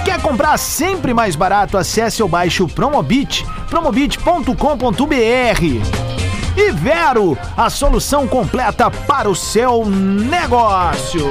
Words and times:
Quer 0.05 0.23
comprar 0.23 0.57
sempre 0.57 1.13
mais 1.13 1.35
barato? 1.35 1.77
Acesse 1.77 2.23
ou 2.23 2.29
baixe 2.29 2.63
o 2.63 2.69
Promobit, 2.69 3.45
promobit.com.br. 3.69 6.12
E 6.57 6.71
Vero, 6.71 7.37
a 7.57 7.71
solução 7.71 8.29
completa 8.29 8.91
para 8.91 9.29
o 9.29 9.35
seu 9.35 9.87
negócio. 9.87 11.27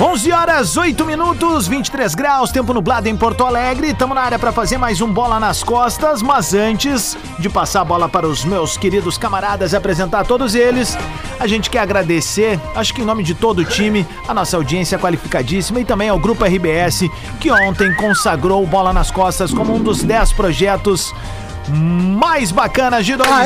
11 0.00 0.30
horas 0.30 0.76
8 0.76 1.04
minutos, 1.04 1.66
23 1.66 2.14
graus, 2.14 2.52
tempo 2.52 2.72
nublado 2.72 3.08
em 3.08 3.16
Porto 3.16 3.44
Alegre. 3.44 3.88
Estamos 3.88 4.14
na 4.14 4.22
área 4.22 4.38
para 4.38 4.52
fazer 4.52 4.78
mais 4.78 5.00
um 5.00 5.12
bola 5.12 5.40
nas 5.40 5.64
costas, 5.64 6.22
mas 6.22 6.54
antes 6.54 7.16
de 7.36 7.48
passar 7.48 7.80
a 7.80 7.84
bola 7.84 8.08
para 8.08 8.28
os 8.28 8.44
meus 8.44 8.76
queridos 8.76 9.18
camaradas 9.18 9.72
e 9.72 9.76
apresentar 9.76 10.24
todos 10.24 10.54
eles, 10.54 10.96
a 11.40 11.48
gente 11.48 11.68
quer 11.68 11.80
agradecer, 11.80 12.60
acho 12.76 12.94
que 12.94 13.02
em 13.02 13.04
nome 13.04 13.24
de 13.24 13.34
todo 13.34 13.58
o 13.58 13.64
time, 13.64 14.06
a 14.28 14.32
nossa 14.32 14.56
audiência 14.56 15.00
qualificadíssima 15.00 15.80
e 15.80 15.84
também 15.84 16.08
ao 16.08 16.18
Grupo 16.18 16.44
RBS, 16.44 17.10
que 17.40 17.50
ontem 17.50 17.92
consagrou 17.96 18.62
o 18.62 18.66
Bola 18.68 18.92
nas 18.92 19.10
Costas 19.10 19.52
como 19.52 19.74
um 19.74 19.82
dos 19.82 20.04
10 20.04 20.32
projetos 20.34 21.12
mais 21.70 22.50
bacanas 22.50 23.04
de 23.04 23.16
2021. 23.16 23.38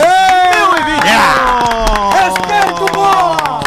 Respeito, 2.11 2.93
bom! 2.93 3.63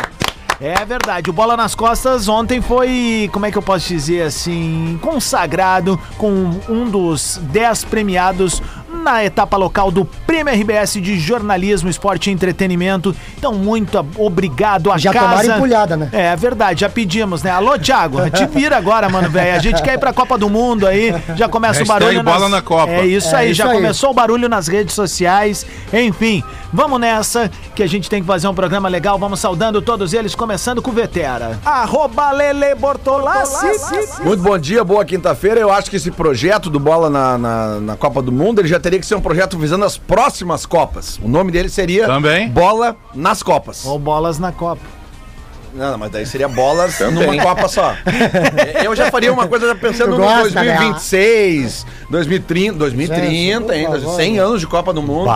É 0.61 0.85
verdade, 0.85 1.29
o 1.29 1.33
Bola 1.33 1.57
nas 1.57 1.75
Costas 1.75 2.29
ontem 2.29 2.61
foi, 2.61 3.29
como 3.33 3.45
é 3.45 3.51
que 3.51 3.57
eu 3.57 3.61
posso 3.61 3.87
dizer 3.87 4.23
assim, 4.23 4.97
consagrado 5.01 5.99
com 6.17 6.29
um 6.69 6.89
dos 6.89 7.39
10 7.43 7.83
premiados 7.85 8.63
na 9.05 9.23
etapa 9.23 9.55
local 9.55 9.91
do 9.91 10.03
Prêmio 10.03 10.51
RBS 10.51 10.93
de 10.93 11.19
Jornalismo, 11.19 11.87
Esporte 11.89 12.29
e 12.29 12.33
Entretenimento. 12.33 13.15
Então, 13.37 13.53
muito 13.53 14.03
obrigado 14.17 14.91
a 14.91 14.97
Já 14.97 15.13
casa. 15.13 15.27
tomaram 15.43 15.55
empulhada, 15.57 15.95
né? 15.95 16.09
É 16.11 16.35
verdade, 16.35 16.81
já 16.81 16.89
pedimos, 16.89 17.43
né? 17.43 17.51
Alô, 17.51 17.77
Thiago, 17.77 18.27
te 18.31 18.45
vira 18.47 18.75
agora, 18.75 19.07
mano, 19.07 19.29
velho. 19.29 19.55
A 19.55 19.59
gente 19.59 19.81
quer 19.83 19.93
ir 19.93 19.99
pra 19.99 20.11
Copa 20.11 20.37
do 20.37 20.49
Mundo 20.49 20.87
aí, 20.87 21.13
já 21.35 21.47
começa 21.47 21.83
o 21.83 21.85
barulho. 21.85 22.23
bola 22.23 22.49
na 22.49 22.61
Copa. 22.63 22.91
É 22.91 23.05
isso 23.05 23.33
É 23.35 23.39
aí, 23.39 23.51
isso 23.51 23.59
já 23.59 23.67
aí. 23.67 23.75
começou 23.75 24.09
o 24.09 24.13
barulho 24.13 24.49
nas 24.49 24.67
redes 24.67 24.95
sociais. 24.95 25.65
Enfim, 25.93 26.43
vamos 26.73 26.99
nessa, 26.99 27.49
que 27.75 27.83
a 27.83 27.87
gente 27.87 28.09
tem 28.09 28.21
que 28.21 28.27
fazer 28.27 28.47
um 28.47 28.55
programa 28.55 28.89
legal. 28.89 29.19
Vamos 29.19 29.39
saudando 29.39 29.81
todos 29.83 30.13
eles, 30.13 30.33
começando 30.33 30.81
com 30.81 30.89
o 30.89 30.93
Vetera. 30.93 31.59
Arroba 31.63 32.31
Lele 32.31 32.73
Bortolassi. 32.75 33.67
Muito 34.23 34.41
bom 34.41 34.57
dia, 34.57 34.83
boa 34.83 35.05
quinta-feira. 35.05 35.59
Eu 35.59 35.71
acho 35.71 35.89
que 35.91 35.95
esse 35.97 36.09
projeto 36.09 36.69
do 36.71 36.79
Bola 36.79 37.09
na, 37.09 37.37
na, 37.37 37.79
na 37.79 37.95
Copa 37.95 38.21
do 38.21 38.31
Mundo, 38.31 38.59
ele 38.61 38.67
já 38.67 38.79
teria 38.79 38.94
que 38.99 39.05
ser 39.05 39.15
um 39.15 39.21
projeto 39.21 39.57
visando 39.57 39.85
as 39.85 39.97
próximas 39.97 40.65
Copas. 40.65 41.19
O 41.21 41.27
nome 41.27 41.51
dele 41.51 41.69
seria 41.69 42.05
Também. 42.05 42.49
Bola 42.49 42.95
nas 43.13 43.41
Copas. 43.43 43.85
Ou 43.85 43.97
bolas 43.99 44.39
na 44.39 44.51
Copa. 44.51 44.81
Não, 45.75 45.91
não, 45.91 45.97
mas 45.97 46.09
daí 46.09 46.25
seria 46.25 46.47
bolas 46.47 46.97
numa 47.01 47.37
Copa 47.43 47.67
só. 47.67 47.93
Eu 48.81 48.95
já 48.95 49.11
faria 49.11 49.31
uma 49.31 49.45
coisa 49.45 49.67
já 49.67 49.75
pensando 49.75 50.11
no 50.11 50.17
gosta, 50.17 50.63
né? 50.63 50.77
2026, 50.77 51.85
2030, 52.09 52.77
2030 52.77 53.61
Por 53.65 53.73
ainda, 53.73 53.99
favor. 53.99 54.15
100 54.15 54.39
anos 54.39 54.61
de 54.61 54.67
Copa 54.67 54.93
do 54.93 55.01
Mundo. 55.01 55.29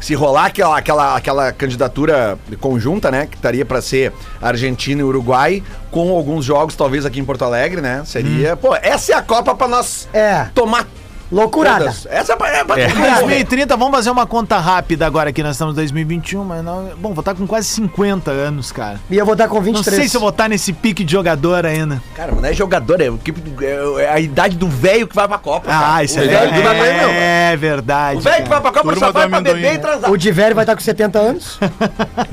Se 0.00 0.14
rolar 0.14 0.46
aquela, 0.46 0.78
aquela, 0.78 1.16
aquela 1.16 1.52
candidatura 1.52 2.38
conjunta, 2.60 3.10
né, 3.10 3.26
que 3.26 3.34
estaria 3.34 3.64
pra 3.64 3.82
ser 3.82 4.12
Argentina 4.40 5.00
e 5.00 5.04
Uruguai, 5.04 5.60
com 5.90 6.12
alguns 6.12 6.44
jogos 6.44 6.76
talvez 6.76 7.04
aqui 7.04 7.18
em 7.18 7.24
Porto 7.24 7.44
Alegre, 7.44 7.80
né, 7.80 8.02
seria... 8.06 8.56
Pô, 8.56 8.76
essa 8.76 9.12
é 9.12 9.14
a 9.16 9.22
Copa 9.22 9.56
pra 9.56 9.66
nós 9.66 10.08
É, 10.12 10.46
tomar 10.54 10.86
loucurada. 11.30 11.78
todas. 11.86 12.06
Essa 12.10 12.32
é 12.32 12.36
pra... 12.36 12.48
É 12.48 12.64
pra 12.64 12.80
Em 12.80 12.92
2030, 13.20 13.76
vamos 13.76 13.94
fazer 13.96 14.10
uma 14.10 14.26
conta 14.26 14.58
rápida 14.58 15.06
agora 15.06 15.32
que 15.32 15.42
nós 15.42 15.52
estamos 15.56 15.74
em 15.74 15.76
2021, 15.76 16.44
mas 16.44 16.64
não. 16.64 16.90
Bom, 16.98 17.12
vou 17.14 17.20
estar 17.20 17.34
com 17.34 17.46
quase 17.46 17.68
50 17.68 18.30
anos, 18.30 18.72
cara. 18.72 19.00
E 19.10 19.16
eu 19.16 19.24
vou 19.26 19.36
dar 19.36 19.48
com 19.48 19.56
Não 19.56 19.62
23. 19.62 19.96
sei 19.96 20.08
se 20.08 20.16
eu 20.16 20.20
vou 20.20 20.30
estar 20.30 20.48
nesse 20.48 20.72
pique 20.72 21.04
de 21.04 21.12
jogador 21.12 21.66
ainda. 21.66 22.02
Cara, 22.14 22.32
mas 22.32 22.42
não 22.42 22.48
é 22.48 22.52
jogador, 22.52 23.00
é, 23.00 23.06
é- 23.06 24.02
é 24.04 24.08
a 24.10 24.20
idade 24.20 24.56
do 24.56 24.68
velho 24.68 25.06
que 25.06 25.14
vai 25.14 25.28
pra 25.28 25.38
Copa. 25.38 25.68
Ah, 25.70 25.80
cara. 25.80 26.04
isso 26.04 26.18
O 26.18 26.22
é, 26.22 26.26
velho 26.26 26.64
não. 26.64 27.10
é, 27.10 27.56
verdade. 27.56 28.18
O 28.18 28.20
velho 28.20 28.42
que 28.42 28.48
vai 28.48 28.60
pra 28.60 28.70
Copa 28.72 28.82
Turma 28.92 29.06
só 29.06 29.12
vai 29.12 29.26
do 29.26 29.30
pra 29.30 29.40
beber 29.40 29.74
e 29.74 29.78
transar. 29.78 30.10
O 30.10 30.16
Divério 30.16 30.54
vai 30.54 30.64
estar 30.64 30.74
com 30.74 30.80
70 30.82 31.18
anos. 31.18 31.58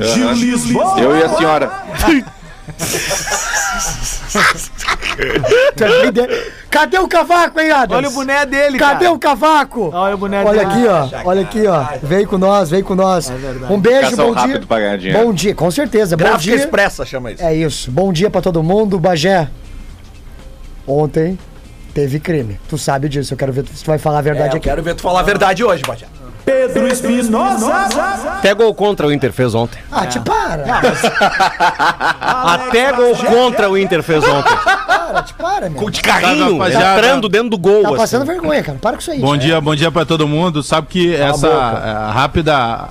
Eu 0.97 1.15
e 1.17 1.23
a 1.23 1.29
senhora. 1.29 1.71
É 5.17 6.55
Cadê 6.69 6.99
o 6.99 7.07
cavaco, 7.07 7.59
hein, 7.59 7.71
Adams? 7.71 7.97
Olha 7.97 8.09
o 8.09 8.11
boné 8.11 8.45
dele, 8.45 8.77
Cadê 8.77 9.05
cara. 9.05 9.13
o 9.13 9.19
cavaco? 9.19 9.89
Olha 9.93 10.15
o 10.15 10.17
boné 10.17 10.43
Olha 10.43 10.65
dele. 10.65 10.87
aqui, 10.87 10.87
ó. 10.87 11.21
Olha 11.29 11.41
aqui, 11.41 11.65
ó. 11.67 11.85
Vem 12.03 12.25
com 12.25 12.37
nós, 12.37 12.69
vem 12.69 12.83
com 12.83 12.95
nós. 12.95 13.29
verdade. 13.29 13.71
Um 13.73 13.79
beijo, 13.79 14.09
Cação 14.09 14.33
bom 14.33 14.45
dia. 14.45 14.59
pra 14.59 14.79
ganhar 14.79 14.97
dinheiro. 14.97 15.25
Bom 15.25 15.33
dia, 15.33 15.55
com 15.55 15.71
certeza. 15.71 16.17
Bom 16.17 16.23
Gráfica 16.25 16.43
dia. 16.43 16.55
Expressa 16.55 17.05
chama 17.05 17.31
isso. 17.31 17.41
É 17.43 17.55
isso. 17.55 17.89
Bom 17.89 18.11
dia 18.11 18.29
pra 18.29 18.41
todo 18.41 18.61
mundo. 18.61 18.99
Bagé, 18.99 19.47
ontem 20.85 21.39
teve 21.93 22.19
crime. 22.19 22.59
Tu 22.67 22.77
sabe 22.77 23.07
disso. 23.07 23.33
Eu 23.33 23.37
quero 23.37 23.53
ver 23.53 23.65
se 23.73 23.83
tu 23.83 23.87
vai 23.87 23.97
falar 23.97 24.17
a 24.17 24.19
É, 24.19 24.23
verdade 24.23 24.49
eu 24.51 24.57
aqui. 24.57 24.67
quero 24.67 24.83
ver 24.83 24.95
tu 24.95 25.01
falar 25.01 25.21
a 25.21 25.23
verdade 25.23 25.63
hoje, 25.63 25.81
Bajé. 25.87 26.07
Pedro 26.45 26.87
Espinosa. 26.87 27.73
Até 28.37 28.53
gol 28.53 28.73
contra 28.73 29.07
o 29.07 29.11
Inter 29.11 29.33
fez 29.33 29.55
ontem. 29.55 29.79
Ah, 29.91 30.05
te 30.05 30.19
para. 30.19 30.63
Até 32.53 32.93
gol 32.93 33.15
contra 33.15 33.69
o 33.69 33.77
Inter 33.77 34.03
fez 34.03 34.23
ontem. 34.23 34.55
Para, 34.55 35.23
te 35.23 35.33
para, 35.33 35.69
meu. 35.69 35.89
De 35.89 36.01
carrinho, 36.01 36.57
rapaziada. 36.57 36.99
entrando 36.99 37.27
dentro 37.27 37.49
do 37.49 37.57
gol. 37.57 37.81
Tá 37.81 37.89
assim. 37.89 37.97
passando 37.97 38.25
vergonha, 38.25 38.61
cara. 38.63 38.77
Para 38.79 38.97
com 38.97 39.01
isso 39.01 39.11
aí. 39.11 39.19
Bom 39.19 39.35
dia, 39.35 39.59
bom 39.59 39.75
dia 39.75 39.91
pra 39.91 40.05
todo 40.05 40.27
mundo. 40.27 40.61
Sabe 40.61 40.87
que 40.87 41.15
essa 41.15 41.47
eh, 41.47 42.13
rápida 42.13 42.89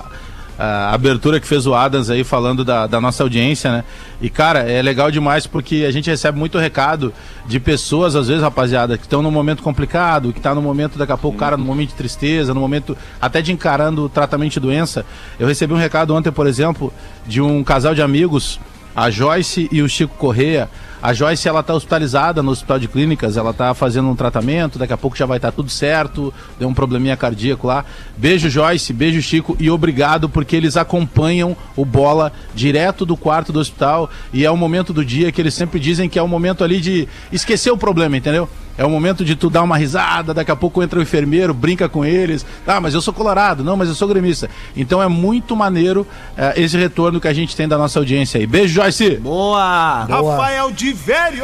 eh, 0.57 0.63
abertura 0.93 1.39
que 1.39 1.47
fez 1.47 1.67
o 1.67 1.73
Adams 1.73 2.09
aí 2.09 2.23
falando 2.23 2.63
da, 2.63 2.87
da 2.87 3.01
nossa 3.01 3.23
audiência, 3.23 3.71
né? 3.71 3.83
E 4.21 4.29
cara, 4.29 4.59
é 4.59 4.81
legal 4.81 5.11
demais 5.11 5.45
porque 5.45 5.85
a 5.87 5.91
gente 5.91 6.09
recebe 6.09 6.37
muito 6.39 6.57
recado 6.57 7.13
de 7.45 7.59
pessoas, 7.59 8.15
às 8.15 8.27
vezes, 8.27 8.41
rapaziada, 8.41 8.97
que 8.97 9.03
estão 9.03 9.21
num 9.21 9.31
momento 9.31 9.61
complicado, 9.61 10.31
que 10.31 10.39
tá 10.39 10.55
no 10.55 10.61
momento, 10.61 10.97
daqui 10.97 11.11
a 11.11 11.17
pouco, 11.17 11.37
cara, 11.37 11.57
no 11.57 11.65
momento 11.65 11.89
de 11.89 11.95
tristeza, 11.95 12.53
no 12.53 12.59
momento 12.59 12.97
até 13.21 13.41
de 13.41 13.51
encarando 13.51 14.05
o 14.05 14.09
tratamento 14.09 14.53
de 14.53 14.59
doença. 14.59 15.05
Eu 15.37 15.47
recebi 15.47 15.73
um 15.73 15.77
recado 15.77 16.15
ontem, 16.15 16.31
por 16.31 16.47
exemplo, 16.47 16.93
de 17.27 17.41
um 17.41 17.63
casal 17.63 17.93
de 17.93 18.01
amigos, 18.01 18.59
a 18.95 19.09
Joyce 19.09 19.67
e 19.71 19.81
o 19.81 19.89
Chico 19.89 20.15
Correia. 20.15 20.69
A 21.05 21.13
Joyce, 21.13 21.47
ela 21.47 21.61
tá 21.61 21.71
hospitalizada 21.71 22.41
no 22.41 22.49
hospital 22.49 22.79
de 22.79 22.87
clínicas, 22.87 23.37
ela 23.37 23.53
tá 23.53 23.75
fazendo 23.75 24.09
um 24.09 24.15
tratamento, 24.15 24.79
daqui 24.79 24.91
a 24.91 24.97
pouco 24.97 25.15
já 25.15 25.27
vai 25.27 25.37
estar 25.37 25.51
tudo 25.51 25.69
certo, 25.69 26.33
deu 26.57 26.67
um 26.67 26.73
probleminha 26.73 27.15
cardíaco 27.15 27.67
lá. 27.67 27.85
Beijo, 28.17 28.49
Joyce, 28.49 28.91
beijo, 28.91 29.21
Chico, 29.21 29.55
e 29.59 29.69
obrigado 29.69 30.27
porque 30.27 30.55
eles 30.55 30.75
acompanham 30.75 31.55
o 31.75 31.85
Bola 31.85 32.33
direto 32.55 33.05
do 33.05 33.15
quarto 33.15 33.53
do 33.53 33.59
hospital 33.59 34.09
e 34.33 34.43
é 34.45 34.49
o 34.49 34.57
momento 34.57 34.91
do 34.91 35.05
dia 35.05 35.31
que 35.31 35.39
eles 35.39 35.53
sempre 35.53 35.79
dizem 35.79 36.09
que 36.09 36.17
é 36.17 36.23
o 36.23 36.27
momento 36.27 36.63
ali 36.63 36.81
de 36.81 37.07
esquecer 37.31 37.69
o 37.69 37.77
problema, 37.77 38.17
entendeu? 38.17 38.49
É 38.77 38.83
o 38.85 38.89
momento 38.89 39.23
de 39.23 39.35
tu 39.35 39.49
dar 39.49 39.63
uma 39.63 39.77
risada, 39.77 40.33
daqui 40.33 40.51
a 40.51 40.55
pouco 40.55 40.83
entra 40.83 40.99
o 40.99 41.01
enfermeiro, 41.01 41.53
brinca 41.53 41.87
com 41.87 42.03
eles. 42.03 42.45
Ah, 42.67 42.81
mas 42.81 42.93
eu 42.93 43.01
sou 43.01 43.13
colorado. 43.13 43.63
Não, 43.63 43.77
mas 43.77 43.87
eu 43.87 43.95
sou 43.95 44.07
gremista. 44.07 44.49
Então 44.75 45.01
é 45.01 45.07
muito 45.07 45.55
maneiro 45.55 46.05
eh, 46.37 46.53
esse 46.57 46.77
retorno 46.77 47.21
que 47.21 47.27
a 47.27 47.33
gente 47.33 47.55
tem 47.55 47.67
da 47.67 47.77
nossa 47.77 47.99
audiência 47.99 48.39
aí. 48.39 48.45
Beijo, 48.45 48.73
Joyce! 48.73 49.11
Boa. 49.17 50.05
Boa. 50.09 50.35
Rafael 50.35 50.71
de 50.71 50.91
Velho. 50.91 51.43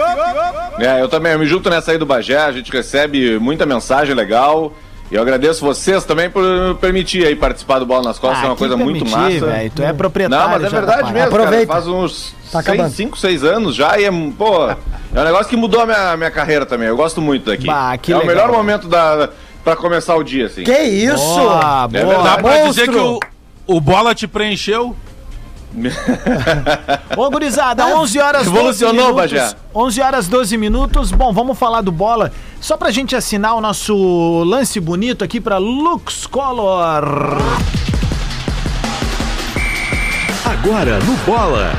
É, 0.79 1.01
eu 1.01 1.07
também, 1.07 1.31
eu 1.31 1.39
me 1.39 1.45
junto 1.47 1.69
nessa 1.69 1.91
aí 1.91 1.97
do 1.97 2.05
Bagé, 2.05 2.37
a 2.37 2.51
gente 2.51 2.71
recebe 2.71 3.39
muita 3.39 3.65
mensagem 3.65 4.13
legal. 4.15 4.73
E 5.11 5.15
eu 5.15 5.21
agradeço 5.21 5.59
vocês 5.65 6.05
também 6.05 6.29
por 6.29 6.43
permitir 6.79 7.25
aí 7.25 7.35
participar 7.35 7.79
do 7.79 7.85
Bola 7.85 8.01
nas 8.03 8.17
Costas, 8.17 8.43
é 8.43 8.47
uma 8.47 8.55
coisa 8.55 8.77
muito 8.77 9.03
permitir, 9.05 9.41
massa. 9.41 9.45
velho. 9.57 9.71
Tu 9.75 9.83
é 9.83 9.91
proprietário. 9.91 10.45
Não, 10.45 10.51
mas 10.53 10.63
é 10.63 10.69
verdade 10.69 11.11
mesmo, 11.11 11.27
Aproveita. 11.27 11.67
cara. 11.67 11.81
Faz 11.81 11.87
uns 11.87 12.33
Tá 12.51 12.59
acabando. 12.59 12.91
5, 12.91 13.17
6 13.17 13.43
anos 13.45 13.75
já 13.75 13.97
e 13.99 14.03
é, 14.05 14.11
pô, 14.37 14.69
é 15.13 15.19
um 15.19 15.23
negócio 15.23 15.47
que 15.47 15.55
mudou 15.57 15.81
a 15.81 15.85
minha, 15.85 16.17
minha 16.17 16.31
carreira 16.31 16.65
também. 16.65 16.87
Eu 16.87 16.95
gosto 16.95 17.21
muito 17.21 17.45
daqui. 17.45 17.67
Bah, 17.67 17.97
que 17.97 18.11
é 18.11 18.17
legal. 18.17 18.23
o 18.23 18.35
melhor 18.35 18.51
momento 18.51 18.87
da, 18.87 19.29
pra 19.63 19.75
começar 19.75 20.15
o 20.15 20.23
dia, 20.23 20.45
assim. 20.45 20.63
Que 20.63 20.79
isso? 20.79 21.17
Boa, 21.17 21.87
boa. 21.87 22.01
É 22.01 22.05
verdade. 22.05 22.23
Dá 22.23 22.37
pra 22.37 22.51
monstro. 22.51 22.69
dizer 22.69 22.89
que 22.89 22.97
o, 22.97 23.19
o 23.67 23.81
Bola 23.81 24.15
te 24.15 24.27
preencheu? 24.27 24.95
Ô, 27.15 27.29
gurizada, 27.29 27.85
11 27.85 28.19
horas 28.19 28.45
12 28.45 28.51
Revolucionou, 28.51 29.13
minutos. 29.13 29.31
Bagé. 29.31 29.55
11 29.73 30.01
horas 30.01 30.27
12 30.27 30.57
minutos. 30.57 31.11
Bom, 31.11 31.33
vamos 31.33 31.57
falar 31.57 31.81
do 31.81 31.91
bola. 31.91 32.31
Só 32.59 32.77
pra 32.77 32.91
gente 32.91 33.15
assinar 33.15 33.55
o 33.55 33.61
nosso 33.61 34.43
lance 34.43 34.79
bonito 34.79 35.23
aqui 35.23 35.39
pra 35.39 35.57
Lux 35.57 36.27
Color. 36.27 37.37
Agora 40.45 40.99
no 40.99 41.13
Bola. 41.25 41.71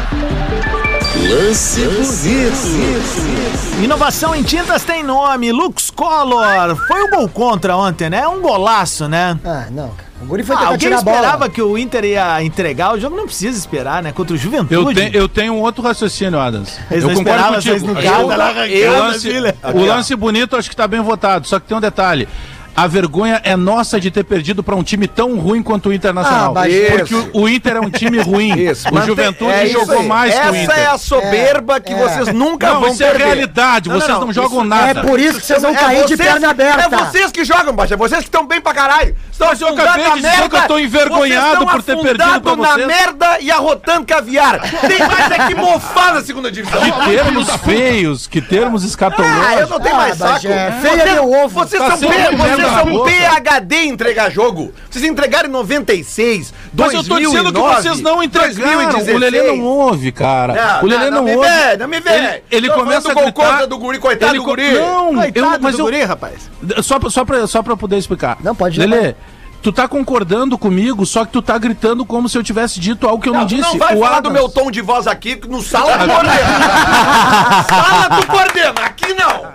Lance 1.29 1.81
bonito. 1.87 3.83
Inovação 3.83 4.35
em 4.35 4.43
tintas 4.43 4.83
tem 4.85 5.03
nome, 5.03 5.51
Lux 5.53 5.91
Color. 5.91 6.77
Foi 6.87 7.03
um 7.05 7.11
gol 7.11 7.29
contra 7.29 7.77
ontem, 7.77 8.11
né? 8.11 8.27
Um 8.27 8.41
golaço, 8.41 9.09
né? 9.09 9.39
Ah, 9.45 9.67
não, 9.71 9.89
cara. 9.91 10.13
O 10.23 10.25
Guri 10.27 10.45
foi 10.45 10.55
Ah, 10.55 10.61
alguém 10.67 10.79
tirar 10.79 10.99
a 10.99 11.03
bola. 11.03 11.17
esperava 11.17 11.49
que 11.49 11.61
o 11.61 11.77
Inter 11.77 12.05
ia 12.05 12.41
entregar 12.45 12.95
o 12.95 13.01
jogo? 13.01 13.17
Não 13.17 13.25
precisa 13.27 13.59
esperar, 13.59 14.03
né? 14.05 14.13
Contra 14.13 14.35
o 14.35 14.39
Juventude. 14.39 14.75
Eu, 15.01 15.11
te- 15.11 15.17
eu 15.17 15.29
tenho 15.29 15.53
um 15.55 15.61
outro 15.61 15.83
raciocínio, 15.83 16.39
Adams. 16.39 16.79
Eles 16.91 17.03
eu 17.03 17.09
não 17.11 17.17
concordo 17.17 17.41
esperavam 17.41 17.55
contigo. 17.57 17.79
vocês 17.79 17.83
no 17.83 18.01
Eu- 18.23 18.29
tá 18.29 18.37
lá 18.37 18.45
arrancando 18.51 18.85
o 18.85 18.95
a 18.95 18.99
lance, 19.07 19.29
o 19.75 19.85
lance 19.85 20.15
bonito 20.17 20.57
acho 20.57 20.71
que 20.71 20.77
tá 20.77 20.87
bem 20.87 21.01
votado, 21.01 21.47
só 21.49 21.59
que 21.59 21.67
tem 21.67 21.77
um 21.77 21.81
detalhe. 21.81 22.29
A 22.75 22.87
vergonha 22.87 23.41
é 23.45 23.55
nossa 23.57 24.01
de 24.01 24.11
ter 24.11 24.25
perdido 24.25 24.63
pra 24.63 24.75
um 24.75 24.83
time 24.83 25.07
tão 25.07 25.37
ruim 25.39 25.63
quanto 25.63 25.91
o 25.91 25.93
Internacional. 25.93 26.55
Ah, 26.57 26.63
porque 26.99 27.15
o, 27.15 27.43
o 27.43 27.49
Inter 27.49 27.77
é 27.77 27.81
um 27.81 27.91
time 27.91 28.19
ruim. 28.21 28.53
Isso, 28.59 28.89
o 28.93 29.01
Juventude 29.03 29.51
é 29.51 29.65
isso 29.67 29.79
jogou 29.81 30.03
mais 30.03 30.35
que 30.35 30.41
o 30.41 30.55
Essa 30.55 30.57
Inter. 30.65 30.79
é 30.79 30.87
a 30.87 30.99
soberba 30.99 31.81
que 31.81 31.93
É, 31.93 31.97
vocês 31.97 32.29
nunca 32.33 32.73
Não, 32.73 32.81
vão 32.81 32.93
isso 32.93 33.03
é 33.03 33.09
perder. 33.11 33.25
realidade. 33.25 33.89
Não, 33.89 33.97
vocês 33.97 34.11
não, 34.11 34.27
não, 34.27 34.33
jogam 34.33 34.59
isso- 34.61 34.65
nada. 34.69 35.01
É 35.01 35.03
por 35.03 35.21
isso 35.21 35.39
que 35.41 35.47
vocês 35.47 35.61
vão 35.63 35.73
É 35.73 35.75
cair 35.75 36.05
de 36.07 36.17
vocês- 36.17 36.31
perna 36.31 36.51
aberta. 36.51 36.83
É 36.83 36.89
vocês 36.89 37.31
que 37.31 37.45
jogam, 37.45 37.75
Baixa. 37.75 37.97
Vocês 37.97 38.21
que 38.21 38.29
estão 38.29 38.47
bem 38.47 38.61
pra 38.61 38.73
caralho. 38.73 39.15
Estão 39.31 39.49
Mas 39.49 39.61
eu 39.61 39.69
acabei 39.69 40.05
de 40.11 40.15
dizer 40.23 40.49
que 40.49 40.57
eu 40.57 40.63
tô 40.67 40.79
envergonhado 40.79 41.57
Vocês 41.67 41.71
por 41.73 41.83
ter 41.83 41.97
perdido 41.99 42.17
pra 42.41 42.53
afundando 42.53 42.63
na 42.63 42.73
vocês. 42.73 42.87
merda 42.87 43.39
e 43.41 43.51
arrotando 43.51 44.07
caviar. 44.07 44.61
Tem 44.61 44.99
mais 44.99 45.31
é 45.31 45.47
que 45.47 45.55
mofar 45.55 46.15
na 46.15 46.23
segunda 46.23 46.51
divisão. 46.51 46.81
Que 46.81 47.11
termos 47.11 47.49
feios, 47.57 48.27
que 48.27 48.41
termos 48.41 48.83
Ah, 48.83 48.85
eu 48.85 48.89
escatológicos. 48.89 49.71
não 49.71 49.81
tenho 49.81 49.95
Ah, 49.95 49.99
mais 49.99 50.17
saco. 50.17 50.33
Bagé, 50.33 50.73
feia 50.81 50.97
Vocês- 50.97 51.13
meu 51.15 51.33
ovo. 51.33 51.49
Vocês 51.49 51.83
Tá 51.83 51.97
são, 51.97 52.09
merda 52.09 52.62
vocês 52.63 52.83
são 52.83 52.91
boca. 52.93 53.11
PHD 53.11 53.77
em 53.77 53.89
entregar 53.89 54.31
jogo. 54.31 54.73
Vocês 54.91 55.05
entregaram 55.05 55.49
em 55.49 55.53
96, 55.53 56.53
Mas 56.75 56.93
eu 56.95 57.03
tô 57.05 57.19
dizendo 57.19 57.47
que 57.47 57.53
2009, 57.53 57.83
vocês 57.83 58.01
não 58.01 58.23
entregaram. 58.23 58.55
2016. 58.55 59.17
O 59.17 59.19
Lelê 59.19 59.43
não 59.57 59.65
ouve, 59.65 60.13
cara. 60.13 60.55
Não, 60.55 60.83
o 60.85 60.87
Lelê 60.87 61.05
não, 61.05 61.11
não, 61.11 61.17
não 61.19 61.25
me 61.25 61.37
ouve. 61.37 61.49
vê, 61.49 61.77
não 61.77 61.89
me 61.89 62.01
vê. 62.01 62.11
Ele, 62.13 62.43
ele 62.51 62.71
começa 62.71 63.11
a 63.11 63.15
do 63.15 63.21
gritar. 63.23 63.67
do 63.67 63.79
guri, 63.79 63.99
coitado 63.99 64.33
Ele 64.33 64.39
do 64.39 64.45
guri. 64.45 64.73
Não, 64.75 65.15
Coitado 65.15 65.55
eu, 65.57 65.61
mas 65.61 65.75
do 65.77 65.81
eu, 65.81 65.85
guri, 65.87 66.03
rapaz. 66.03 66.51
só, 66.83 66.99
pra- 66.99 67.11
só, 67.11 67.25
pra, 67.25 67.47
só 67.47 67.63
pra 67.63 67.77
poder 67.77 67.99
explicar. 67.99 68.37
Não, 68.43 68.55
pode 68.55 68.79
Lelê, 68.79 68.97
levar. 68.97 69.15
tu 69.63 69.73
tá 69.73 69.87
concordando 69.87 70.59
comigo, 70.59 71.05
só 71.07 71.25
que 71.25 71.33
tu 71.33 71.41
tá 71.43 71.57
gritando 71.59 72.05
como 72.05 72.29
se 72.29 72.37
eu 72.37 72.43
tivesse 72.43 72.81
dito 72.81 73.07
algo 73.09 73.23
que 73.23 73.29
eu 73.29 73.33
não, 73.33 73.41
Não, 73.41 73.47
disse. 73.47 73.63
não 73.63 73.79
vai 73.79 73.95
O 73.97 74.01
falar 74.01 74.21
do 74.21 74.29
Adams- 74.29 74.41
meu 74.41 74.49
tom 74.49 74.71
de 74.71 74.81
voz 74.81 75.07
aqui 75.07 75.41
no 75.49 75.63
sala 75.63 75.99
tu 75.99 76.07
coordena. 76.09 77.65
sala 77.69 78.21
tu 78.21 78.27
coordena, 78.27 78.75
aqui 78.85 79.15
não. 79.15 79.53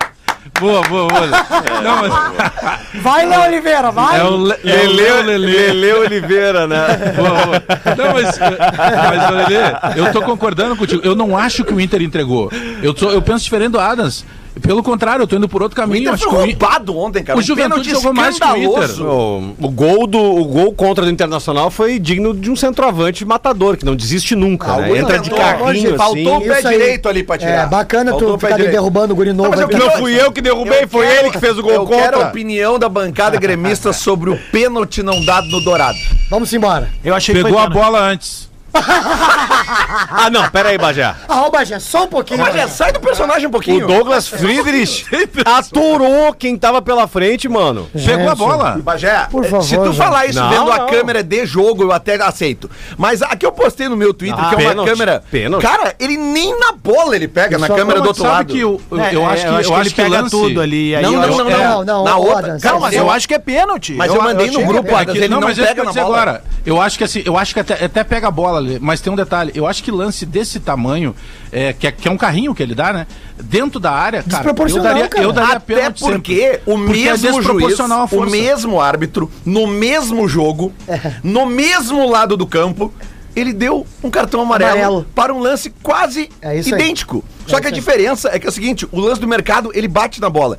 Boa, 0.60 0.82
boa, 0.84 1.08
boa. 1.08 1.28
Não, 1.84 2.02
mas... 2.08 3.02
Vai, 3.02 3.26
Léo 3.26 3.42
Oliveira, 3.44 3.92
vai. 3.92 4.20
É 4.20 4.24
o 4.24 4.38
Le- 4.38 4.58
é 4.66 4.86
o 4.88 4.92
Leo 4.92 5.24
Lelê. 5.24 5.72
Lele 5.74 5.94
Oliveira, 5.94 6.68
né? 6.68 7.14
Boa, 7.16 7.30
boa. 7.46 7.64
Não, 7.98 8.14
mas, 8.14 8.40
mas 8.40 9.30
Lelê, 9.32 9.76
eu 9.96 10.12
tô 10.12 10.22
concordando 10.24 10.76
contigo. 10.76 11.02
Eu 11.04 11.16
não 11.16 11.38
acho 11.38 11.64
que 11.64 11.74
o 11.74 11.80
Inter 11.80 12.02
entregou. 12.02 12.52
Eu, 12.82 12.94
tô, 12.94 13.10
eu 13.12 13.22
penso 13.22 13.44
diferente 13.44 13.72
do 13.72 13.80
Adams. 13.80 14.26
Pelo 14.60 14.82
contrário, 14.84 15.24
eu 15.24 15.28
tô 15.28 15.36
indo 15.36 15.48
por 15.50 15.62
outro 15.62 15.78
O 15.78 15.82
caminho. 15.82 16.10
Inter 16.14 16.18
foi 16.18 16.30
que 16.30 16.36
o 16.36 16.46
Inter- 16.48 16.68
roubado 16.68 16.98
ontem, 16.98 17.24
cara. 17.24 17.38
O 17.38 17.42
Um 17.42 17.44
Juventude 17.44 17.90
jogou 17.90 18.14
mais 18.14 18.38
que 18.40 18.46
o 18.46 18.58
Inter. 18.58 19.02
O, 19.04 19.56
o 19.62 19.70
gol 19.70 20.08
do 20.08 20.20
o 20.20 20.46
gol 20.46 20.74
contra 20.74 21.04
do 21.06 21.12
Internacional 21.12 21.70
foi 21.72 22.00
digno 22.00 22.34
de 22.34 22.50
um 22.52 22.56
centroavante 22.56 23.26
matador, 23.26 23.78
que 23.78 23.86
não 23.86 23.96
desiste 23.96 24.36
nunca, 24.36 24.72
Ah, 24.74 24.78
né? 24.78 24.98
Entra 24.98 25.20
de 25.20 25.30
carrinho 25.30 25.96
faltou 25.96 26.38
assim. 26.38 26.46
o 26.50 26.54
pé 26.54 26.62
direito 26.62 27.10
ali 27.10 27.24
pra 27.24 27.38
tirar. 27.38 27.52
É, 27.52 27.66
bacana 27.68 28.12
Faltou 28.12 28.34
tu 28.34 28.40
ficar 28.40 28.56
direito. 28.56 28.72
derrubando 28.74 29.14
o 29.14 29.16
guri 29.16 29.34
novo. 29.34 29.54
eu 29.60 29.68
quero- 29.68 29.86
Não 29.86 29.92
fui 29.98 30.20
eu 30.20 30.32
que 30.32 30.42
derrubei, 30.42 30.84
Eu 30.84 30.88
foi 30.88 31.06
quero- 31.08 31.20
ele 31.26 31.32
que 31.32 31.40
fez 31.40 31.58
o 31.58 31.62
gol 31.62 31.72
eu 31.72 31.86
quero 31.88 32.02
a 32.02 32.12
contra. 32.12 32.28
opinião 32.30 32.80
da 32.80 32.90
bancada 32.90 33.38
gremista 33.38 33.92
sobre 33.94 34.30
o 34.30 34.38
pênalti 34.52 35.02
não 35.04 35.24
dado 35.26 35.48
no 35.48 35.62
Dourado. 35.62 35.98
Vamos 36.30 36.52
embora. 36.54 36.90
Eu 37.04 37.14
achei 37.16 37.34
que 37.34 37.44
Pegou 37.44 37.58
foi 37.60 37.68
a 37.68 37.70
bola 37.70 38.00
antes. 38.02 38.48
Ah, 40.10 40.30
não, 40.30 40.50
pera 40.50 40.70
aí, 40.70 40.78
Bajé. 40.78 41.14
Ah, 41.28 41.44
ô, 41.46 41.52
Bagé, 41.52 41.80
só 41.80 42.04
um 42.06 42.08
pouquinho. 42.08 42.44
Já 42.54 42.68
sai 42.68 42.92
do 42.92 43.00
personagem 43.00 43.46
um 43.46 43.50
O 43.50 43.52
pouquinho. 43.52 43.86
Douglas 43.88 44.28
Friedrich 44.28 45.06
aturou 45.46 46.34
quem 46.34 46.58
tava 46.58 46.82
pela 46.82 47.08
frente, 47.08 47.48
mano. 47.48 47.88
Pegou 47.94 48.26
a 48.26 48.30
Gente. 48.30 48.38
bola. 48.38 48.78
Bagé, 48.82 49.28
Por 49.30 49.44
eh, 49.46 49.48
favor, 49.50 49.64
se 49.64 49.78
tu 49.78 49.86
gente. 49.86 49.98
falar 49.98 50.26
isso 50.28 50.40
Não, 50.40 50.50
vendo 50.50 50.72
a 50.72 50.78
não. 50.80 50.88
câmera 50.88 51.24
de 51.24 51.46
jogo, 51.46 51.84
eu 51.84 51.92
até 51.92 52.16
aceito. 52.22 52.70
Mas 52.98 53.22
aqui 53.22 53.46
eu 53.46 53.52
postei 53.52 53.88
no 53.90 53.98
meu 53.98 54.14
Twitter, 54.14 54.40
Ah, 54.40 54.50
que 54.50 54.56
é 54.56 54.58
uma 54.58 54.70
pênalti, 54.70 54.90
câmera. 54.90 55.24
pênalti. 55.30 55.62
Cara, 55.64 55.96
ele 56.00 56.18
nem 56.18 56.58
na 56.60 56.72
bola 56.72 57.16
ele 57.16 57.28
pega 57.28 57.58
na 57.58 57.68
câmera 57.68 58.02
do 58.02 58.08
outro 58.08 58.24
Sabe 58.24 58.34
lado. 58.36 58.54
que 58.54 58.60
eu, 58.60 58.82
eu, 58.92 59.00
É, 59.00 59.16
eu 59.16 59.22
é, 59.22 59.26
acho 59.26 59.42
que, 59.46 59.50
eu 59.50 59.56
acho 59.58 59.70
que 59.70 59.76
ele 59.76 59.90
que 59.90 60.02
o 60.02 60.04
pega 60.06 60.22
lance- 60.22 60.32
tudo 60.32 60.62
ali, 60.62 60.96
aí 60.96 61.04
Não, 61.04 61.14
eu- 61.14 61.22
não, 61.22 61.38
não, 61.38 61.50
é. 61.52 61.58
não, 61.68 61.84
não, 61.86 62.04
Na 62.04 62.18
outra. 62.18 62.38
Adams, 62.40 62.64
Calma, 62.64 62.80
Mas 62.88 62.96
eu 62.96 63.10
acho. 63.12 63.28
que 63.28 63.34
é 63.34 63.40
pênalti. 63.40 63.94
Mas 63.94 64.14
eu 64.14 64.22
mandei 64.22 64.50
no 64.52 64.66
grupo, 64.66 64.90
é 64.98 65.02
ele 65.16 65.28
não, 65.28 65.48
é 65.48 65.54
pega 65.54 65.84
na 65.84 65.92
bola. 65.94 66.06
agora. 66.06 66.44
Eu 66.66 66.82
acho 66.82 66.98
que 66.98 67.04
assim, 67.04 67.22
eu 67.26 67.38
acho 67.38 67.54
que 67.54 67.60
até, 67.60 67.86
até 67.86 68.04
pega 68.04 68.28
a 68.28 68.32
bola, 68.32 68.60
Mas 68.82 69.02
tem 69.02 69.12
um 69.12 69.16
detalhe. 69.16 69.52
Eu 69.56 69.66
acho 69.68 69.84
que 69.84 69.92
lance 69.92 70.26
desse 70.26 70.60
tamanho, 70.60 71.16
é, 71.52 71.74
que, 71.74 71.88
é, 71.88 71.92
que 71.92 72.08
é 72.08 72.12
um 72.12 72.18
carrinho 72.18 72.54
que 72.54 72.62
ele 72.62 72.76
dá, 72.76 72.92
né? 72.94 73.08
Dentro 73.42 73.80
da 73.80 73.92
área, 73.92 74.22
cara, 74.24 74.34
eu 74.34 74.38
Desproporcional, 74.38 74.94
daria, 74.94 75.08
cara. 75.08 75.24
eu 75.24 75.32
daria 75.32 75.56
Até 75.58 75.76
pênalti 75.76 76.00
porque 76.04 76.42
sempre. 76.42 76.62
o 76.66 76.78
Porque 76.78 77.00
é 77.00 77.12
mesmo 77.12 77.42
juiz, 77.42 77.80
o 78.12 78.26
mesmo 78.26 78.82
árbitro, 78.82 79.32
no 79.46 79.68
mesmo 79.68 80.28
jogo, 80.28 80.74
no 81.24 81.46
mesmo 81.46 82.10
lado 82.10 82.36
do 82.36 82.46
campo, 82.48 82.94
ele 83.36 83.54
deu 83.54 83.86
um 84.04 84.10
cartão 84.10 84.42
amarelo, 84.42 84.72
Amarelo. 84.72 85.08
para 85.14 85.34
um 85.34 85.40
lance 85.40 85.70
quase 85.84 86.30
É 86.42 86.58
idêntico. 86.60 87.24
Só 87.46 87.58
É 87.58 87.62
que 87.62 87.68
a 87.68 87.72
diferença 87.72 88.30
é 88.34 88.40
que 88.40 88.48
é 88.48 88.50
o 88.50 88.52
seguinte, 88.52 88.88
o 88.92 89.00
lance 89.00 89.22
do 89.22 89.28
mercado, 89.28 89.72
ele 89.74 89.88
bate 89.88 90.20
na 90.20 90.30
bola. 90.30 90.58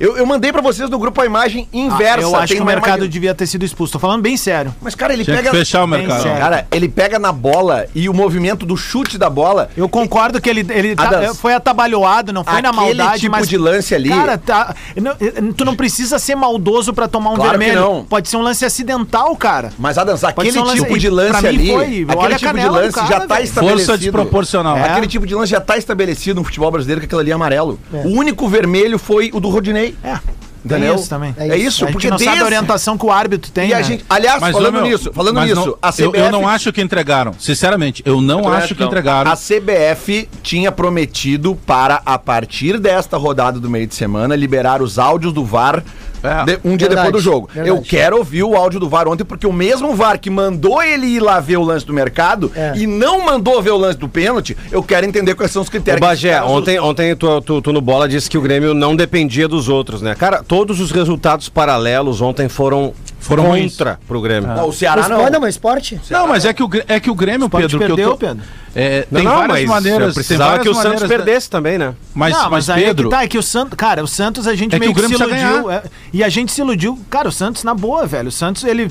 Eu, 0.00 0.16
eu 0.16 0.26
mandei 0.26 0.52
pra 0.52 0.60
vocês 0.60 0.88
no 0.90 0.98
grupo 0.98 1.20
a 1.20 1.26
imagem 1.26 1.68
Ah, 1.72 1.76
inversa. 1.76 2.20
eu 2.22 2.34
acho 2.36 2.48
tem 2.48 2.56
que 2.56 2.62
o 2.62 2.66
mercado 2.66 2.88
imagem- 2.98 3.08
devia 3.10 3.34
ter 3.34 3.46
sido 3.46 3.64
expulso. 3.64 3.92
Tô 3.92 3.98
falando 3.98 4.22
bem 4.22 4.36
sério. 4.36 4.74
Mas, 4.80 4.94
cara, 4.94 5.12
ele 5.12 5.24
Tinha 5.24 5.36
pega... 5.36 5.50
que 5.50 5.56
fechar 5.56 5.84
o 5.84 5.86
mercado. 5.86 6.22
Cara, 6.24 6.66
ele 6.72 6.88
pega 6.88 7.18
na 7.18 7.32
bola 7.32 7.86
e 7.94 8.08
o 8.08 8.14
movimento 8.14 8.66
do 8.66 8.76
chute 8.76 9.16
da 9.18 9.30
bola... 9.30 9.68
Eu 9.76 9.88
concordo 9.88 10.40
que 10.40 10.50
ele, 10.50 10.66
ele 10.70 10.96
tá- 10.96 11.04
Adams, 11.04 11.38
foi 11.38 11.54
atabalhoado, 11.54 12.32
não 12.32 12.42
foi 12.44 12.60
na 12.60 12.70
aquele 12.70 12.76
maldade, 12.96 13.20
tipo 13.20 13.32
mas. 13.32 13.48
de 13.48 13.56
lance 13.56 13.94
ali- 13.94 14.08
Cara, 14.08 14.36
tá, 14.38 14.74
não- 14.96 15.52
tu 15.52 15.64
não 15.64 15.76
precisa 15.76 16.18
ser 16.18 16.34
maldoso 16.34 16.92
pra 16.92 17.06
tomar 17.08 17.30
um 17.30 17.34
Claro 17.36 17.52
que 17.52 17.58
vermelho. 17.64 17.80
não. 17.80 18.04
Pode 18.04 18.28
ser 18.28 18.36
um 18.36 18.42
lance 18.42 18.64
acidental, 18.64 19.34
cara. 19.36 19.72
Mas, 19.78 19.96
Adams, 19.98 20.20
Pode 20.20 20.32
aquele 20.32 20.52
ser 20.52 20.58
um 20.58 20.64
lance- 20.64 20.82
tipo 20.82 20.98
de 20.98 21.06
e 21.06 21.10
lance 21.10 21.30
pra 21.30 21.40
mim 21.42 21.48
ali, 21.48 21.66
foi, 21.68 22.06
aquele 22.08 22.34
tipo 22.38 22.58
de 22.58 22.68
lance 22.68 22.92
cara, 22.94 23.06
já 23.06 23.20
tá 23.20 23.34
velho. 23.34 23.44
estabelecido. 23.44 23.86
Força 23.86 23.98
desproporcional. 23.98 24.76
É. 24.76 24.82
Aquele 24.90 25.06
tipo 25.06 25.26
de 25.26 25.34
lance 25.34 25.50
já 25.50 25.60
tá 25.60 25.76
estabelecido 25.76 26.36
no 26.40 26.44
futebol 26.44 26.70
brasileiro 26.70 27.00
que 27.00 27.06
aquilo 27.06 27.20
ali 27.20 27.30
é 27.30 27.34
amarelo. 27.34 27.78
O 27.92 28.08
único 28.08 28.48
vermelho 28.48 28.98
foi 28.98 29.30
o 29.32 29.40
do 29.40 29.48
Rodinei. 29.48 29.83
É. 30.02 30.18
Entendeu? 30.64 30.92
Tem 30.94 31.00
isso 31.00 31.10
também. 31.10 31.34
É 31.36 31.58
isso, 31.58 31.84
a 31.84 31.88
gente 31.88 31.92
porque 31.92 32.08
não 32.08 32.16
sabe 32.16 32.24
desde- 32.30 32.42
a 32.42 32.46
orientação 32.46 32.96
que 32.96 33.04
o 33.04 33.12
árbitro 33.12 33.50
tem. 33.52 33.68
E 33.68 33.74
a 33.74 33.76
né? 33.76 33.82
gente, 33.82 34.02
aliás, 34.08 34.40
Mas, 34.40 34.52
falando 34.52 34.72
meu, 34.72 34.82
nisso, 34.84 35.12
falando 35.12 35.34
mas 35.34 35.50
nisso, 35.50 35.66
não- 35.66 35.78
a 35.82 35.92
CBF, 35.92 36.18
eu, 36.18 36.24
eu 36.24 36.32
não 36.32 36.48
acho 36.48 36.72
que 36.72 36.80
entregaram. 36.80 37.34
Sinceramente, 37.38 38.02
eu 38.06 38.18
não 38.22 38.38
também 38.38 38.52
acho 38.56 38.64
acho 38.64 38.74
que 38.74 38.80
não. 38.80 38.86
entregaram. 38.86 39.30
a 39.30 39.36
CBF 39.36 40.26
tinha 40.42 40.72
prometido 40.72 41.54
para 41.66 42.00
a 42.06 42.18
partir 42.18 42.78
desta 42.78 43.18
rodada 43.18 43.60
do 43.60 43.68
meio 43.68 43.86
de 43.86 43.94
semana 43.94 44.34
liberar 44.34 44.80
os 44.80 44.98
áudios 44.98 45.34
do 45.34 45.44
VAR 45.44 45.84
É. 46.24 46.44
de- 46.44 46.58
um 46.64 46.76
dia 46.76 46.88
Verdade, 46.88 47.06
depois 47.08 47.12
do 47.12 47.20
jogo. 47.30 47.48
verdade. 47.52 47.68
Eu 47.76 47.82
quero 47.82 48.16
ouvir 48.16 48.42
o 48.42 48.56
áudio 48.56 48.80
do 48.80 48.88
VAR 48.88 49.06
ontem 49.06 49.24
porque 49.24 49.46
o 49.46 49.52
mesmo 49.52 49.94
VAR 49.94 50.18
que 50.18 50.30
mandou 50.30 50.82
ele 50.82 51.06
ir 51.06 51.20
lá 51.20 51.38
ver 51.38 51.58
o 51.58 51.62
lance 51.62 51.84
do 51.86 51.92
mercado 51.92 52.50
É. 52.56 52.72
e 52.76 52.86
não 52.86 53.24
mandou 53.24 53.60
ver 53.62 53.70
o 53.70 53.76
lance 53.76 53.98
do 53.98 54.08
pênalti, 54.08 54.56
eu 54.72 54.82
quero 54.82 55.06
entender 55.06 55.34
quais 55.34 55.52
são 55.52 55.62
os 55.62 55.68
critérios. 55.68 56.00
que 56.00 56.06
Bagé, 56.06 56.42
ontem, 56.42 56.80
ontem 56.80 57.14
tu, 57.14 57.40
tu, 57.42 57.60
tu 57.62 57.72
no 57.72 57.80
Bola 57.80 58.08
disse 58.08 58.28
que 58.30 58.38
o 58.38 58.40
Grêmio 58.40 58.72
não 58.74 58.96
dependia 58.96 59.46
dos 59.46 59.68
outros, 59.68 60.00
né? 60.02 60.14
Cara, 60.14 60.42
todos 60.42 60.80
os 60.80 60.90
resultados 60.90 61.48
paralelos 61.48 62.20
ontem 62.22 62.48
foram, 62.48 62.92
Foram 63.24 63.44
contra 63.46 63.98
pro 64.06 64.20
Grêmio. 64.20 64.48
Não, 64.54 64.68
o 64.68 64.72
Ceará 64.72 65.02
esporte, 65.02 65.22
não. 65.22 65.30
não, 65.30 65.40
mas 65.40 65.54
esporte. 65.54 66.00
Não, 66.10 66.26
mas 66.28 66.44
é 66.44 66.52
que 66.52 66.62
o, 66.62 66.70
é 66.86 67.00
que 67.00 67.10
o 67.10 67.14
Grêmio, 67.14 67.48
Pedro, 67.48 67.68
que 67.68 67.78
perdeu, 67.78 68.06
eu 68.06 68.10
tô, 68.12 68.16
Pedro. 68.18 68.42
É, 68.76 69.06
Não, 69.10 69.20
tem 69.20 69.28
não, 69.28 69.36
várias 69.36 69.48
mas 69.60 69.68
maneiras. 69.68 70.14
precisava 70.14 70.58
que 70.58 70.68
o 70.68 70.74
Santos 70.74 71.02
da- 71.02 71.08
perdesse 71.08 71.48
também, 71.48 71.78
né? 71.78 71.94
Mas, 72.12 72.32
não, 72.32 72.42
mas, 72.42 72.50
mas, 72.50 72.70
aí 72.70 72.84
é 72.84 72.86
Pedro, 72.88 73.08
que 73.08 73.14
tá, 73.16 73.22
é 73.22 73.28
que 73.28 73.38
o 73.38 73.42
Santos, 73.42 73.74
cara, 73.76 74.02
o 74.02 74.08
Santos 74.08 74.46
a 74.48 74.54
gente 74.54 74.74
É 74.74 74.78
que 74.78 74.80
meio 74.80 74.90
o 74.92 74.94
que, 74.94 75.06
se 75.06 75.14
iludiu. 75.14 75.70
é, 75.70 75.82
e 76.12 76.24
a 76.24 76.28
gente 76.28 76.50
se 76.52 76.60
iludiu. 76.60 76.98
Cara, 77.08 77.28
o 77.28 77.32
Santos 77.32 77.62
na 77.64 77.72
boa, 77.72 78.04
velho. 78.06 78.28
O 78.28 78.32
Santos, 78.32 78.64
ele, 78.64 78.90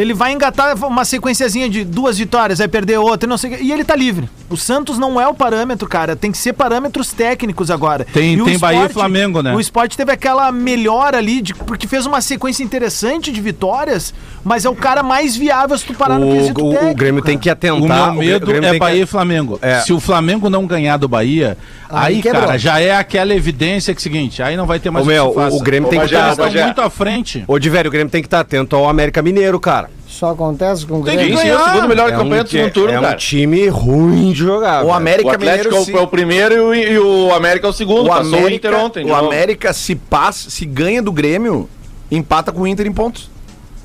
ele 0.00 0.14
vai 0.14 0.32
engatar 0.32 0.76
uma 0.86 1.04
sequenciazinha 1.04 1.68
de 1.68 1.84
duas 1.84 2.16
vitórias, 2.18 2.60
vai 2.60 2.68
perder 2.68 2.98
outra, 2.98 3.28
não 3.28 3.36
sei 3.36 3.52
o 3.52 3.56
quê, 3.56 3.64
e 3.64 3.72
ele 3.72 3.82
tá 3.84 3.96
livre. 3.96 4.28
O 4.48 4.56
Santos 4.56 4.96
não 4.96 5.20
é 5.20 5.26
o 5.26 5.34
parâmetro, 5.34 5.88
cara. 5.88 6.14
Tem 6.14 6.30
que 6.30 6.38
ser 6.38 6.52
parâmetros 6.52 7.12
técnicos 7.12 7.70
agora. 7.70 8.06
Tem- 8.12 8.34
E 8.34 8.40
o 8.42 8.44
tem 8.44 8.58
Bahia 8.58 8.86
e 8.86 8.88
Flamengo, 8.88 9.42
né? 9.42 9.54
O 9.54 9.60
esporte 9.60 9.96
teve 9.96 10.12
aquela 10.12 10.50
melhora 10.52 11.18
ali, 11.18 11.42
de, 11.42 11.52
porque 11.52 11.86
fez 11.88 12.06
uma 12.06 12.20
sequência 12.20 12.62
interessante 12.62 13.32
de 13.32 13.40
vitórias, 13.40 14.14
mas 14.44 14.64
é 14.64 14.70
o 14.70 14.74
cara 14.76 15.02
mais 15.02 15.36
viável 15.36 15.76
se 15.76 15.84
tu 15.84 15.92
parar 15.94 16.18
no 16.18 16.30
quesito 16.32 16.60
O, 16.62 16.66
o- 16.66 16.70
o 16.70 16.72
técnico, 16.74 16.94
Grêmio 16.96 17.22
tem 17.22 17.34
cara. 17.34 17.42
que 17.42 17.50
atentar. 17.50 18.10
o 18.10 18.12
meu 18.14 18.22
medo 18.22 18.46
Grêmio 18.46 18.66
é 18.68 18.70
tem 18.70 18.78
que- 18.78 18.86
Bahia 18.86 19.02
e 19.02 19.06
Flamengo. 19.06 19.58
É. 19.60 19.80
Se 19.80 19.92
o 19.92 19.98
Flamengo 20.00 20.48
não 20.48 20.64
ganhar 20.66 20.96
do 20.96 21.08
Bahia, 21.08 21.58
Aí 21.90 22.16
aí, 22.16 22.22
quebrou. 22.22 22.42
cara, 22.42 22.56
já 22.58 22.80
é 22.80 22.94
aquela 22.94 23.34
evidência 23.34 23.92
que 23.92 23.98
é 23.98 24.00
o 24.00 24.02
seguinte, 24.02 24.42
aí 24.42 24.56
não 24.56 24.66
vai 24.66 24.78
ter 24.78 24.90
mais 24.90 25.04
meu, 25.04 25.24
que 25.26 25.30
se 25.30 25.34
faça. 25.40 25.56
o- 25.56 25.58
o 25.58 25.62
Grêmio 25.62 25.90
tem 25.90 25.98
Ô, 25.98 26.02
que 26.02 26.14
estar. 26.14 26.36
Bagé. 26.36 26.64
muito 26.64 26.80
à 26.80 26.88
frente. 26.88 27.44
Ô, 27.48 27.58
Diverio, 27.58 27.88
o 27.88 27.92
Grêmio 27.92 28.10
tem 28.10 28.22
que 28.22 28.26
estar 28.28 28.40
atento 28.40 28.76
ao 28.76 28.88
América 28.88 29.20
Mineiro, 29.20 29.58
cara. 29.58 29.87
Só 30.06 30.30
acontece 30.30 30.86
com 30.86 31.00
o 31.00 31.04
Tem 31.04 31.16
Grêmio. 31.16 31.36
que 31.36 31.42
ganhar. 31.42 31.60
o 31.60 31.64
segundo 31.72 31.88
melhor 31.88 32.08
É 32.08 32.12
campanha 32.16 32.40
um, 32.40 32.44
do 32.44 32.50
segundo 32.50 32.72
turno, 32.72 32.90
é 32.94 32.98
um 32.98 33.02
cara. 33.02 33.16
time 33.16 33.68
ruim 33.68 34.32
de 34.32 34.38
jogar. 34.38 34.84
O. 34.84 34.92
América 34.92 35.28
O 35.28 35.32
Atlético 35.32 35.68
Mineiro 35.68 35.76
é 35.76 35.80
o, 35.80 35.84
se- 35.84 35.96
é 35.96 36.00
o 36.00 36.06
primeiro 36.06 36.54
e 36.54 36.60
o, 36.60 36.74
e 36.74 36.98
o 37.28 37.32
América 37.34 37.66
é 37.66 37.70
o 37.70 37.72
segundo. 37.72 38.04
o 38.06 38.08
Passou 38.08 38.32
o 38.32 38.36
América, 38.38 38.68
Inter 38.68 38.80
ontem. 38.80 39.04
o 39.04 39.08
novo. 39.08 39.26
América 39.26 39.72
se 39.72 39.94
passa, 39.94 40.50
se 40.50 40.64
ganha 40.64 41.02
do 41.02 41.12
Grêmio, 41.12 41.68
empata 42.10 42.50
com 42.50 42.62
o 42.62 42.66
Inter 42.66 42.86
em 42.86 42.92
pontos. 42.92 43.30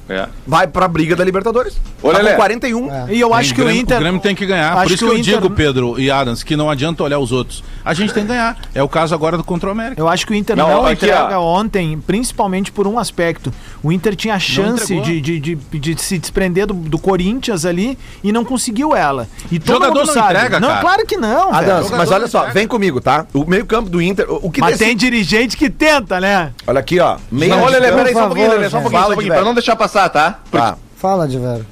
É. 0.09 0.27
Vai 0.45 0.67
pra 0.67 0.87
briga 0.87 1.15
da 1.15 1.23
Libertadores. 1.23 1.75
Ô, 2.01 2.09
Tá 2.11 2.17
com 2.17 2.23
Lelé. 2.23 2.35
41. 2.35 3.09
E 3.09 3.19
eu 3.19 3.33
acho 3.33 3.53
que 3.55 3.61
o 3.61 3.63
Grêmio, 3.63 3.81
Inter. 3.81 3.99
Grêmio 3.99 4.19
tem 4.21 4.35
que 4.35 4.45
ganhar. 4.45 4.73
Acho 4.73 4.83
Por 4.83 4.91
isso 4.91 4.97
que 4.97 4.97
que, 4.99 5.05
o 5.05 5.13
eu 5.15 5.19
Inter- 5.19 5.35
digo, 5.41 5.49
Pedro 5.49 5.99
e 5.99 6.11
Adams, 6.11 6.43
que 6.43 6.55
não 6.57 6.69
adianta 6.69 7.03
olhar 7.03 7.19
os 7.19 7.31
outros. 7.31 7.63
A 7.85 7.93
gente 7.93 8.13
tem 8.13 8.23
que 8.23 8.29
ganhar. 8.29 8.57
É 8.75 8.83
o 8.83 8.89
caso 8.89 9.15
agora 9.15 9.37
do 9.37 9.43
contra 9.43 9.69
o 9.69 9.71
América. 9.71 10.01
Eu 10.01 10.07
acho 10.09 10.25
que 10.27 10.33
o 10.33 10.35
Inter 10.35 10.55
Não, 10.57 10.67
não, 10.67 10.85
aqui, 10.85 11.05
entrega 11.05 11.39
ó. 11.39 11.59
ontem, 11.59 11.97
principalmente 12.05 12.71
por 12.71 12.85
um 12.87 12.99
aspecto. 12.99 13.53
O 13.81 13.91
Inter 13.91 14.15
tinha 14.15 14.35
a 14.35 14.39
chance 14.39 14.93
de, 15.01 15.21
de, 15.21 15.39
de, 15.39 15.55
de 15.55 16.01
se 16.01 16.17
desprender 16.17 16.67
do, 16.67 16.73
do 16.73 16.97
Corinthians 16.99 17.65
ali 17.65 17.97
e 18.23 18.31
não 18.31 18.43
conseguiu 18.43 18.95
ela. 18.95 19.27
E 19.51 19.57
todo 19.59 19.75
Jogador 19.75 19.95
mundo 19.99 20.07
não 20.07 20.13
sabe. 20.13 20.33
entrega, 20.35 20.59
não, 20.59 20.67
cara. 20.69 20.81
claro 20.81 21.05
que 21.05 21.17
não. 21.17 21.51
Dan, 21.51 21.83
mas 21.97 22.11
olha 22.11 22.27
só, 22.27 22.45
vem 22.49 22.67
comigo, 22.67 22.99
tá? 22.99 23.25
O 23.33 23.45
meio-campo 23.45 23.89
do 23.89 24.01
Inter, 24.01 24.29
o 24.29 24.43
o 24.47 24.51
que 24.51 24.59
Mas 24.59 24.71
decide- 24.77 24.89
tem 24.89 24.97
dirigente 24.97 25.55
que 25.57 25.69
tenta, 25.69 26.19
né? 26.19 26.51
Olha 26.67 26.79
aqui, 26.79 26.99
ó. 26.99 27.17
Meio 27.31 27.55
Não, 27.55 27.63
olha, 27.63 27.79
campo- 27.79 27.95
peraí, 27.97 28.13
só 28.13 28.19
um 28.23 28.27
pouquinho, 28.27 28.49
Lelé, 28.49 28.69
só 28.69 28.77
um 28.77 28.81
pouquinho, 28.81 29.01
só 29.03 29.11
um 29.13 29.25
pra 29.27 29.41
não 29.43 29.53
deixar 29.53 29.75
passar, 29.75 29.92
tá? 30.09 30.39
Tá, 30.51 30.77
Fala, 30.97 31.27
de 31.27 31.37
velho. 31.37 31.65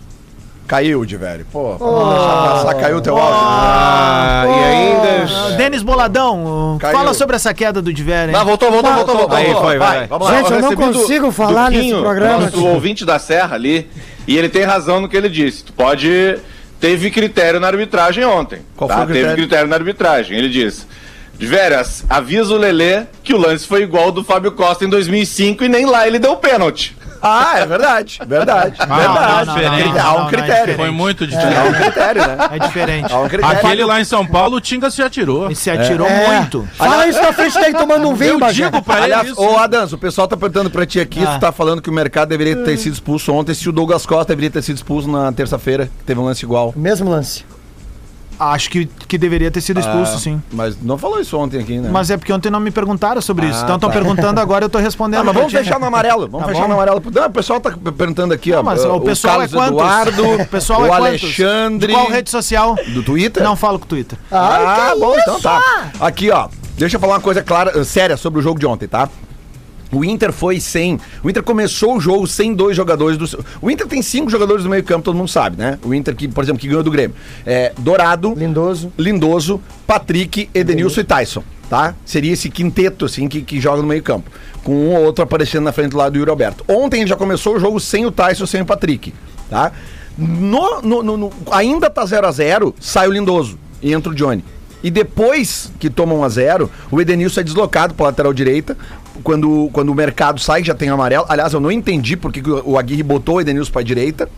caiu 0.68 1.06
de 1.06 1.18
velho. 1.18 1.46
Pô, 1.52 1.76
pra 1.78 1.88
não 1.88 2.10
deixar 2.14 2.34
passar, 2.54 2.74
caiu 2.76 2.98
o 2.98 3.02
teu 3.02 3.18
áudio. 3.18 3.40
Ah, 3.44 4.44
e 4.48 4.64
ainda. 4.64 5.34
Ah, 5.34 5.50
Denis 5.58 5.84
Boladão, 5.84 6.78
Caiu. 6.80 6.96
fala 6.98 7.14
sobre 7.14 7.36
essa 7.36 7.54
queda 7.54 7.82
do 7.82 7.94
Diver, 7.94 8.28
hein? 8.28 8.32
Não, 8.34 8.46
voltou, 8.46 8.72
voltou, 8.72 8.94
voltou, 8.94 9.16
voltou. 9.18 9.38
Aí, 9.38 9.46
voltou. 9.48 9.64
foi, 9.64 9.78
vai. 9.78 10.08
Vamos 10.08 10.28
lá. 10.30 10.38
Gente, 10.38 10.52
eu 10.52 10.62
não 10.62 10.70
recebi 10.70 10.92
do- 10.94 11.00
consigo 11.00 11.32
falar 11.32 11.66
do 11.66 11.72
nesse 11.72 11.84
Quinho, 11.90 12.02
programa, 12.02 12.40
Nosso 12.46 12.58
tio. 12.58 12.68
ouvinte 12.68 13.06
da 13.06 13.20
Serra 13.20 13.56
ali, 13.56 13.90
e 14.28 14.38
ele 14.38 14.50
tem 14.50 14.64
razão 14.64 15.02
no 15.02 15.10
que 15.10 15.18
ele 15.18 15.30
disse. 15.30 15.64
Tu 15.64 15.74
pode. 15.74 16.38
Teve 16.80 17.12
critério 17.12 17.60
na 17.60 17.68
arbitragem 17.68 18.26
ontem. 18.26 18.62
Qual 18.76 18.88
tá? 18.88 18.96
foi 18.96 19.04
o 19.04 19.08
critério? 19.08 19.30
Teve 19.30 19.42
critério 19.42 19.70
na 19.70 19.76
arbitragem. 19.76 20.36
Ele 20.38 20.50
disse. 20.50 20.88
De 21.38 21.46
veras, 21.46 22.04
avisa 22.10 22.54
o 22.54 22.58
Lelê 22.58 23.04
que 23.24 23.34
o 23.34 23.38
lance 23.38 23.68
foi 23.68 23.84
igual 23.84 24.06
ao 24.06 24.12
do 24.12 24.24
Fábio 24.24 24.52
Costa 24.52 24.84
em 24.86 24.90
2005 24.90 25.64
e 25.64 25.70
nem 25.70 25.86
lá 25.86 26.08
ele 26.08 26.18
deu 26.20 26.36
pênalti. 26.38 26.96
Ah, 27.22 27.60
é 27.60 27.66
verdade, 27.66 28.20
verdade, 28.26 28.78
não, 28.88 28.96
verdade. 28.96 29.48
não, 29.48 29.56
não, 29.56 29.94
não, 29.94 30.02
Há 30.02 30.16
um 30.16 30.20
não, 30.22 30.28
critério. 30.28 30.76
Foi 30.76 30.90
muito 30.90 31.24
Há 31.24 31.28
um 31.28 31.30
diferente. 31.30 31.82
critério, 31.82 32.28
né? 32.28 32.38
É 32.52 32.60
diferente. 32.60 33.14
Um 33.14 33.28
critério. 33.28 33.58
Aquele 33.58 33.86
lá 33.86 34.02
em 34.02 34.04
São 34.06 34.26
Paulo, 34.26 34.58
o 34.58 34.62
Tinga 34.62 34.90
se 34.90 34.98
já 34.98 35.10
tirou. 35.10 35.46
Ele 35.46 35.56
se 35.56 35.70
atirou 35.70 36.08
É. 36.08 36.28
muito. 36.40 36.68
Fala 36.76 37.08
isso 37.08 37.22
na 37.22 37.32
frente 37.34 37.54
dele 37.60 37.78
tomando 37.78 38.10
um 38.10 38.16
vinho, 38.16 38.40
Eu 38.42 38.52
digo 38.52 38.82
pra 38.82 38.96
ele 38.98 39.06
Aliás, 39.14 39.28
isso. 39.30 39.42
ô 39.42 39.58
Adams, 39.58 39.94
o 39.94 39.98
pessoal 39.98 40.28
tá 40.28 40.36
perguntando 40.36 40.70
pra 40.70 40.86
ti 40.86 41.00
aqui, 41.00 41.24
Ah. 41.24 41.34
tu 41.36 41.40
tá 41.40 41.52
falando 41.52 41.82
que 41.82 41.90
o 41.90 41.94
mercado 41.94 42.30
deveria 42.30 42.56
ter 42.58 42.78
sido 42.78 42.94
expulso 42.94 43.32
ontem, 43.34 43.54
se 43.54 43.68
o 43.70 43.72
Douglas 43.72 44.06
Costa 44.06 44.26
deveria 44.30 44.50
ter 44.50 44.62
sido 44.62 44.78
expulso 44.78 45.10
na 45.10 45.32
terça-feira, 45.32 45.86
que 46.00 46.04
teve 46.06 46.20
um 46.20 46.24
lance 46.26 46.44
igual. 46.44 46.74
Mesmo 46.76 47.10
lance. 47.10 47.46
Acho 48.44 48.72
que, 48.72 48.86
que 49.08 49.18
deveria 49.20 49.52
ter 49.52 49.62
sido 49.62 49.80
expulso, 49.80 50.16
Ah, 50.16 50.20
sim. 50.20 50.42
Mas 50.52 50.76
não 50.82 50.98
falou 50.98 51.20
isso 51.20 51.38
ontem 51.38 51.60
aqui, 51.62 51.78
né? 51.78 51.90
Mas 51.92 52.10
é 52.10 52.18
porque 52.18 52.34
ontem 52.34 52.50
não 52.50 52.60
me 52.60 52.72
perguntaram 52.72 53.22
sobre 53.22 53.46
isso. 53.46 53.60
Ah, 53.60 53.64
Então 53.66 53.76
estão 53.76 53.90
tá. 53.90 53.96
perguntando 53.96 54.40
agora, 54.42 54.66
eu 54.66 54.70
tô 54.70 54.80
respondendo. 54.80 55.20
Ah, 55.20 55.24
mas 55.26 55.36
vamos 55.36 55.52
fechar 55.52 55.80
no 55.80 55.86
amarelo. 55.86 56.28
Vamos 56.28 56.48
Tá 56.48 56.52
fechar 56.54 56.62
bom. 56.64 56.68
no 56.70 56.74
amarelo. 56.74 57.04
Não, 57.14 57.26
o 57.28 57.30
pessoal 57.32 57.60
tá 57.60 57.72
perguntando 57.96 58.34
aqui, 58.34 58.52
ó. 58.52 58.58
Não, 58.58 58.64
mas 58.64 58.84
o 58.84 59.00
pessoal 59.02 59.38
Carlos 59.38 59.54
é 59.54 59.58
quantos? 59.58 59.74
Eduardo, 59.78 60.42
O 60.42 60.48
pessoal 60.48 60.82
o 60.82 60.86
é? 60.88 60.90
Alexandre. 60.92 61.88
De 61.88 61.94
qual 61.94 62.08
rede 62.10 62.30
social? 62.32 62.76
Do 62.94 63.04
Twitter? 63.04 63.44
Não 63.44 63.56
falo 63.56 63.78
com 63.78 63.86
o 63.86 63.88
Twitter. 63.88 64.18
Ah, 64.32 64.94
bom, 65.00 65.14
então 65.18 65.40
tá. 65.40 65.62
Aqui, 66.00 66.32
ó. 66.32 66.48
Deixa 66.78 66.96
eu 66.96 67.00
falar 67.00 67.14
uma 67.14 67.22
coisa 67.22 67.44
clara, 67.44 67.84
séria 67.84 68.18
sobre 68.18 68.40
o 68.40 68.42
jogo 68.42 68.60
de 68.60 68.66
ontem, 68.66 68.88
tá? 68.88 69.08
O 69.92 70.06
Inter 70.06 70.32
foi 70.32 70.60
sem. 70.60 71.00
O 71.24 71.30
Inter 71.30 71.44
começou 71.44 71.98
o 71.98 72.00
jogo 72.00 72.26
sem 72.26 72.54
dois 72.54 72.76
jogadores 72.78 73.18
do. 73.18 73.44
O 73.62 73.70
Inter 73.70 73.86
tem 73.88 74.02
cinco 74.02 74.30
jogadores 74.30 74.64
do 74.64 74.70
meio-campo, 74.70 75.04
todo 75.04 75.16
mundo 75.18 75.28
sabe, 75.28 75.58
né? 75.58 75.78
O 75.84 75.94
Inter, 75.94 76.16
que, 76.16 76.28
por 76.28 76.44
exemplo, 76.44 76.60
que 76.62 76.68
ganhou 76.68 76.82
do 76.84 76.90
Grêmio. 76.92 77.16
É 77.46 77.74
Dourado, 77.78 78.34
Lindoso. 78.36 78.92
Lindoso, 78.98 79.62
Patrick, 79.86 80.50
Edenilson 80.54 81.02
e 81.02 81.04
Tyson, 81.04 81.44
tá? 81.70 81.94
Seria 82.06 82.32
esse 82.32 82.50
quinteto, 82.50 83.04
assim, 83.06 83.28
que, 83.28 83.42
que 83.42 83.60
joga 83.60 83.82
no 83.82 83.88
meio-campo. 83.88 84.32
Com 84.64 84.74
um 84.74 84.96
ou 84.96 85.04
outro 85.04 85.24
aparecendo 85.24 85.64
na 85.64 85.72
frente 85.72 85.92
do 85.92 85.98
lado 85.98 86.14
do 86.14 86.20
Yuri 86.20 86.30
Alberto. 86.32 86.64
Ontem 86.68 87.02
ele 87.02 87.10
já 87.10 87.16
começou 87.18 87.56
o 87.56 87.60
jogo 87.60 87.80
sem 87.80 88.06
o 88.06 88.12
Tyson, 88.12 88.46
sem 88.46 88.62
o 88.62 88.66
Patrick, 88.66 89.14
tá? 89.50 89.72
No, 90.18 90.82
no- 90.82 91.04
no- 91.04 91.18
no- 91.18 91.32
ainda 91.52 91.90
tá 91.90 92.06
0 92.06 92.28
a 92.28 92.32
0 92.32 92.76
sai 92.80 93.08
o 93.08 93.12
Lindoso 93.12 93.58
e 93.82 93.92
entra 93.94 94.12
o 94.12 94.16
Johnny. 94.16 94.44
E 94.84 94.90
depois 94.90 95.72
que 95.80 95.90
toma 95.92 96.14
1 96.16 96.24
a 96.24 96.30
0 96.30 96.70
o 96.92 97.00
Edenilson 97.00 97.42
é 97.42 97.44
deslocado 97.44 97.94
para 97.94 98.08
lateral 98.08 98.34
direita. 98.34 98.76
Quando, 99.24 99.70
quando 99.72 99.90
o 99.90 99.96
mercado 99.96 100.40
sai, 100.40 100.64
já 100.64 100.74
tem 100.74 100.90
o 100.90 100.94
amarelo. 100.94 101.26
Aliás, 101.30 101.54
eu 101.54 101.60
não 101.60 101.72
entendi 101.72 102.16
porque 102.18 102.42
que 102.42 102.50
o 102.52 102.78
Aguirre 102.78 103.04
botou 103.04 103.36
o 103.36 103.42
Edenilson 103.42 103.72
para 103.72 103.82
direita 103.84 104.30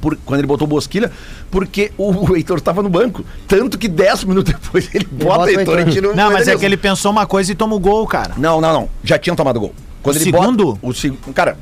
por- 0.00 0.16
quando 0.24 0.40
ele 0.40 0.46
botou 0.46 0.66
o 0.66 0.68
Bosquilha, 0.68 1.10
porque 1.50 1.92
o, 1.96 2.30
o 2.30 2.36
Heitor 2.36 2.58
estava 2.58 2.82
no 2.82 2.88
banco. 2.88 3.24
Tanto 3.48 3.78
que 3.78 3.88
10 3.88 4.24
minutos 4.24 4.52
depois 4.52 4.88
ele 4.94 5.06
bota 5.06 5.24
o 5.24 5.26
bota 5.28 5.44
o 5.44 5.48
Heitor 5.60 5.78
Heitor. 5.78 5.88
e 5.88 5.92
tira 5.94 6.10
o 6.10 6.16
Não, 6.16 6.24
mas 6.24 6.32
é 6.32 6.34
Edenilson. 6.42 6.58
que 6.60 6.66
ele 6.66 6.76
pensou 6.76 7.10
uma 7.12 7.26
coisa 7.26 7.52
e 7.52 7.54
toma 7.54 7.74
o 7.74 7.78
gol, 7.80 8.06
cara. 8.06 8.34
Não, 8.36 8.60
não, 8.60 8.72
não. 8.72 8.88
Já 9.02 9.18
tinham 9.18 9.34
tomado 9.36 9.58
gol. 9.58 9.74
Quando 10.02 10.16
O 10.16 10.18
ele 10.18 10.24
segundo? 10.24 10.66
Bota, 10.74 10.78
o 10.86 10.92
segundo. 10.94 11.32
Cara, 11.32 11.56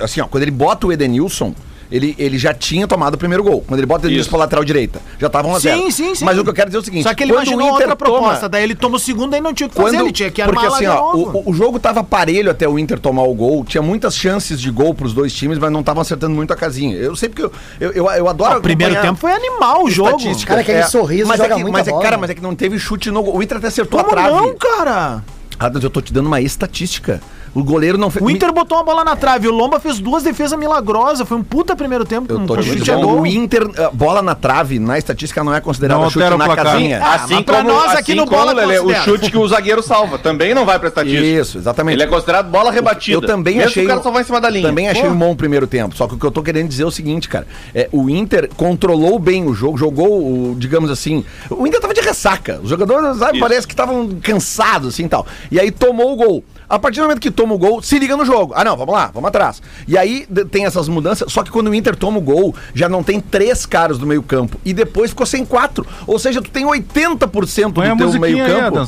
assim, 0.00 0.20
ó, 0.20 0.26
quando 0.26 0.42
ele 0.42 0.50
bota 0.52 0.86
o 0.86 0.92
Edenilson. 0.92 1.54
Ele, 1.90 2.14
ele 2.18 2.36
já 2.36 2.52
tinha 2.52 2.86
tomado 2.86 3.14
o 3.14 3.18
primeiro 3.18 3.42
gol. 3.42 3.64
Quando 3.66 3.80
ele 3.80 3.86
bota 3.86 4.02
o 4.02 4.06
Edenilson 4.06 4.20
Isso. 4.22 4.30
pra 4.30 4.38
lateral 4.40 4.62
direita. 4.64 5.00
Já 5.18 5.28
tava 5.30 5.48
1 5.48 5.54
a 5.54 5.60
Sim, 5.60 5.68
0 5.68 5.90
sim, 5.92 6.14
sim. 6.14 6.24
Mas 6.24 6.36
o 6.38 6.44
que 6.44 6.50
eu 6.50 6.54
quero 6.54 6.66
dizer 6.68 6.76
é 6.76 6.80
o 6.80 6.84
seguinte: 6.84 7.02
Só 7.04 7.14
que 7.14 7.22
ele 7.22 7.32
quando 7.32 7.38
o 7.38 7.42
imaginou 7.44 7.62
Inter 7.76 7.88
outra 7.88 7.96
toma- 7.96 8.18
proposta. 8.20 8.48
Daí 8.48 8.62
ele 8.62 8.74
toma 8.74 8.96
o 8.96 8.98
segundo 8.98 9.34
e 9.34 9.40
não 9.40 9.54
tinha 9.54 9.66
o 9.66 9.70
que 9.70 9.76
fazer. 9.76 9.96
quando, 9.96 10.04
Ele 10.04 10.12
tinha 10.12 10.30
que 10.30 10.42
armar 10.42 10.64
porque 10.66 10.74
assim, 10.84 10.86
ó, 10.86 11.12
novo. 11.16 11.42
o, 11.46 11.50
o 11.50 11.54
jogo 11.54 11.78
tava 11.78 12.04
parelho 12.04 12.50
até 12.50 12.68
o 12.68 12.78
Inter 12.78 12.98
tomar 13.00 13.22
o 13.22 13.34
gol. 13.34 13.64
Tinha 13.64 13.80
muitas 13.82 14.14
chances 14.14 14.60
de 14.60 14.70
gol 14.70 14.92
pros 14.94 15.14
dois 15.14 15.32
times, 15.32 15.58
mas 15.58 15.72
não 15.72 15.80
estavam 15.80 16.02
acertando 16.02 16.34
muito 16.34 16.52
a 16.52 16.56
casinha. 16.56 16.94
Eu 16.96 17.16
sei 17.16 17.28
porque 17.30 17.42
eu, 17.44 17.52
eu, 17.80 17.92
eu, 17.92 18.06
eu 18.10 18.28
adoro. 18.28 18.58
o 18.58 18.62
primeiro 18.62 19.00
tempo 19.00 19.18
foi 19.18 19.32
animal 19.32 19.84
o 19.84 19.90
jogo. 19.90 20.10
estatística. 20.10 20.48
Cara, 20.50 20.60
aquele 20.60 20.82
sorriso 20.84 21.26
mas 21.28 21.38
joga 21.38 21.54
é 21.54 21.56
que, 21.56 21.62
muita 21.62 21.78
mas 21.78 21.88
é, 21.88 21.92
Cara, 22.02 22.18
mas 22.18 22.30
é 22.30 22.34
que 22.34 22.42
não 22.42 22.54
teve 22.54 22.78
chute 22.78 23.10
no 23.10 23.22
gol. 23.22 23.36
O 23.36 23.42
Inter 23.42 23.56
até 23.56 23.68
acertou 23.68 23.98
Como 24.04 24.10
a 24.12 24.14
trave. 24.14 24.36
não, 24.36 24.54
cara? 24.56 25.24
Adams, 25.58 25.82
eu 25.82 25.90
tô 25.90 26.00
te 26.02 26.12
dando 26.12 26.26
uma 26.26 26.40
estatística. 26.40 27.20
O 27.54 27.64
goleiro 27.64 27.98
não 27.98 28.10
fez. 28.10 28.24
O 28.24 28.30
Inter 28.30 28.52
botou 28.52 28.78
uma 28.78 28.84
bola 28.84 29.04
na 29.04 29.16
trave. 29.16 29.48
O 29.48 29.52
Lomba 29.52 29.80
fez 29.80 29.98
duas 29.98 30.22
defesas 30.22 30.58
milagrosas. 30.58 31.26
Foi 31.26 31.36
um 31.36 31.42
puta 31.42 31.74
primeiro 31.74 32.04
tempo. 32.04 32.32
Eu 32.32 32.46
tô 32.46 32.54
com 32.54 32.60
te 32.60 32.68
chute 32.68 32.76
a 32.90 32.94
dizendo, 32.94 33.08
gol. 33.08 33.20
o 33.22 33.26
Inter, 33.26 33.64
uh, 33.64 33.90
bola 33.92 34.22
na 34.22 34.34
trave, 34.34 34.78
na 34.78 34.98
estatística, 34.98 35.42
não 35.42 35.54
é 35.54 35.60
considerada 35.60 36.00
Não 36.00 36.10
chute 36.10 36.28
na 36.28 36.36
placar. 36.44 36.64
casinha. 36.64 37.00
Ah, 37.02 37.14
assim 37.14 37.34
mas 37.34 37.44
pra 37.44 37.56
como, 37.58 37.68
nós 37.68 37.92
aqui 37.92 38.12
assim 38.12 38.14
no 38.14 38.26
como, 38.26 38.38
Bola 38.38 38.52
Lelê, 38.52 38.78
o 38.80 38.94
chute 39.02 39.30
que 39.30 39.36
o 39.38 39.48
zagueiro 39.48 39.82
salva 39.82 40.18
também 40.18 40.54
não 40.54 40.64
vai 40.64 40.78
pra 40.78 40.88
estatística. 40.88 41.24
Isso, 41.24 41.58
exatamente. 41.58 41.94
Ele 41.96 42.02
é 42.02 42.06
considerado 42.06 42.50
bola 42.50 42.70
rebatida. 42.70 43.16
Eu 43.16 43.20
também 43.22 43.56
Mesmo 43.56 43.70
achei. 43.70 43.84
o 43.84 43.88
cara 43.88 44.02
só 44.02 44.10
vai 44.10 44.22
em 44.22 44.24
cima 44.26 44.40
da 44.40 44.50
linha. 44.50 44.68
Também 44.68 44.88
achei 44.88 45.08
um 45.08 45.16
bom 45.16 45.34
primeiro 45.34 45.66
tempo. 45.66 45.96
Só 45.96 46.06
que 46.06 46.14
o 46.14 46.18
que 46.18 46.26
eu 46.26 46.30
tô 46.30 46.42
querendo 46.42 46.68
dizer 46.68 46.82
é 46.82 46.86
o 46.86 46.90
seguinte, 46.90 47.28
cara. 47.28 47.46
É, 47.74 47.88
o 47.92 48.08
Inter 48.08 48.48
controlou 48.56 49.18
bem 49.18 49.46
o 49.46 49.54
jogo, 49.54 49.76
jogou, 49.78 50.20
o, 50.20 50.56
digamos 50.58 50.90
assim. 50.90 51.24
O 51.50 51.66
Inter 51.66 51.80
tava 51.80 51.94
de 51.94 52.00
ressaca. 52.00 52.60
Os 52.62 52.68
jogadores, 52.70 53.18
sabe, 53.18 53.38
Isso. 53.38 53.40
parece 53.40 53.66
que 53.66 53.72
estavam 53.72 54.08
cansados, 54.22 54.94
assim 54.94 55.04
e 55.04 55.08
tal. 55.08 55.26
E 55.50 55.58
aí 55.58 55.70
tomou 55.70 56.12
o 56.12 56.16
gol. 56.16 56.44
A 56.68 56.78
partir 56.78 57.00
do 57.00 57.04
momento 57.04 57.20
que 57.20 57.30
toma 57.30 57.54
o 57.54 57.58
gol, 57.58 57.80
se 57.82 57.98
liga 57.98 58.16
no 58.16 58.24
jogo. 58.24 58.52
Ah, 58.54 58.62
não, 58.62 58.76
vamos 58.76 58.94
lá, 58.94 59.10
vamos 59.12 59.28
atrás. 59.28 59.62
E 59.86 59.96
aí 59.96 60.26
tem 60.50 60.66
essas 60.66 60.88
mudanças, 60.88 61.32
só 61.32 61.42
que 61.42 61.50
quando 61.50 61.68
o 61.68 61.74
Inter 61.74 61.96
toma 61.96 62.18
o 62.18 62.20
gol, 62.20 62.54
já 62.74 62.88
não 62.88 63.02
tem 63.02 63.20
três 63.20 63.64
caras 63.64 63.96
do 63.98 64.06
meio-campo. 64.06 64.60
E 64.64 64.74
depois 64.74 65.10
ficou 65.10 65.24
sem 65.26 65.44
quatro. 65.44 65.86
Ou 66.06 66.18
seja, 66.18 66.42
tu 66.42 66.50
tem 66.50 66.66
80% 66.66 67.72
Põe 67.72 67.86
a 67.88 67.94
do 67.94 68.10
teu 68.10 68.20
meio-campo. 68.20 68.86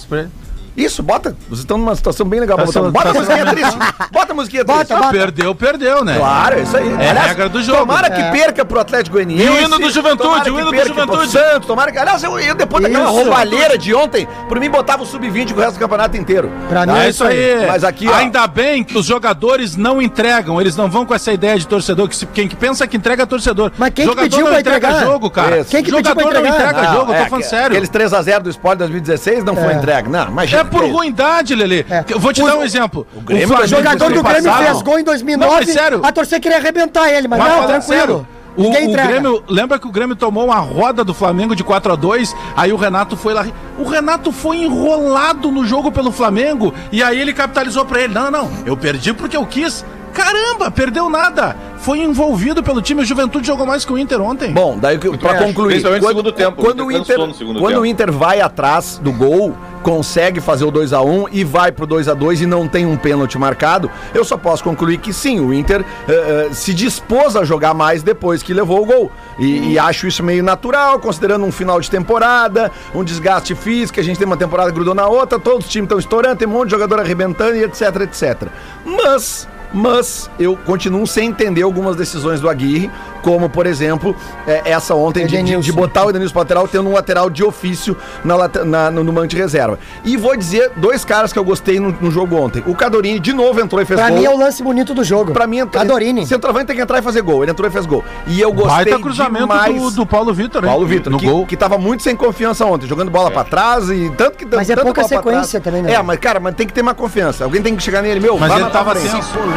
Pra. 0.75 0.83
Isso, 0.85 1.03
bota. 1.03 1.37
Vocês 1.49 1.61
estão 1.61 1.77
numa 1.79 1.95
situação 1.95 2.27
bem 2.27 2.41
legal 2.41 2.57
pra 2.57 2.67
Tá 2.67 2.73
botar. 2.81 2.87
só- 2.87 2.91
Bota 2.91 3.05
tá 3.05 3.11
a 3.11 3.15
musiquinha 3.23 3.47
triste. 3.47 3.79
Bota 4.13 4.33
a 4.33 4.35
musiquinha 4.35 4.65
triste. 4.65 4.93
Ah, 4.93 5.09
Perdeu, 5.11 5.55
perdeu, 5.55 6.05
né? 6.05 6.17
Claro, 6.19 6.59
é 6.59 6.63
isso 6.63 6.77
aí. 6.77 6.89
É 7.01 7.13
regra 7.13 7.49
do 7.49 7.63
jogo. 7.63 7.79
Tomara 7.81 8.11
que 8.11 8.23
perca 8.31 8.65
pro 8.65 8.81
Atlético 8.81 9.17
Goianiense. 9.17 9.45
E 9.45 9.49
o 9.49 9.61
hino 9.63 9.79
do 9.79 9.91
Juventude, 9.91 10.43
que 10.43 10.51
o 10.51 10.61
hino 10.61 10.71
do 10.71 10.85
Juventude. 10.87 11.31
Santos, 11.31 11.67
tomara 11.67 11.91
que... 11.93 11.99
Aliás, 11.99 12.23
eu, 12.23 12.39
eu 12.39 12.55
depois 12.55 12.83
daquela 12.83 13.05
Isso. 13.05 13.13
roubalheira 13.15 13.77
de 13.79 13.95
ontem, 13.95 14.27
por 14.49 14.59
mim 14.61 14.71
botava 14.71 15.03
o 15.03 15.07
sub-20 15.07 15.53
com 15.53 15.61
o 15.61 15.63
resto 15.63 15.75
do 15.77 15.81
campeonato 15.81 16.17
inteiro. 16.17 16.51
Pra 16.69 16.87
mim 16.87 16.93
É 16.99 17.07
é 17.07 17.09
isso 17.11 17.25
aí. 17.25 17.67
Mas 17.67 17.85
aqui, 17.85 18.09
ó. 18.09 18.15
Ainda 18.15 18.47
bem 18.47 18.85
que 18.85 18.97
os 18.97 19.07
jogadores 19.07 19.77
não 19.77 20.01
entregam. 20.01 20.61
Eles 20.61 20.77
não 20.77 20.89
vão 20.91 21.05
com 21.05 21.15
essa 21.15 21.33
ideia 21.33 21.59
de 21.59 21.67
torcedor. 21.67 22.09
Que 22.09 22.17
se- 22.17 22.27
quem 22.27 22.47
que 22.49 22.57
pensa 22.57 22.87
que 22.87 22.97
entrega 22.97 23.23
é 23.23 23.27
torcedor. 23.27 23.73
Mas 23.77 23.91
quem 23.95 24.05
que 24.05 24.11
jogador 24.11 24.23
pediu 24.29 24.45
não 24.45 24.51
pra 24.53 24.61
entrega 24.61 24.89
entregar? 24.89 25.05
jogo, 25.05 25.31
cara. 25.31 25.59
Isso. 25.59 25.71
Quem 25.71 25.83
que 25.83 25.91
pediu 25.91 25.99
jogador 26.09 26.31
pra 26.31 26.41
não 26.41 26.49
entregar? 26.49 26.71
entrega 26.73 26.93
jogo, 26.93 27.13
eu 27.13 27.17
tô 27.17 27.23
é, 27.23 27.29
falando 27.29 27.43
que- 27.43 27.49
sério. 27.51 27.67
Aqueles 27.69 27.89
3x0 27.91 28.41
do 28.43 28.51
Sport 28.51 28.79
2016 28.79 29.45
não 29.45 29.55
foi 29.57 29.73
É. 29.73 29.77
entregue. 29.77 30.09
Não, 30.09 30.29
imagina. 30.29 30.65
Por 30.71 30.85
ruindade, 30.85 31.55
Lelê. 31.55 31.85
É. 31.91 32.05
Eu 32.09 32.19
vou 32.21 32.33
te 32.33 32.43
O- 32.43 32.47
dar 32.47 32.57
um 32.57 32.63
exemplo. 32.63 33.07
O, 33.15 33.21
Grêmio 33.21 33.47
O 33.59 33.67
jogador 33.67 34.13
do 34.13 34.23
Grêmio 34.23 34.45
passado- 34.45 34.65
fez 34.65 34.83
gol 34.83 34.95
em 34.95 34.99
Não, 34.99 35.05
2009. 35.05 35.55
mas 35.57 35.71
sério. 35.71 36.01
A 36.05 36.13
torcida 36.13 36.41
queria 36.41 36.59
arrebentar 36.59 37.09
ele, 37.11 37.27
mas, 37.29 37.39
Mas 37.39 37.49
não, 37.49 37.67
tranquilo. 37.67 37.83
sério, 37.83 38.27
O, 38.57 38.63
o. 38.69 38.71
Grêmio, 38.93 39.43
lembra 39.49 39.79
que 39.79 39.87
o 39.87 39.91
Grêmio 39.93 40.17
tomou 40.17 40.45
uma 40.47 40.59
roda 40.59 41.05
do 41.05 41.15
Flamengo 41.15 41.55
de 41.55 41.63
4 41.65 41.93
a 41.93 41.97
2 41.97 42.35
aí 42.57 42.73
o 42.73 42.77
Renato 42.77 43.17
foi 43.17 43.33
lá. 43.33 43.47
O 43.79 43.85
Renato 43.85 44.33
foi 44.33 44.59
enrolado 44.59 45.51
no 45.51 45.65
jogo 45.65 45.91
pelo 45.93 46.11
Flamengo 46.13 46.75
e 46.93 47.03
aí 47.03 47.21
ele 47.21 47.33
capitalizou 47.33 47.85
pra 47.85 48.01
ele. 48.03 48.13
Não, 48.15 48.31
não, 48.31 48.51
eu 48.67 48.77
perdi 48.77 49.13
porque 49.13 49.37
eu 49.37 49.47
quis. 49.47 49.85
Caramba, 50.13 50.71
perdeu 50.73 51.09
nada. 51.09 51.57
Foi 51.79 52.01
envolvido 52.01 52.63
pelo 52.65 52.83
time. 52.83 53.01
O 53.03 53.05
Juventude 53.05 53.47
jogou 53.47 53.65
mais 53.65 53.85
que 53.85 53.93
o 53.93 53.97
Inter 53.97 54.21
ontem. 54.21 54.51
Bom, 54.53 54.77
daí 54.77 54.99
que- 54.99 55.09
pra 55.17 55.31
acho, 55.33 55.45
concluir. 55.45 55.69
principalmente 55.69 56.03
no 56.03 56.09
segundo 56.09 56.33
tempo, 56.33 56.61
Quando, 56.61 56.85
o 56.85 56.91
Inter, 56.93 57.17
quando 57.17 57.33
tempo. 57.39 57.81
o 57.81 57.87
Inter 57.87 58.11
vai 58.13 58.41
atrás 58.41 58.99
do 59.01 59.13
gol, 59.13 59.57
consegue 59.83 60.41
fazer 60.41 60.65
o 60.65 60.71
2 60.71 60.93
a 60.93 61.03
1 61.03 61.29
e 61.33 61.45
vai 61.45 61.73
pro 61.73 61.87
2 61.87 62.09
a 62.09 62.15
2 62.15 62.43
e 62.43 62.47
não 62.47 62.69
tem 62.69 62.87
um 62.87 62.97
pênalti 62.97 63.39
marcado, 63.39 63.91
eu 64.15 64.25
só 64.25 64.37
posso 64.37 64.63
concluir 64.63 64.99
que 64.99 65.13
sim, 65.13 65.41
o 65.41 65.53
Inter 65.53 65.85
eh, 66.09 66.49
eh, 66.51 66.55
se 66.55 66.75
dispôs 66.75 67.37
a 67.37 67.45
jogar 67.45 67.75
mais 67.75 68.03
depois 68.03 68.43
que 68.43 68.53
levou 68.53 68.83
o 68.83 68.87
gol. 68.87 69.13
E, 69.39 69.73
e 69.73 69.79
acho 69.79 70.07
isso 70.07 70.23
meio 70.23 70.43
natural, 70.43 70.99
considerando 70.99 71.45
um 71.45 71.53
final 71.53 71.81
de 71.81 71.91
temporada, 71.91 72.71
um 72.95 73.03
desgaste 73.03 73.55
físico, 73.55 73.99
a 73.99 74.03
gente 74.03 74.19
tem 74.19 74.27
uma 74.27 74.37
temporada 74.37 74.71
que 74.71 74.75
grudou 74.75 74.95
na 74.95 75.07
outra, 75.07 75.39
todos 75.39 75.67
os 75.67 75.73
times 75.73 75.87
estão 75.87 75.99
estourando, 75.99 76.37
tem 76.37 76.49
um 76.49 76.53
monte 76.53 76.67
de 76.67 76.73
jogador 76.73 77.01
arrebentando 77.01 77.57
e 77.57 77.65
etc, 77.65 78.01
etc. 78.03 78.49
Mas 78.85 79.49
mas 79.73 80.31
eu 80.39 80.57
continuo 80.57 81.07
sem 81.07 81.29
entender 81.29 81.63
algumas 81.63 81.97
decisões 81.97 82.41
do 82.41 82.49
Aguirre, 82.49 82.91
como, 83.23 83.49
por 83.51 83.67
exemplo, 83.67 84.17
é, 84.47 84.63
essa 84.71 84.95
ontem 84.95 85.27
de, 85.27 85.37
de, 85.37 85.43
de 85.43 85.53
Edenilson. 85.53 85.73
botar 85.73 86.07
o 86.07 86.11
Edenilson 86.11 86.33
pro 86.33 86.41
lateral, 86.41 86.67
tendo 86.69 86.89
um 86.89 86.93
lateral 86.95 87.29
de 87.29 87.45
ofício 87.45 87.97
na, 88.25 88.35
na- 88.65 88.91
no, 88.91 89.05
no 89.05 89.13
banco 89.13 89.29
de 89.29 89.37
reserva. 89.37 89.79
E 90.05 90.17
vou 90.17 90.35
dizer 90.37 90.73
dois 90.77 91.05
caras 91.05 91.33
que 91.33 91.39
eu 91.39 91.45
gostei 91.45 91.79
no, 91.79 91.91
no 92.01 92.11
jogo 92.11 92.37
ontem. 92.37 92.63
O 92.67 92.75
Cadorini, 92.75 93.21
de 93.21 93.33
novo, 93.33 93.61
entrou 93.61 93.81
e 93.81 93.85
fez 93.85 94.01
Pra 94.01 94.09
gol. 94.09 94.19
mim 94.19 94.25
é 94.25 94.31
o 94.31 94.39
lance 94.39 94.63
bonito 94.63 94.95
do 94.95 95.05
jogo. 95.05 95.33
Pra 95.33 95.47
mim, 95.47 95.59
entrou- 95.59 95.83
Cadorini. 95.85 96.27
Centroavante 96.27 96.67
tem 96.67 96.77
que 96.77 96.83
entrar 96.83 96.99
e 96.99 97.03
fazer 97.03 97.21
gol. 97.21 97.43
Ele 97.43 97.51
entrou 97.53 97.69
e 97.69 97.71
fez 97.73 97.85
gol. 97.85 98.03
E 98.27 98.41
eu 98.41 98.53
gostei 98.53 98.85
Baita 98.87 98.99
cruzamento 98.99 99.47
demais... 99.47 99.75
do, 99.83 99.91
do 99.91 100.07
Paulo 100.07 100.33
Vitor? 100.33 100.63
Paulo 100.63 100.87
Vitor, 100.87 101.13
no 101.13 101.19
que, 101.19 101.27
gol. 101.27 101.47
que 101.47 101.57
tava 101.57 101.77
muito 101.77 102.03
sem 102.03 102.17
confiança 102.17 102.65
ontem, 102.65 102.87
jogando 102.87 103.11
bola 103.11 103.31
pra 103.31 103.45
trás 103.45 103.91
e 103.91 104.11
tanto 104.17 104.37
que 104.39 104.47
Mas 104.47 104.71
é 104.71 104.75
tanto 104.75 104.87
pouca 104.87 105.03
bola 105.03 105.09
pra 105.23 105.31
sequência 105.33 105.61
também, 105.61 105.83
né? 105.83 105.93
É, 105.93 106.03
mas 106.03 106.19
cara, 106.19 106.41
mas 106.41 106.55
tem 106.55 106.67
que 106.67 106.73
ter 106.73 106.83
mais 106.83 106.97
confiança. 106.97 107.45
Alguém 107.45 107.61
tem 107.63 107.77
que 107.77 107.83
chegar 107.83 108.01
nele, 108.03 108.19
meu, 108.19 108.39
Mas 108.39 108.49
vai 108.49 108.57
ele 108.59 108.65
lá 108.65 108.71
pra 108.71 108.79
tava 108.85 108.95
frente. 108.99 109.11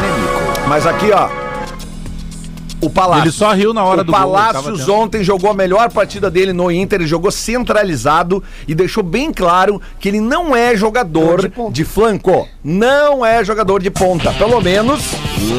Tenso. 0.04 0.68
Mas 0.68 0.86
aqui, 0.86 1.10
ó, 1.12 1.28
o 2.80 2.90
Palácio. 2.90 3.24
Ele 3.24 3.32
só 3.32 3.52
riu 3.52 3.72
na 3.72 3.82
hora 3.82 4.02
o 4.02 4.04
do 4.04 4.12
Palácios 4.12 4.88
ontem 4.88 5.24
jogou 5.24 5.50
a 5.50 5.54
melhor 5.54 5.90
partida 5.90 6.30
dele 6.30 6.52
no 6.52 6.70
Inter, 6.70 7.00
ele 7.00 7.08
jogou 7.08 7.30
centralizado 7.30 8.42
e 8.68 8.74
deixou 8.74 9.02
bem 9.02 9.32
claro 9.32 9.80
que 9.98 10.08
ele 10.08 10.20
não 10.20 10.54
é 10.54 10.76
jogador 10.76 11.48
De 11.48 11.52
de, 11.70 11.84
flanco. 11.84 12.48
Não 12.66 13.26
é 13.26 13.44
jogador 13.44 13.82
de 13.82 13.90
ponta, 13.90 14.32
pelo 14.32 14.58
menos 14.58 15.02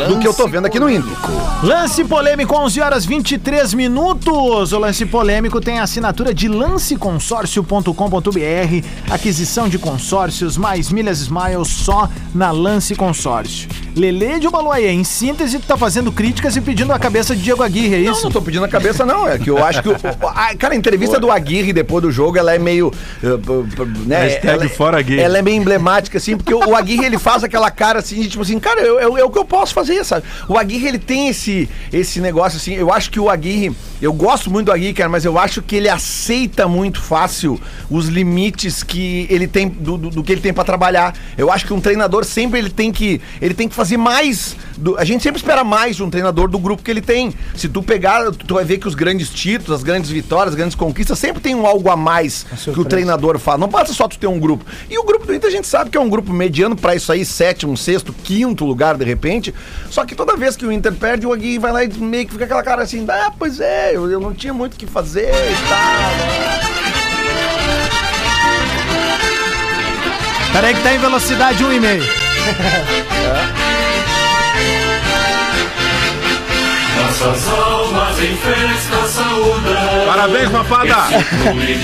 do 0.10 0.18
que 0.20 0.28
eu 0.28 0.34
tô 0.34 0.48
vendo 0.48 0.66
aqui 0.66 0.80
no 0.80 0.90
Inter. 0.90 1.14
Lance 1.62 2.04
polêmico, 2.04 2.56
11 2.58 2.82
horas 2.82 3.06
23 3.06 3.76
minutos. 3.76 4.74
O 4.74 4.80
lance 4.80 5.06
polêmico 5.06 5.62
tem 5.62 5.78
a 5.80 5.84
assinatura 5.84 6.34
de 6.34 6.48
lanceconsórcio.com.br. 6.48 8.88
Aquisição 9.12 9.70
de 9.70 9.78
consórcios 9.78 10.58
mais 10.58 10.92
milhas 10.92 11.20
Smiles 11.20 11.68
só 11.68 12.10
na 12.34 12.50
Lance 12.50 12.96
Consórcio. 12.96 13.70
Lele 13.96 14.40
de 14.40 14.48
Obaloaia, 14.48 14.92
em 14.92 15.04
síntese, 15.06 15.60
tu 15.60 15.68
tá 15.68 15.78
fazendo 15.78 16.12
críticas 16.12 16.56
e 16.58 16.62
pedindo 16.62 16.92
a 16.92 17.00
cabeça 17.00 17.34
de 17.36 17.42
Diego 17.44 17.64
Aguirre, 17.64 17.96
é 17.96 18.00
Não, 18.06 18.12
isso? 18.14 18.24
não 18.24 18.32
tô 18.32 18.42
pedindo 18.42 18.66
a 18.66 18.68
cabeça, 18.68 19.06
não. 19.06 19.28
É 19.28 19.38
que 19.38 19.50
eu 19.50 19.64
acho 19.64 19.82
que. 19.82 19.88
O, 19.90 19.96
a, 20.28 20.54
cara, 20.56 20.74
a 20.74 20.78
entrevista 20.78 21.20
do 21.20 21.32
Aguirre 21.32 21.72
depois 21.72 22.02
do 22.02 22.12
jogo, 22.12 22.38
ela 22.38 22.54
é 22.54 22.60
meio. 22.60 22.88
uh, 22.88 23.28
uh, 23.28 23.60
uh, 23.62 23.68
né, 24.06 24.24
Hashtag 24.24 24.48
ela, 24.48 24.66
é- 24.66 24.70
fora 24.70 24.98
Aguirre. 25.00 25.22
Ela 25.22 25.38
é 25.38 25.42
meio 25.42 25.56
emblemática, 25.56 26.18
assim, 26.18 26.36
porque 26.36 26.54
o, 26.54 26.60
o 26.60 26.76
Aguirre 26.96 27.06
ele 27.08 27.18
faz 27.20 27.44
aquela 27.44 27.70
cara 27.70 28.00
assim, 28.00 28.22
de, 28.22 28.30
tipo 28.30 28.42
assim, 28.44 28.60
cara, 28.60 28.82
eu, 28.82 29.00
eu- 29.00 29.18
é 29.18 29.24
o 29.24 29.30
que 29.30 29.38
eu 29.38 29.46
posso 29.46 29.74
fazer, 29.74 30.04
sabe? 30.04 30.25
O 30.48 30.58
Aguirre 30.58 30.88
ele 30.88 31.00
tem 31.00 31.28
esse, 31.30 31.70
esse 31.92 32.20
negócio 32.22 32.58
assim. 32.58 32.74
Eu 32.74 32.92
acho 32.92 33.10
que 33.12 33.20
o 33.20 33.30
Aguirre. 33.30 33.75
Eu 34.02 34.12
gosto 34.14 34.52
muito 34.52 34.66
do 34.68 34.72
Aguirre, 34.72 34.94
cara, 34.94 35.10
mas 35.10 35.24
eu 35.25 35.38
acho 35.40 35.62
que 35.62 35.75
ele 35.75 35.88
aceita 35.90 36.68
muito 36.68 37.02
fácil 37.02 37.60
os 37.90 38.08
limites 38.08 38.84
que 38.84 39.25
ele 39.30 39.48
tem, 39.48 39.68
do, 39.70 39.98
do- 39.98 40.10
do 40.10 40.24
que 40.24 40.32
ele 40.32 40.42
tem 40.42 40.54
pra 40.54 40.64
trabalhar. 40.64 41.14
Eu 41.38 41.52
acho 41.52 41.66
que 41.66 41.74
um 41.74 41.80
treinador 41.82 42.24
sempre 42.25 42.60
ele 42.60 42.70
tem 42.70 42.92
que. 42.92 43.22
Ele 43.42 43.54
tem 43.54 43.68
que 43.68 43.75
fazer 43.75 43.98
mais. 43.98 44.56
do- 44.78 44.98
a 44.98 45.04
gente 45.06 45.24
sempre 45.24 45.40
espera 45.40 45.64
mais 45.64 45.96
de 45.96 46.04
um 46.04 46.10
treinador 46.10 46.50
do 46.50 46.60
grupo 46.60 46.84
que 46.84 46.92
ele 46.92 47.02
tem. 47.02 47.34
Se 47.56 47.68
tu 47.70 47.82
pegar, 47.82 48.32
tu 48.32 48.54
vai 48.54 48.66
ver 48.66 48.78
que 48.78 48.88
os 48.88 48.96
grandes 48.96 49.30
títulos, 49.30 49.80
as 49.80 49.84
grandes 49.84 50.10
vitórias, 50.10 50.50
as 50.50 50.56
grandes 50.56 50.75
conquistas, 50.75 51.18
sempre 51.18 51.42
tem 51.42 51.56
um 51.56 51.66
algo 51.66 51.90
a 51.90 51.96
mais 51.96 52.46
que 52.74 52.80
o 52.80 52.86
treinador 52.86 53.40
faz. 53.40 53.60
Não 53.60 53.68
basta 53.68 53.94
só 53.94 54.08
tu 54.08 54.18
ter 54.20 54.28
um 54.28 54.40
grupo. 54.40 54.66
E 54.90 54.98
o 54.98 55.04
grupo 55.04 55.25
do 55.25 55.34
Inter 55.34 55.50
a 55.50 55.52
gente 55.52 55.68
sabe 55.68 55.90
que 55.90 55.98
é 55.98 56.02
um 56.02 56.10
grupo 56.10 56.32
mediano 56.34 56.75
pra 56.86 56.96
isso 56.96 57.12
aí, 57.12 57.25
sétimo, 57.25 57.75
sexto, 57.75 58.13
quinto 58.13 58.63
lugar 58.63 58.96
de 58.96 59.04
repente. 59.04 59.51
Só 59.89 60.06
que 60.06 60.13
toda 60.13 60.38
vez 60.38 60.56
que 60.56 60.68
o 60.68 60.72
Inter 60.72 60.94
perde, 60.94 61.25
o 61.25 61.34
Aguirre 61.34 61.58
vai 61.58 61.72
lá 61.72 61.84
e 61.84 61.88
meio 61.88 62.27
que 62.27 62.34
fica 62.34 62.46
aquela 62.46 62.62
cara 62.62 62.84
assim, 62.84 63.04
ah, 63.10 63.32
pois 63.39 63.60
é, 63.60 63.96
eu, 63.96 64.08
eu 64.08 64.20
não 64.20 64.36
tinha 64.36 64.54
muito 64.54 64.75
o 64.75 64.77
que 64.77 64.86
fazer 64.86 65.32
e 65.34 65.56
tal. 65.68 65.80
Peraí 70.54 70.76
que 70.76 70.84
tá 70.84 70.93
em 70.93 71.00
velocidade 71.00 71.63
1,5. 71.63 72.04
Nossas 77.02 77.48
almas 77.50 77.85
em 78.23 78.36
festa. 78.38 78.95
Parabéns, 80.08 80.49
papada! 80.49 80.95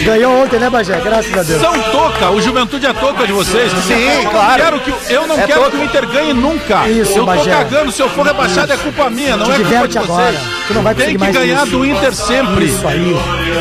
Ganhou 0.04 0.44
ontem, 0.44 0.60
né, 0.60 0.70
Bagé? 0.70 1.00
Graças 1.02 1.38
a 1.38 1.44
Deus. 1.44 1.62
São 1.62 1.74
toca, 1.92 2.30
o 2.32 2.42
Juventude 2.42 2.86
é 2.86 2.94
toca 2.94 3.26
de 3.28 3.34
vocês. 3.34 3.72
Sim, 3.86 4.28
claro. 4.30 4.64
Quero 4.64 4.80
que, 4.80 5.14
eu 5.14 5.28
não 5.28 5.40
É 5.40 5.46
quero 5.46 5.60
toca. 5.62 5.72
que 5.72 5.78
o 5.78 5.84
Inter 5.84 6.08
ganhe 6.08 6.34
nunca. 6.34 6.88
Isso, 6.88 7.12
eu 7.12 7.16
tô 7.18 7.26
Bagé. 7.26 7.52
cagando, 7.52 7.92
se 7.92 8.02
eu 8.02 8.10
for 8.10 8.26
rebaixado 8.26 8.72
é 8.74 8.78
culpa 8.78 9.10
minha, 9.10 9.36
não 9.38 9.46
Te 9.46 9.52
é 9.52 9.56
culpa 9.56 9.88
de 9.88 9.94
vocês. 10.00 10.04
agora. 10.10 10.36
Tu 10.68 10.74
não 10.74 10.82
vai 10.84 10.96
Tem 10.96 11.12
que 11.12 11.18
mais 11.18 11.34
ganhar 11.36 11.64
isso. 11.64 11.72
do 11.78 11.86
Inter 11.86 12.14
sempre. 12.16 12.66
Isso 12.66 12.88
aí. 12.88 13.16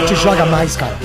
Te 0.06 0.14
joga 0.14 0.46
mais, 0.46 0.76
cara. 0.76 0.96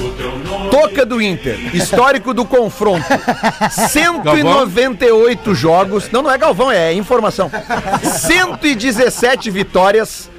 Toca 0.72 1.06
do 1.06 1.22
Inter, 1.22 1.58
histórico 1.76 2.34
do 2.34 2.46
confronto. 2.46 3.06
198 3.72 5.54
jogos. 5.56 6.10
Não, 6.12 6.22
não 6.22 6.32
é 6.32 6.38
Galvão, 6.38 6.72
é 6.72 6.94
informação. 6.94 7.50
117 8.04 9.50
vitórias. 9.50 10.30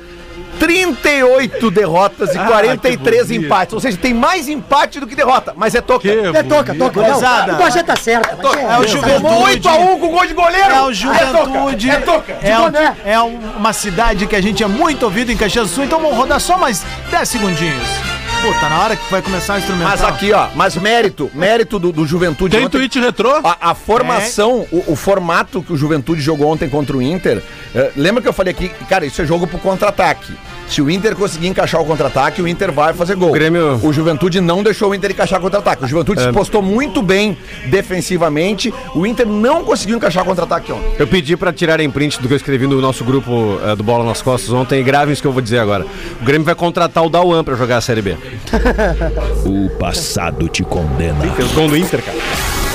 38 0.59 1.71
derrotas 1.71 2.35
e 2.35 2.39
Ah, 2.39 2.47
43 2.47 3.21
que 3.23 3.27
bonito. 3.35 3.45
empates. 3.47 3.75
Ou 3.75 3.81
seja, 3.81 3.97
tem 3.97 4.13
mais 4.15 4.49
empate 4.49 5.01
do 5.01 5.07
que 5.07 5.15
derrota, 5.15 5.53
mas 5.57 5.75
é 5.75 5.81
toca. 5.81 6.01
Que 6.01 6.11
É 6.37 6.43
toca, 6.43 6.75
toca. 6.75 7.01
Gurizada. 7.01 7.53
Não, 7.53 7.59
o 7.61 7.63
Bagé 7.63 7.83
tá 7.83 7.97
certo. 7.97 8.37
Bagé. 8.37 8.63
É 8.63 8.79
o 8.79 8.87
Juventude. 8.89 9.23
Tomou 9.23 9.43
8x1 9.47 9.99
com 10.01 10.09
gol 10.09 10.27
de 10.27 10.35
goleiro. 10.35 10.71
É 10.75 10.83
o 10.83 10.93
Juventude. 10.93 11.91
É 11.91 11.97
toca. 12.01 12.33
É 12.43 12.55
toca. 12.55 12.77
É, 13.07 13.11
um- 13.11 13.11
é 13.11 13.21
um- 13.23 13.39
uma 13.59 13.73
cidade 13.73 14.27
que 14.27 14.37
a 14.37 14.41
gente 14.43 14.63
é 14.63 14.67
muito 14.67 15.03
ouvido 15.05 15.31
em 15.33 15.37
Caxias 15.37 15.69
do 15.69 15.75
Sul, 15.75 15.85
então 15.85 16.01
vamos 16.01 16.17
rodar 16.17 16.41
só 16.41 16.59
mais 16.59 16.85
10 17.11 17.29
segundinhos. 17.29 18.16
Pô, 18.43 18.53
tá 18.61 18.69
na 18.69 18.81
hora 18.81 18.97
que 18.97 19.11
vai 19.11 19.21
começar 19.23 19.55
o 19.55 19.59
instrumental. 19.59 19.91
Mas 19.91 20.05
aqui, 20.05 20.33
ó, 20.33 20.49
mas 20.55 20.77
mérito, 20.77 21.29
mérito 21.35 21.79
do, 21.79 21.91
do 21.91 22.07
Juventude. 22.07 22.55
Tem 22.57 22.65
ontem- 22.67 22.79
tweet 22.79 23.01
retrô? 23.01 23.41
A, 23.43 23.71
a 23.71 23.75
formação, 23.75 24.67
o, 24.71 24.93
o 24.93 24.97
formato 24.97 25.63
que 25.63 25.73
o 25.73 25.77
Juventude 25.77 26.21
jogou 26.21 26.53
ontem 26.53 26.69
contra 26.69 26.97
o 26.97 27.03
Inter, 27.03 27.43
eh, 27.75 27.91
lembra 27.97 28.23
que 28.23 28.29
eu 28.29 28.33
falei 28.33 28.53
aqui, 28.53 28.69
cara, 28.89 29.05
isso 29.05 29.21
é 29.21 29.27
jogo 29.27 29.47
pro 29.47 29.59
contra-ataque. 29.59 30.33
Se 30.69 30.83
o 30.83 30.91
Inter 30.91 31.15
conseguir 31.15 31.47
encaixar 31.47 31.81
o 31.81 31.85
contra-ataque, 31.85 32.43
o 32.43 32.49
Inter 32.49 32.73
vai 32.73 32.93
fazer 32.93 33.15
gol. 33.15 33.31
O 33.31 33.33
Grêmio- 33.33 33.79
O 33.83 33.93
Juventude 33.93 34.41
não 34.41 34.63
deixou 34.65 34.91
o 34.91 34.95
Inter 34.95 35.13
encaixar 35.13 35.39
o 35.39 35.43
contra-ataque. 35.43 35.85
O 35.85 35.89
Juventude 35.89 36.21
se 36.21 36.33
postou 36.33 36.61
muito 36.61 37.03
bem 37.03 37.39
defensivamente. 37.67 38.75
O 38.95 39.07
Inter 39.07 39.27
não 39.27 39.65
conseguiu 39.65 39.97
encaixar 39.97 40.25
o 40.25 40.27
contra-ataque 40.27 40.73
ontem. 40.73 40.93
Eu 40.99 41.07
pedi 41.07 41.37
pra 41.37 41.53
tirarem 41.53 41.89
print 41.89 42.21
do 42.21 42.27
que 42.27 42.35
eu 42.35 42.37
escrevi 42.37 42.67
no 42.67 42.81
nosso 42.81 43.05
grupo 43.05 43.61
eh, 43.65 43.77
do 43.77 43.83
Bola 43.85 44.05
nas 44.05 44.21
Costas 44.23 44.53
ontem 44.53 44.81
e 44.81 44.83
gravem 44.83 45.13
isso 45.13 45.23
que 45.23 45.29
eu 45.29 45.33
vou 45.33 45.41
dizer 45.43 45.59
agora. 45.61 45.87
O 46.21 46.25
Grêmio 46.25 46.45
vai 46.45 46.55
contratar 46.57 47.05
o 47.05 47.09
Dauan 47.09 47.45
pra 47.45 47.55
jogar 47.55 47.77
a 47.77 47.81
Série 47.81 48.03
B. 48.03 48.17
O 49.45 49.71
passado 49.79 50.49
te 50.49 50.63
condena. 50.65 51.21
Fez 51.35 51.53
gol 51.53 51.69
no 51.69 51.77
Inter, 51.77 52.03
cara. 52.03 52.19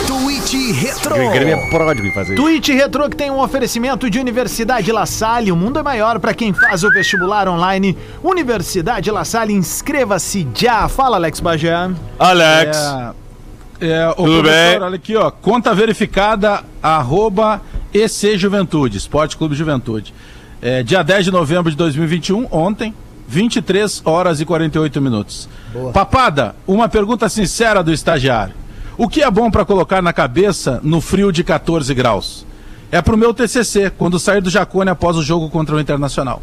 Tweet 0.07 0.71
Retro. 0.71 1.13
O 1.15 1.31
Grêmio 1.31 1.55
é 1.55 1.69
pródigo 1.69 2.07
em 2.07 2.13
fazer 2.13 2.33
isso. 2.33 2.41
Tweet 2.41 2.73
Retro 2.73 3.09
que 3.09 3.15
tem 3.15 3.29
um 3.29 3.39
oferecimento 3.39 4.09
de 4.09 4.19
Universidade 4.19 4.91
La 4.91 5.05
Salle. 5.05 5.51
O 5.51 5.55
mundo 5.55 5.79
é 5.79 5.83
maior 5.83 6.19
para 6.19 6.33
quem 6.33 6.53
faz 6.53 6.83
o 6.83 6.89
vestibular 6.89 7.47
online. 7.47 7.97
Universidade 8.23 9.11
La 9.11 9.23
Salle, 9.23 9.53
inscreva-se 9.53 10.47
já. 10.55 10.87
Fala, 10.87 11.17
Alex 11.17 11.39
Bagé. 11.39 11.89
Alex. 12.17 12.77
É, 12.77 13.87
é, 13.87 14.09
o 14.09 14.13
Tudo 14.13 14.41
professor, 14.41 14.71
bem? 14.71 14.81
olha 14.81 14.95
aqui, 14.95 15.15
ó. 15.15 15.31
Conta 15.31 15.73
verificada, 15.73 16.63
arroba 16.81 17.61
EC 17.93 18.37
Juventude, 18.37 18.97
Esporte 18.97 19.35
Clube 19.37 19.55
Juventude. 19.55 20.13
É, 20.61 20.83
dia 20.83 21.01
10 21.03 21.25
de 21.25 21.31
novembro 21.31 21.71
de 21.71 21.77
2021, 21.77 22.47
ontem, 22.51 22.93
23 23.31 24.01
horas 24.03 24.41
e 24.41 24.45
48 24.45 25.01
minutos. 25.01 25.47
Papada, 25.93 26.53
uma 26.67 26.89
pergunta 26.89 27.29
sincera 27.29 27.81
do 27.81 27.93
estagiário. 27.93 28.53
O 28.97 29.07
que 29.07 29.23
é 29.23 29.31
bom 29.31 29.49
para 29.49 29.63
colocar 29.63 30.01
na 30.01 30.11
cabeça 30.11 30.81
no 30.83 30.99
frio 30.99 31.31
de 31.31 31.41
14 31.41 31.93
graus? 31.93 32.45
É 32.91 33.01
pro 33.01 33.17
meu 33.17 33.33
TCC, 33.33 33.89
quando 33.97 34.19
sair 34.19 34.41
do 34.41 34.49
Jacone 34.49 34.89
após 34.89 35.15
o 35.15 35.23
jogo 35.23 35.49
contra 35.49 35.73
o 35.77 35.79
Internacional. 35.79 36.41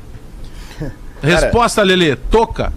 Resposta, 1.23 1.83
Lelê, 1.83 2.17
toca. 2.17 2.73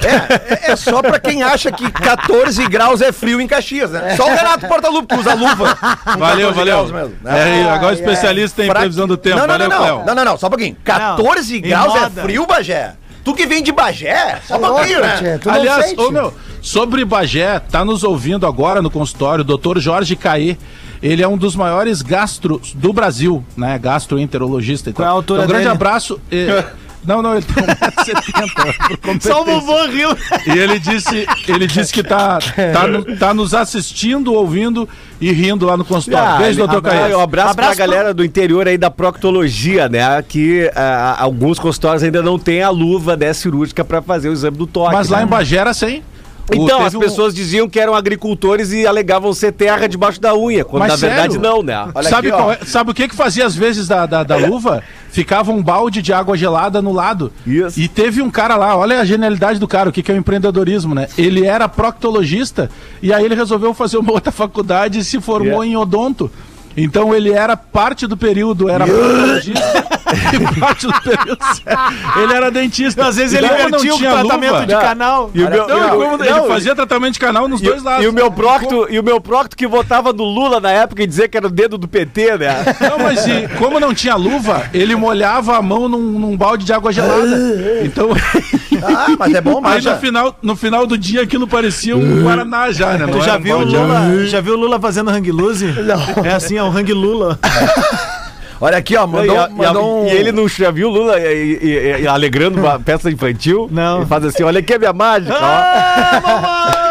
É, 0.00 0.72
é 0.72 0.76
só 0.76 1.02
pra 1.02 1.18
quem 1.18 1.42
acha 1.42 1.72
que 1.72 1.90
14 1.90 2.68
graus 2.68 3.00
é 3.00 3.10
frio 3.10 3.40
em 3.40 3.48
Caxias, 3.48 3.90
né? 3.90 4.16
Só 4.16 4.26
o 4.26 4.34
Renato 4.34 4.66
Portaluppi 4.68 5.14
que 5.14 5.20
usa 5.20 5.34
luva. 5.34 5.76
Valeu, 6.18 6.52
14 6.52 6.54
valeu. 6.54 6.86
mesmo, 6.92 7.16
né? 7.22 7.60
É, 7.62 7.70
agora 7.70 7.94
especialista 7.94 8.64
em 8.64 8.68
Pra- 8.68 8.80
previsão 8.80 9.08
do 9.08 9.16
tempo. 9.16 9.36
Não, 9.38 9.46
não, 9.46 9.52
valeu, 9.54 9.68
não, 9.68 9.78
não, 9.78 10.04
não, 10.06 10.14
não, 10.14 10.24
não, 10.24 10.38
só 10.38 10.46
um 10.46 10.50
pouquinho. 10.50 10.76
14 10.84 11.56
em 11.58 11.60
graus 11.62 11.92
moda. 11.92 12.20
é 12.20 12.22
frio, 12.22 12.46
Bagé? 12.46 12.94
Tu 13.26 13.34
que 13.34 13.44
vem 13.44 13.60
de 13.60 13.72
Bagé? 13.72 14.40
Só 14.46 14.56
Louco, 14.56 14.76
pouquinho, 14.76 15.00
né? 15.00 15.16
tchê, 15.16 15.38
tu 15.38 15.50
Aliás, 15.50 15.98
ô 15.98 16.12
meu, 16.12 16.32
sobre 16.62 17.04
Bagé, 17.04 17.58
tá 17.58 17.84
nos 17.84 18.04
ouvindo 18.04 18.46
agora 18.46 18.80
no 18.80 18.88
consultório 18.88 19.42
o 19.42 19.44
doutor 19.44 19.80
Jorge 19.80 20.14
Caê. 20.14 20.56
Ele 21.02 21.24
é 21.24 21.26
um 21.26 21.36
dos 21.36 21.56
maiores 21.56 22.02
gastros 22.02 22.72
do 22.72 22.92
Brasil, 22.92 23.44
né? 23.56 23.80
Gastroenterologista. 23.80 24.90
e 24.90 24.92
tal. 24.92 25.02
Qual 25.02 25.08
é 25.08 25.10
a 25.10 25.12
altura 25.12 25.38
então, 25.40 25.44
um 25.44 25.48
grande 25.48 25.64
dele? 25.64 25.74
abraço. 25.74 26.20
eh, 26.30 26.64
Não, 27.06 27.22
não, 27.22 27.34
ele 27.36 27.44
tem 27.46 27.62
1,70m. 27.64 29.20
Só 29.22 29.42
o 29.42 29.44
vovô 29.44 29.86
riu. 29.86 30.08
E 30.46 30.58
ele 30.58 30.78
disse, 30.78 31.26
ele 31.48 31.66
disse 31.66 31.92
que 31.92 32.02
tá, 32.02 32.38
tá, 32.72 32.86
no- 32.86 33.16
tá 33.16 33.34
nos 33.34 33.54
assistindo, 33.54 34.32
ouvindo 34.32 34.88
e 35.20 35.32
rindo 35.32 35.64
lá 35.66 35.76
no 35.76 35.84
consultório. 35.84 36.28
Ah, 36.34 36.38
Beijo, 36.38 36.58
doutor 36.58 36.82
Caio. 36.82 37.18
Um 37.18 37.20
abraço, 37.20 37.50
Abraço 37.50 37.76
pra 37.76 37.86
galera 37.86 38.12
do 38.12 38.24
interior 38.24 38.66
aí 38.68 38.76
da 38.76 38.90
proctologia, 38.90 39.88
né? 39.88 40.22
Que 40.22 40.70
ah, 40.74 41.16
alguns 41.18 41.58
consultórios 41.58 42.02
ainda 42.02 42.22
não 42.22 42.38
têm 42.38 42.62
a 42.62 42.70
luva 42.70 43.16
né, 43.16 43.32
cirúrgica 43.32 43.84
pra 43.84 44.02
fazer 44.02 44.28
o 44.28 44.32
exame 44.32 44.56
do 44.56 44.66
toque. 44.66 44.92
Mas 44.94 45.08
lá 45.08 45.18
né? 45.18 45.24
em 45.24 45.26
Bagé 45.26 45.56
era 45.58 45.72
sem. 45.74 45.98
O- 45.98 46.15
Então, 46.52 46.84
as 46.84 46.94
um- 46.94 47.00
pessoas 47.00 47.34
diziam 47.34 47.68
que 47.68 47.78
eram 47.80 47.94
agricultores 47.94 48.70
e 48.72 48.86
alegavam 48.86 49.32
ser 49.34 49.52
terra 49.52 49.88
debaixo 49.88 50.20
da 50.20 50.34
unha, 50.34 50.64
quando 50.64 50.80
Mas 50.82 50.92
na 50.92 51.08
verdade 51.08 51.34
sério? 51.34 51.40
não, 51.48 51.62
né? 51.62 51.88
Olha 51.94 52.08
sabe, 52.08 52.30
aqui, 52.30 52.62
é- 52.62 52.64
sabe 52.64 52.90
o 52.90 52.94
que 52.94 53.08
que 53.08 53.14
fazia 53.16 53.44
às 53.44 53.54
vezes 53.56 53.88
da, 53.88 54.06
da, 54.06 54.22
da 54.22 54.36
luva? 54.36 54.82
Ficava 55.10 55.50
um 55.50 55.62
balde 55.62 56.00
de 56.02 56.12
água 56.12 56.36
gelada 56.36 56.80
no 56.80 56.92
lado. 56.92 57.32
Isso. 57.46 57.80
E 57.80 57.88
teve 57.88 58.22
um 58.22 58.30
cara 58.30 58.54
lá, 58.56 58.76
olha 58.76 59.00
a 59.00 59.04
genialidade 59.04 59.58
do 59.58 59.66
cara, 59.66 59.88
o 59.88 59.92
que, 59.92 60.02
que 60.02 60.12
é 60.12 60.14
o 60.14 60.18
empreendedorismo, 60.18 60.94
né? 60.94 61.08
Ele 61.18 61.44
era 61.46 61.68
proctologista 61.68 62.70
e 63.02 63.12
aí 63.12 63.24
ele 63.24 63.34
resolveu 63.34 63.72
fazer 63.74 63.96
uma 63.98 64.12
outra 64.12 64.30
faculdade 64.30 64.98
e 65.00 65.04
se 65.04 65.20
formou 65.20 65.64
Yeah. 65.64 65.66
em 65.66 65.76
odonto. 65.76 66.30
Então 66.76 67.14
ele 67.14 67.32
era 67.32 67.56
parte 67.56 68.06
do 68.06 68.16
período, 68.16 68.68
era 68.68 68.84
e 68.86 70.60
parte 70.60 70.86
do 70.86 70.92
período. 71.00 71.38
Ele 72.22 72.32
era 72.34 72.50
dentista. 72.50 73.06
Às 73.06 73.16
vezes 73.16 73.34
ele 73.38 73.46
invertia 73.46 73.94
o 73.94 73.98
tinha 73.98 74.10
tratamento 74.12 74.52
luva- 74.52 74.66
de 74.66 74.72
canal. 74.74 75.30
E 75.34 75.42
o 75.42 75.50
meu, 75.50 75.66
Não, 75.68 75.78
e 75.78 75.84
o- 75.84 75.88
como 76.10 76.24
ele 76.24 76.30
não, 76.30 76.46
fazia 76.48 76.74
tratamento 76.74 77.14
de 77.14 77.18
canal 77.20 77.48
nos 77.48 77.60
e, 77.60 77.64
dois 77.64 77.82
lados. 77.82 78.04
e 78.04 78.08
o 78.08 78.12
meu 78.12 78.30
procto, 78.30 78.86
e 78.90 78.98
o 78.98 79.02
meu 79.02 79.20
procto 79.20 79.56
que 79.56 79.66
votava 79.66 80.12
no 80.12 80.24
Lula 80.24 80.60
na 80.60 80.70
época 80.70 81.02
e 81.02 81.06
dizia 81.06 81.28
que 81.28 81.36
era 81.36 81.46
o 81.46 81.50
dedo 81.50 81.78
do 81.78 81.88
PT, 81.88 82.36
né? 82.38 82.64
Não, 82.80 82.98
mas 82.98 83.26
e, 83.26 83.48
como 83.58 83.80
não 83.80 83.94
tinha 83.94 84.14
luva, 84.14 84.68
ele 84.72 84.94
molhava 84.94 85.56
a 85.56 85.62
mão 85.62 85.88
num, 85.88 85.98
num 86.18 86.36
balde 86.36 86.64
de 86.64 86.72
água 86.72 86.92
gelada. 86.92 87.16
Então, 87.84 88.08
Ah, 88.84 89.06
mas 89.18 89.34
é 89.34 89.40
bom, 89.40 89.56
aí 89.58 89.62
mas 89.62 89.84
no 89.84 89.90
já... 89.90 89.96
final, 89.98 90.36
no 90.42 90.56
final 90.56 90.86
do 90.86 90.96
dia 90.98 91.22
aquilo 91.22 91.46
parecia 91.46 91.96
um 91.96 92.22
Guaraná 92.24 92.70
já, 92.72 92.92
né? 92.98 93.06
Não 93.06 93.18
Tu 93.18 93.24
já 93.24 93.36
um 93.36 93.40
viu, 93.40 93.56
o. 93.58 93.64
Lula, 93.64 94.26
já 94.26 94.40
viu 94.40 94.54
o 94.54 94.56
Lula 94.56 94.80
fazendo 94.80 95.10
hang 95.10 95.30
loose? 95.30 95.66
Não. 95.66 96.24
É 96.24 96.34
assim, 96.34 96.56
é 96.56 96.62
um 96.62 96.70
hang 96.70 96.92
Lula. 96.92 97.38
Olha 98.58 98.78
aqui, 98.78 98.96
ó, 98.96 99.06
mandou, 99.06 99.34
e, 99.34 99.38
a- 99.38 99.42
e 99.42 99.44
a- 99.44 99.48
mandou 99.68 100.04
um... 100.04 100.06
e 100.06 100.10
ele 100.12 100.32
não 100.32 100.48
já 100.48 100.70
viu 100.70 100.88
o 100.88 100.90
Lula 100.90 101.20
e, 101.20 101.58
e- 101.60 102.00
e 102.02 102.06
alegrando 102.08 102.58
uma 102.58 102.80
peça 102.80 103.10
infantil? 103.10 103.68
Não. 103.70 104.02
E 104.02 104.06
faz 104.06 104.24
assim: 104.24 104.42
olha 104.44 104.60
aqui 104.60 104.72
a 104.72 104.78
minha 104.78 104.94
mágica, 104.94 105.34
ó. 105.34 105.38
Ah, 105.42 106.85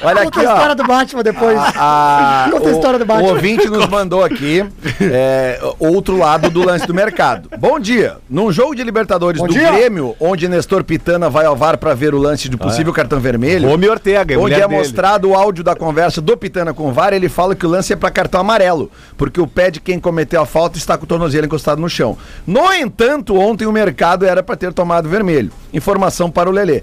Olha 0.00 0.24
Conta 0.24 0.40
aqui, 0.40 0.46
a 0.46 0.52
história 0.52 0.72
ó. 0.72 0.74
do 0.74 0.84
Batman 0.84 1.22
depois. 1.22 1.58
A, 1.76 2.48
Conta 2.50 2.68
a 2.68 2.72
história 2.72 2.98
do 2.98 3.02
o, 3.02 3.06
Batman. 3.06 3.26
o 3.28 3.30
ouvinte 3.34 3.68
nos 3.68 3.86
mandou 3.88 4.22
aqui 4.24 4.64
é, 5.00 5.60
outro 5.78 6.16
lado 6.16 6.50
do 6.50 6.64
lance 6.64 6.86
do 6.86 6.94
mercado. 6.94 7.48
Bom 7.58 7.80
dia. 7.80 8.16
Num 8.30 8.52
jogo 8.52 8.74
de 8.74 8.84
Libertadores 8.84 9.40
Bom 9.40 9.48
do 9.48 9.52
dia. 9.52 9.72
Grêmio, 9.72 10.14
onde 10.20 10.48
Nestor 10.48 10.84
Pitana 10.84 11.28
vai 11.28 11.46
ao 11.46 11.56
VAR 11.56 11.76
para 11.78 11.94
ver 11.94 12.14
o 12.14 12.18
lance 12.18 12.48
de 12.48 12.56
possível 12.56 12.92
cartão 12.92 13.18
vermelho, 13.18 13.68
Rome 13.68 13.88
Ortega, 13.88 14.34
onde 14.34 14.42
mulher 14.42 14.60
é 14.62 14.68
dele. 14.68 14.78
mostrado 14.78 15.30
o 15.30 15.34
áudio 15.34 15.64
da 15.64 15.74
conversa 15.74 16.20
do 16.20 16.36
Pitana 16.36 16.72
com 16.72 16.88
o 16.88 16.92
VAR, 16.92 17.12
ele 17.12 17.28
fala 17.28 17.54
que 17.54 17.66
o 17.66 17.68
lance 17.68 17.92
é 17.92 17.96
para 17.96 18.10
cartão 18.10 18.40
amarelo, 18.40 18.90
porque 19.16 19.40
o 19.40 19.46
pé 19.46 19.70
de 19.70 19.80
quem 19.80 19.98
cometeu 19.98 20.40
a 20.40 20.46
falta 20.46 20.78
está 20.78 20.96
com 20.96 21.04
o 21.04 21.08
tornozelo 21.08 21.46
encostado 21.46 21.80
no 21.80 21.88
chão. 21.88 22.16
No 22.46 22.72
entanto, 22.72 23.36
ontem 23.36 23.66
o 23.66 23.72
mercado 23.72 24.24
era 24.24 24.42
para 24.42 24.56
ter 24.56 24.72
tomado 24.72 25.08
vermelho. 25.08 25.50
Informação 25.72 26.30
para 26.30 26.48
o 26.48 26.52
Lelê. 26.52 26.82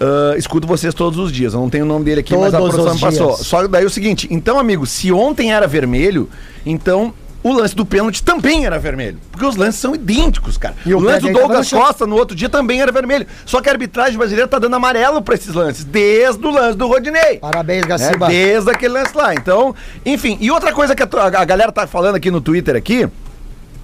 Ah, 0.00 0.34
escuto 0.36 0.66
vocês 0.66 0.94
todos 0.94 1.18
os 1.18 1.30
dias. 1.32 1.54
Eu 1.54 1.60
não 1.60 1.70
tenho 1.70 1.84
o 1.84 1.88
nome 1.88 2.04
dele 2.04 2.20
aqui, 2.20 2.36
mas 2.36 2.54
a 2.54 2.58
Todos 2.58 2.74
produção 2.74 2.98
passou. 2.98 3.34
dias. 3.36 3.46
Só 3.46 3.66
daí 3.66 3.84
o 3.84 3.90
seguinte, 3.90 4.26
então, 4.30 4.58
amigo, 4.58 4.86
se 4.86 5.12
ontem 5.12 5.52
era 5.52 5.66
vermelho, 5.66 6.28
então 6.64 7.12
o 7.44 7.52
lance 7.52 7.74
do 7.74 7.84
pênalti 7.84 8.22
também 8.22 8.64
era 8.66 8.78
vermelho. 8.78 9.18
Porque 9.30 9.44
os 9.44 9.56
lances 9.56 9.80
são 9.80 9.94
idênticos, 9.94 10.56
cara. 10.56 10.76
E 10.86 10.94
o 10.94 10.98
o 10.98 11.00
lance 11.00 11.20
do 11.26 11.32
Douglas. 11.32 11.70
Costa 11.70 12.06
no 12.06 12.16
outro 12.16 12.36
dia 12.36 12.48
também 12.48 12.80
era 12.80 12.92
vermelho. 12.92 13.26
Só 13.44 13.60
que 13.60 13.68
a 13.68 13.72
arbitragem 13.72 14.16
brasileira 14.16 14.48
tá 14.48 14.58
dando 14.60 14.76
amarelo 14.76 15.20
pra 15.20 15.34
esses 15.34 15.52
lances, 15.52 15.84
desde 15.84 16.44
o 16.46 16.50
lance 16.50 16.76
do 16.78 16.86
Rodinei. 16.86 17.38
Parabéns, 17.38 17.82
né? 17.82 17.88
Gaciba. 17.88 18.28
Desde 18.28 18.70
aquele 18.70 18.94
lance 18.94 19.16
lá. 19.16 19.34
Então, 19.34 19.74
enfim. 20.06 20.38
E 20.40 20.50
outra 20.50 20.72
coisa 20.72 20.94
que 20.94 21.02
a, 21.02 21.08
a 21.24 21.44
galera 21.44 21.72
tá 21.72 21.86
falando 21.86 22.14
aqui 22.14 22.30
no 22.30 22.40
Twitter 22.40 22.76
aqui. 22.76 23.08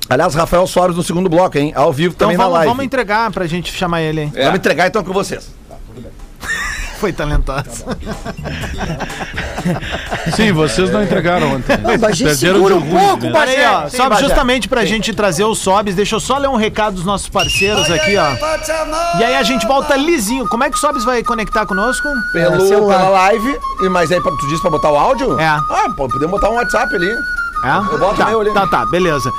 Aliás, 0.08 0.34
Rafael 0.34 0.66
Soares 0.66 0.96
no 0.96 1.02
segundo 1.02 1.28
bloco, 1.28 1.58
hein? 1.58 1.72
Ao 1.74 1.92
vivo 1.92 2.14
Então 2.14 2.28
também 2.28 2.38
na 2.38 2.44
vamos, 2.44 2.58
live. 2.58 2.68
vamos 2.70 2.84
entregar 2.84 3.30
pra 3.30 3.46
gente 3.46 3.70
chamar 3.72 4.00
ele, 4.00 4.22
hein? 4.22 4.32
Vamos 4.34 4.54
entregar 4.58 4.86
então 4.86 5.04
com 5.04 5.12
vocês. 5.12 5.57
Foi 6.98 7.12
talentoso. 7.12 7.62
Sim, 10.34 10.50
vocês 10.52 10.90
não 10.90 11.02
entregaram 11.02 11.52
ontem. 11.54 11.76
Não, 11.76 11.90
mas 11.98 12.18
Perderam 12.18 12.37
segura 12.37 12.74
de 12.74 12.82
um 12.82 12.90
pouco. 12.90 13.32
Pera 13.32 13.50
aí, 13.50 13.66
ó, 13.66 13.88
Sim, 13.88 13.96
só 13.96 14.08
Bagé. 14.08 14.22
justamente 14.22 14.68
pra 14.68 14.84
gente 14.84 15.12
trazer 15.12 15.44
os 15.44 15.58
sobs, 15.58 15.94
deixa 15.94 16.16
eu 16.16 16.20
só 16.20 16.38
ler 16.38 16.48
um 16.48 16.56
recado 16.56 16.94
dos 16.94 17.04
nossos 17.04 17.28
parceiros 17.28 17.88
aqui, 17.90 18.16
ó. 18.16 18.32
E 19.18 19.24
aí 19.24 19.37
a 19.37 19.42
gente 19.44 19.64
volta 19.66 19.96
lisinho. 19.96 20.48
Como 20.48 20.64
é 20.64 20.70
que 20.70 20.76
o 20.76 20.80
Sobs 20.80 21.04
vai 21.04 21.22
conectar 21.22 21.64
conosco? 21.66 22.08
Pelo, 22.32 22.66
celular. 22.66 22.98
pela 22.98 23.11
live. 23.11 23.56
E, 23.82 23.88
mas 23.88 24.11
aí, 24.11 24.20
tu 24.20 24.48
disse 24.48 24.61
pra 24.61 24.70
botar 24.70 24.90
o 24.90 24.96
áudio? 24.96 25.38
É. 25.38 25.46
Ah, 25.46 25.62
pô, 25.96 26.08
podemos 26.08 26.32
botar 26.32 26.50
um 26.50 26.54
WhatsApp 26.54 26.92
ali. 26.94 27.11
É? 27.11 27.16
Eu 27.92 27.98
boto 27.98 28.16
tá, 28.16 28.26
meu 28.26 28.40
ali. 28.40 28.52
Tá, 28.52 28.66
tá, 28.66 28.84
beleza. 28.87 29.30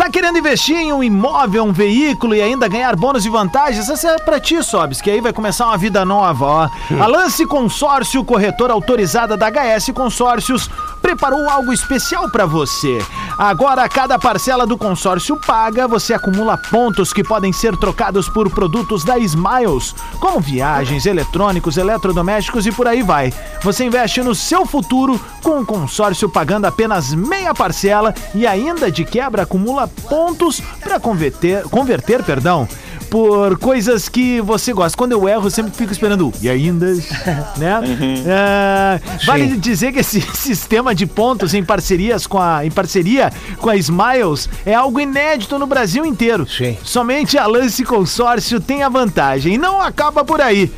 Tá 0.00 0.08
querendo 0.08 0.38
investir 0.38 0.78
em 0.78 0.94
um 0.94 1.04
imóvel, 1.04 1.62
um 1.62 1.72
veículo 1.72 2.34
e 2.34 2.40
ainda 2.40 2.66
ganhar 2.66 2.96
bônus 2.96 3.26
e 3.26 3.28
vantagens? 3.28 3.86
Essa 3.86 4.12
é 4.12 4.18
pra 4.18 4.40
ti, 4.40 4.62
Sobs, 4.62 4.98
que 4.98 5.10
aí 5.10 5.20
vai 5.20 5.30
começar 5.30 5.66
uma 5.66 5.76
vida 5.76 6.06
nova, 6.06 6.46
ó. 6.46 6.70
A 6.98 7.06
Lance 7.06 7.44
Consórcio, 7.44 8.24
corretora 8.24 8.72
autorizada 8.72 9.36
da 9.36 9.50
HS 9.50 9.90
Consórcios, 9.92 10.70
preparou 11.00 11.48
algo 11.48 11.72
especial 11.72 12.28
pra 12.30 12.46
você. 12.46 12.98
Agora, 13.38 13.88
cada 13.88 14.18
parcela 14.18 14.66
do 14.66 14.76
consórcio 14.76 15.36
paga, 15.36 15.88
você 15.88 16.14
acumula 16.14 16.56
pontos 16.56 17.12
que 17.12 17.24
podem 17.24 17.52
ser 17.52 17.76
trocados 17.76 18.28
por 18.28 18.50
produtos 18.50 19.04
da 19.04 19.18
Smiles, 19.18 19.94
como 20.20 20.40
viagens, 20.40 21.06
eletrônicos, 21.06 21.76
eletrodomésticos 21.76 22.66
e 22.66 22.72
por 22.72 22.86
aí 22.86 23.02
vai. 23.02 23.32
Você 23.62 23.84
investe 23.84 24.22
no 24.22 24.34
seu 24.34 24.66
futuro 24.66 25.20
com 25.42 25.60
o 25.60 25.66
consórcio 25.66 26.28
pagando 26.28 26.66
apenas 26.66 27.14
meia 27.14 27.54
parcela 27.54 28.14
e 28.34 28.46
ainda 28.46 28.90
de 28.90 29.04
quebra 29.04 29.42
acumula 29.42 29.88
pontos 29.88 30.60
para 30.82 31.00
converter, 31.00 31.64
converter, 31.64 32.22
perdão, 32.22 32.68
por 33.10 33.58
coisas 33.58 34.08
que 34.08 34.40
você 34.40 34.72
gosta. 34.72 34.96
Quando 34.96 35.12
eu 35.12 35.28
erro, 35.28 35.46
eu 35.46 35.50
sempre 35.50 35.72
fico 35.72 35.92
esperando 35.92 36.32
e 36.40 36.48
ainda, 36.48 36.86
né? 37.58 37.80
É, 38.24 39.00
vale 39.26 39.56
dizer 39.56 39.92
que 39.92 39.98
esse 39.98 40.20
sistema 40.34 40.94
de 40.94 41.06
pontos 41.06 41.52
em 41.52 41.64
parcerias 41.64 42.26
com 42.26 42.38
a 42.38 42.64
em 42.64 42.70
parceria 42.70 43.32
com 43.58 43.68
a 43.68 43.76
Smiles 43.76 44.48
é 44.64 44.74
algo 44.74 45.00
inédito 45.00 45.58
no 45.58 45.66
Brasil 45.66 46.06
inteiro. 46.06 46.48
Sim. 46.48 46.78
Somente 46.84 47.36
a 47.36 47.46
Lance 47.46 47.84
Consórcio 47.84 48.60
tem 48.60 48.82
a 48.82 48.88
vantagem 48.88 49.54
e 49.54 49.58
não 49.58 49.80
acaba 49.80 50.24
por 50.24 50.40
aí. 50.40 50.72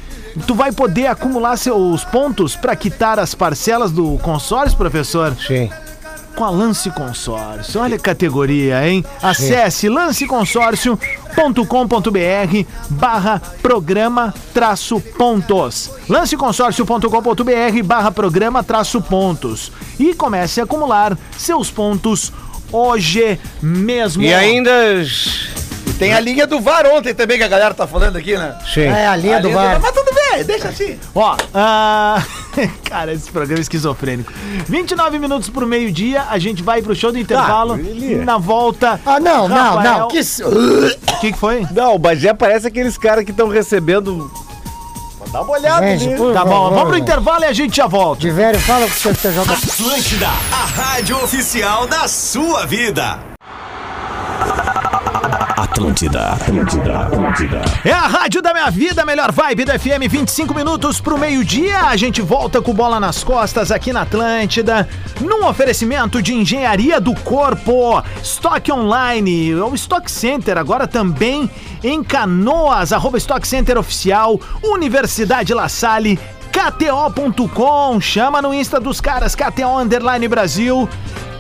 Tu 0.47 0.55
vai 0.55 0.73
poder 0.73 1.09
acumular 1.09 1.57
seus 1.59 2.05
pontos 2.05 2.57
para 2.57 2.75
quitar 2.75 3.18
as 3.18 3.35
parcelas 3.35 3.90
do 3.90 4.16
consórcio, 4.18 4.79
professor? 4.79 5.37
Sim. 5.37 5.68
Com 6.35 6.45
a 6.45 6.51
Lance 6.51 6.90
Consórcio. 6.90 7.81
Olha 7.81 7.97
a 7.97 7.99
categoria, 7.99 8.88
hein? 8.88 9.05
Acesse 9.23 9.88
lanceconsórcio.com.br 9.88 12.66
barra 12.90 13.40
programa 13.61 14.35
traço 14.53 15.01
pontos. 15.01 15.90
lanceconsórcio.com.br 16.09 17.83
barra 17.85 18.11
programa 18.11 18.62
traço 18.62 19.01
pontos. 19.01 19.73
E 19.99 20.14
comece 20.14 20.61
a 20.61 20.64
acumular 20.64 21.16
seus 21.37 21.71
pontos 21.71 22.33
hoje 22.73 23.38
mesmo. 23.61 24.23
E 24.23 24.33
ainda. 24.33 24.71
Tem 25.99 26.14
a 26.14 26.21
linha 26.21 26.47
do 26.47 26.61
VAR 26.61 26.87
ontem 26.87 27.14
também, 27.14 27.38
que 27.38 27.45
a 27.45 27.49
galera 27.49 27.75
tá 27.75 27.87
falando 27.87 28.16
aqui, 28.16 28.37
né? 28.37 28.57
Sim. 28.73 28.81
É, 28.81 29.07
a 29.07 29.14
linha 29.14 29.40
do 29.40 29.51
VAR. 29.51 29.81
Mas 29.81 29.92
bem, 30.44 30.57
deixa 30.57 30.68
assim. 30.68 30.98
Ó, 31.14 31.37
ah, 31.55 32.22
cara, 32.88 33.12
esse 33.12 33.31
programa 33.31 33.59
é 33.59 33.62
esquizofrênico. 33.62 34.33
29 34.68 35.18
minutos 35.18 35.48
pro 35.50 35.66
meio-dia, 35.66 36.24
a 36.28 36.38
gente 36.38 36.62
vai 36.62 36.83
pro 36.83 36.94
show 36.94 37.12
do 37.12 37.18
intervalo. 37.18 37.76
ele- 37.78 38.16
Na 38.24 38.38
volta. 38.38 39.00
Ah, 39.07 39.18
não, 39.20 39.48
não, 39.48 39.76
Rafael- 39.76 39.98
não. 40.00 40.09
Que... 40.09 40.18
s- 40.18 40.42
O 41.12 41.20
que, 41.22 41.33
que 41.33 41.38
foi? 41.38 41.64
Não, 41.70 41.94
o 41.94 41.98
Bagé 42.00 42.35
parece 42.35 42.66
aqueles 42.66 42.98
caras 42.98 43.24
que 43.24 43.31
estão 43.31 43.46
recebendo. 43.48 44.28
Dá 45.31 45.40
uma 45.40 45.52
olhada 45.52 45.96
Gente, 45.96 46.16
Tá 46.35 46.44
bom, 46.44 46.68
vamos 46.70 46.88
pro 46.88 46.98
intervalo 46.98 47.44
e 47.44 47.46
a 47.46 47.52
gente 47.52 47.76
já 47.76 47.87
volta. 47.87 48.20
De 48.20 48.31
velho, 48.31 48.59
fala 48.61 48.87
com 48.87 48.92
o 48.92 49.14
CTJ. 49.14 49.40
Atlântida, 49.40 50.26
a 50.26 50.64
rádio 50.66 51.16
oficial 51.24 51.87
da 51.87 52.07
sua 52.09 52.66
vida. 52.66 53.32
Atlântida, 55.73 56.33
Atlântida, 56.33 56.99
Atlântida. 56.99 57.63
É 57.83 57.93
a 57.93 58.07
rádio 58.07 58.43
da 58.43 58.53
minha 58.53 58.71
vida, 58.71 59.07
melhor 59.07 59.33
vibe 59.33 59.65
da 59.65 59.79
FM, 59.79 60.07
25 60.07 60.55
minutos 60.55 61.01
pro 61.01 61.17
meio-dia. 61.17 61.87
A 61.87 61.97
gente 61.97 62.21
volta 62.21 62.61
com 62.61 62.75
bola 62.75 63.01
nas 63.01 63.25
costas 63.25 63.73
aqui 63.73 63.91
na 63.91 64.03
Atlântida, 64.03 64.87
num 65.19 65.47
oferecimento 65.47 66.21
de 66.21 66.35
engenharia 66.35 67.01
do 67.01 67.15
corpo, 67.15 68.03
Stock 68.23 68.71
Online, 68.71 69.55
o 69.55 69.75
Stock 69.75 70.11
Center, 70.11 70.59
agora 70.59 70.87
também 70.87 71.51
em 71.83 72.05
Canoas, 72.05 72.93
arroba 72.93 73.17
Stock 73.17 73.49
Center 73.49 73.79
Oficial, 73.79 74.39
Universidade 74.63 75.55
La 75.55 75.71
Salle. 75.71 76.21
KTO.com, 76.53 77.99
chama 77.99 78.43
no 78.43 78.53
Insta 78.53 78.79
dos 78.79 79.01
caras, 79.01 79.35
KTO 79.35 79.79
Underline 79.79 80.29
Brasil. 80.29 80.87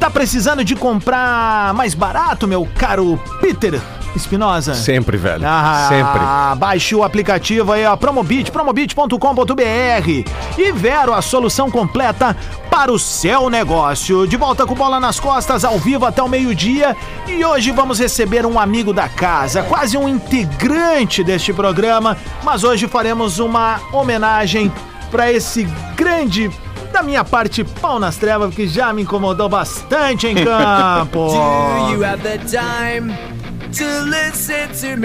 Tá 0.00 0.08
precisando 0.08 0.64
de 0.64 0.74
comprar 0.74 1.74
mais 1.74 1.92
barato, 1.92 2.48
meu 2.48 2.66
caro 2.78 3.20
Peter 3.38 3.78
Espinosa? 4.14 4.74
Sempre, 4.74 5.16
velho. 5.16 5.42
Ah, 5.46 5.86
Sempre. 5.88 6.58
Baixe 6.58 6.94
o 6.94 7.02
aplicativo 7.02 7.72
aí, 7.72 7.84
ó, 7.86 7.96
Promobit, 7.96 8.50
promobit.com.br 8.50 10.30
e 10.58 10.72
Vero, 10.72 11.12
a 11.14 11.22
solução 11.22 11.70
completa 11.70 12.36
para 12.70 12.92
o 12.92 12.98
seu 12.98 13.48
negócio. 13.48 14.26
De 14.26 14.36
volta 14.36 14.66
com 14.66 14.74
bola 14.74 15.00
nas 15.00 15.18
costas, 15.18 15.64
ao 15.64 15.78
vivo 15.78 16.04
até 16.04 16.22
o 16.22 16.28
meio-dia. 16.28 16.96
E 17.26 17.44
hoje 17.44 17.70
vamos 17.70 17.98
receber 17.98 18.44
um 18.44 18.58
amigo 18.58 18.92
da 18.92 19.08
casa, 19.08 19.62
quase 19.62 19.96
um 19.96 20.08
integrante 20.08 21.24
deste 21.24 21.52
programa. 21.52 22.16
Mas 22.42 22.64
hoje 22.64 22.86
faremos 22.88 23.38
uma 23.38 23.80
homenagem 23.92 24.72
para 25.10 25.30
esse 25.32 25.64
grande. 25.96 26.50
Da 26.92 27.02
minha 27.02 27.24
parte, 27.24 27.64
pau 27.64 27.98
nas 27.98 28.16
trevas, 28.16 28.54
que 28.54 28.68
já 28.68 28.92
me 28.92 29.00
incomodou 29.02 29.48
bastante 29.48 30.26
em 30.26 30.34
campo. 30.44 31.28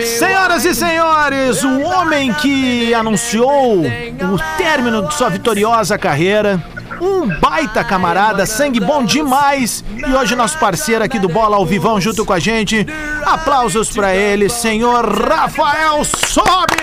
Senhoras 0.06 0.66
e 0.66 0.76
senhores, 0.76 1.64
o 1.64 1.82
homem 1.82 2.34
que 2.34 2.94
anunciou 2.94 3.82
o 3.82 4.58
término 4.58 5.08
de 5.08 5.14
sua 5.14 5.30
vitoriosa 5.30 5.98
carreira, 5.98 6.62
um 7.00 7.28
baita 7.40 7.84
camarada, 7.84 8.46
sangue 8.46 8.80
bom 8.80 9.04
demais, 9.04 9.84
e 9.96 10.14
hoje 10.14 10.36
nosso 10.36 10.58
parceiro 10.60 11.04
aqui 11.04 11.20
do 11.20 11.30
Bola 11.30 11.56
ao 11.56 11.66
Vivão 11.66 12.02
junto 12.02 12.26
com 12.26 12.34
a 12.34 12.40
gente. 12.40 12.86
Aplausos 13.26 13.90
pra 13.90 14.16
ele, 14.16 14.50
senhor 14.50 15.06
Rafael 15.06 16.04
Sobe! 16.04 16.76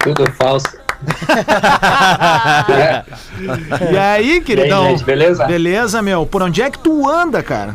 Tudo 0.00 0.30
falso. 0.32 0.66
E 3.92 3.98
aí, 3.98 4.40
queridão? 4.40 4.86
gente, 4.90 5.04
beleza? 5.04 5.44
Beleza, 5.44 6.00
meu. 6.00 6.24
Por 6.24 6.42
onde 6.42 6.62
é 6.62 6.70
que 6.70 6.78
tu 6.78 7.06
anda, 7.08 7.42
cara? 7.42 7.74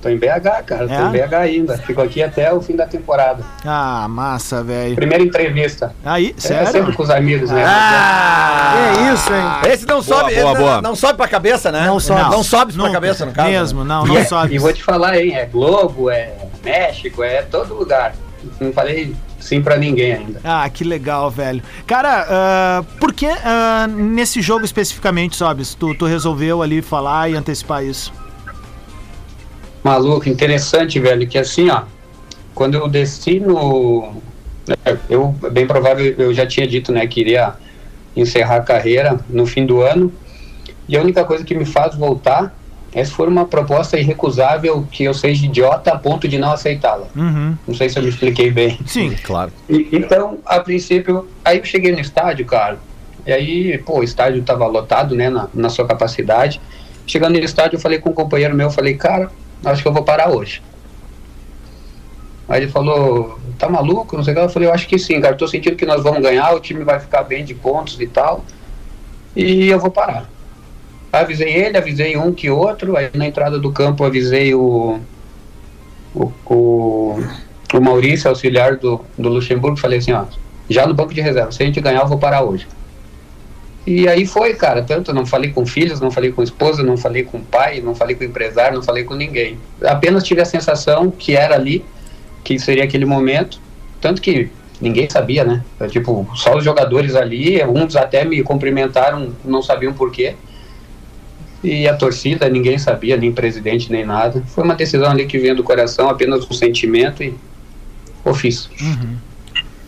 Tô 0.00 0.08
em 0.08 0.16
BH, 0.16 0.62
cara. 0.64 0.86
Tô 0.86 0.94
É? 0.94 1.02
em 1.06 1.10
BH 1.10 1.34
ainda. 1.34 1.78
Fico 1.78 2.00
aqui 2.00 2.22
até 2.22 2.52
o 2.52 2.60
fim 2.60 2.76
da 2.76 2.86
temporada. 2.86 3.42
Ah, 3.64 4.06
massa, 4.08 4.62
velho. 4.62 4.94
Primeira 4.94 5.24
entrevista. 5.24 5.92
Aí, 6.04 6.34
É 6.36 6.40
sempre 6.40 6.66
sério? 6.72 6.92
com 6.94 7.02
os 7.02 7.10
amigos, 7.10 7.50
né? 7.50 7.62
É 7.62 9.12
isso, 9.12 9.32
hein? 9.32 9.72
Esse 9.72 9.86
não 9.86 10.00
sobe, 10.02 10.34
boa, 10.36 10.54
boa. 10.54 10.74
Não, 10.76 10.90
não 10.90 10.96
sobe 10.96 11.14
pra 11.16 11.26
cabeça, 11.28 11.72
né? 11.72 11.86
Não 11.86 11.98
sobe. 11.98 12.20
Não, 12.22 12.42
sobe 12.44 12.72
pra 12.72 12.90
cabeça, 12.90 13.26
no 13.26 13.32
caso. 13.32 13.48
Mesmo, 13.50 13.84
não, 13.84 14.04
E, 14.06 14.08
não 14.08 14.18
é- 14.18 14.24
sobe. 14.24 14.54
e 14.54 14.58
vou 14.58 14.72
te 14.72 14.82
falar, 14.84 15.18
hein? 15.18 15.34
É 15.34 15.46
Globo, 15.46 16.10
é 16.10 16.32
México, 16.64 17.22
é 17.22 17.42
todo 17.42 17.74
lugar. 17.74 18.14
Não 18.60 18.72
falei 18.72 19.14
sim 19.40 19.60
pra 19.60 19.76
ninguém 19.76 20.12
ainda. 20.14 20.40
Ah, 20.44 20.68
que 20.68 20.84
legal, 20.84 21.30
velho. 21.30 21.62
Cara, 21.86 22.26
ah, 22.28 22.84
por 23.00 23.12
que 23.12 23.26
ah, 23.26 23.86
nesse 23.88 24.40
jogo 24.40 24.64
especificamente, 24.64 25.36
Sobes, 25.36 25.74
tu, 25.74 25.94
tu 25.94 26.06
resolveu 26.06 26.62
ali 26.62 26.80
falar 26.82 27.28
e 27.30 27.34
antecipar 27.36 27.84
isso? 27.84 28.12
Maluco, 29.82 30.28
interessante, 30.28 30.98
velho, 30.98 31.26
que 31.26 31.38
assim, 31.38 31.70
ó, 31.70 31.82
quando 32.54 32.74
eu 32.74 32.88
desci 32.88 33.38
no. 33.40 34.14
é, 34.84 34.96
Eu, 35.08 35.28
bem 35.52 35.66
provável, 35.66 36.14
eu 36.18 36.34
já 36.34 36.46
tinha 36.46 36.66
dito, 36.66 36.92
né, 36.92 37.06
que 37.06 37.20
iria 37.20 37.54
encerrar 38.16 38.56
a 38.56 38.60
carreira 38.60 39.20
no 39.28 39.46
fim 39.46 39.64
do 39.64 39.80
ano. 39.82 40.12
E 40.88 40.96
a 40.96 41.00
única 41.00 41.24
coisa 41.24 41.44
que 41.44 41.54
me 41.54 41.64
faz 41.64 41.94
voltar 41.94 42.54
é 42.92 43.04
se 43.04 43.12
for 43.12 43.28
uma 43.28 43.44
proposta 43.44 43.98
irrecusável 43.98 44.86
que 44.90 45.04
eu 45.04 45.12
seja 45.12 45.44
idiota 45.44 45.92
a 45.92 45.98
ponto 45.98 46.26
de 46.26 46.38
não 46.38 46.50
aceitá-la. 46.52 47.06
Uhum. 47.14 47.54
Não 47.66 47.74
sei 47.74 47.88
se 47.90 47.98
eu 47.98 48.02
me 48.02 48.08
expliquei 48.08 48.50
bem. 48.50 48.78
Sim. 48.86 49.14
Claro. 49.22 49.52
E- 49.68 49.88
então, 49.92 50.38
a 50.46 50.58
princípio, 50.60 51.28
aí 51.44 51.58
eu 51.58 51.64
cheguei 51.64 51.92
no 51.92 52.00
estádio, 52.00 52.46
cara. 52.46 52.78
E 53.26 53.32
aí, 53.32 53.78
pô, 53.78 54.00
o 54.00 54.02
estádio 54.02 54.42
tava 54.42 54.66
lotado, 54.66 55.14
né, 55.14 55.28
na, 55.28 55.48
na 55.52 55.68
sua 55.68 55.86
capacidade. 55.86 56.60
Chegando 57.06 57.38
no 57.38 57.44
estádio, 57.44 57.76
eu 57.76 57.80
falei 57.80 57.98
com 57.98 58.08
um 58.10 58.14
companheiro 58.14 58.54
meu, 58.54 58.68
eu 58.68 58.70
falei, 58.72 58.94
cara, 58.94 59.30
acho 59.64 59.82
que 59.82 59.88
eu 59.88 59.92
vou 59.92 60.02
parar 60.02 60.30
hoje. 60.30 60.62
Aí 62.48 62.62
ele 62.62 62.70
falou, 62.70 63.38
tá 63.58 63.68
maluco? 63.68 64.16
Não 64.16 64.24
sei 64.24 64.32
o 64.32 64.36
que. 64.36 64.42
Eu 64.42 64.48
falei, 64.48 64.68
eu 64.68 64.72
acho 64.72 64.88
que 64.88 64.98
sim, 64.98 65.20
cara. 65.20 65.34
Tô 65.34 65.46
sentindo 65.46 65.76
que 65.76 65.84
nós 65.84 66.02
vamos 66.02 66.22
ganhar, 66.22 66.54
o 66.54 66.60
time 66.60 66.82
vai 66.82 66.98
ficar 66.98 67.22
bem 67.22 67.44
de 67.44 67.54
pontos 67.54 68.00
e 68.00 68.06
tal. 68.06 68.44
E 69.36 69.68
eu 69.68 69.78
vou 69.78 69.90
parar. 69.90 70.28
Avisei 71.12 71.52
ele, 71.52 71.76
avisei 71.76 72.16
um 72.16 72.32
que 72.32 72.48
outro. 72.48 72.96
Aí 72.96 73.10
na 73.14 73.26
entrada 73.26 73.58
do 73.58 73.70
campo 73.70 74.04
avisei 74.04 74.54
o, 74.54 74.98
o, 76.14 76.32
o, 76.46 77.22
o 77.74 77.80
Maurício, 77.80 78.30
auxiliar 78.30 78.76
do, 78.76 79.04
do 79.18 79.28
Luxemburgo. 79.28 79.76
Falei 79.76 79.98
assim, 79.98 80.12
ó, 80.12 80.24
já 80.70 80.86
no 80.86 80.94
banco 80.94 81.12
de 81.12 81.20
reserva, 81.20 81.52
se 81.52 81.62
a 81.62 81.66
gente 81.66 81.80
ganhar, 81.80 82.00
eu 82.00 82.08
vou 82.08 82.18
parar 82.18 82.42
hoje. 82.42 82.66
E 83.88 84.06
aí 84.06 84.26
foi, 84.26 84.52
cara. 84.52 84.82
Tanto 84.82 85.14
não 85.14 85.24
falei 85.24 85.50
com 85.50 85.64
filhos, 85.64 85.98
não 85.98 86.10
falei 86.10 86.30
com 86.30 86.42
esposa, 86.42 86.82
não 86.82 86.98
falei 86.98 87.22
com 87.22 87.40
pai, 87.40 87.80
não 87.80 87.94
falei 87.94 88.14
com 88.14 88.22
empresário, 88.22 88.76
não 88.76 88.82
falei 88.82 89.02
com 89.02 89.14
ninguém. 89.14 89.58
Apenas 89.82 90.24
tive 90.24 90.42
a 90.42 90.44
sensação 90.44 91.10
que 91.10 91.34
era 91.34 91.54
ali, 91.54 91.82
que 92.44 92.58
seria 92.58 92.84
aquele 92.84 93.06
momento. 93.06 93.58
Tanto 93.98 94.20
que 94.20 94.50
ninguém 94.78 95.08
sabia, 95.08 95.42
né? 95.42 95.64
É, 95.80 95.86
Tipo, 95.86 96.28
só 96.34 96.58
os 96.58 96.62
jogadores 96.62 97.14
ali, 97.14 97.64
uns 97.64 97.96
até 97.96 98.26
me 98.26 98.42
cumprimentaram, 98.42 99.32
não 99.42 99.62
sabiam 99.62 99.94
por 99.94 100.12
quê. 100.12 100.34
E 101.64 101.88
a 101.88 101.96
torcida, 101.96 102.46
ninguém 102.46 102.76
sabia, 102.76 103.16
nem 103.16 103.32
presidente, 103.32 103.90
nem 103.90 104.04
nada. 104.04 104.42
Foi 104.48 104.64
uma 104.64 104.74
decisão 104.74 105.10
ali 105.10 105.24
que 105.24 105.38
vinha 105.38 105.54
do 105.54 105.64
coração, 105.64 106.10
apenas 106.10 106.44
um 106.44 106.52
sentimento 106.52 107.22
e 107.22 107.34
eu 108.22 108.34
fiz. 108.34 108.68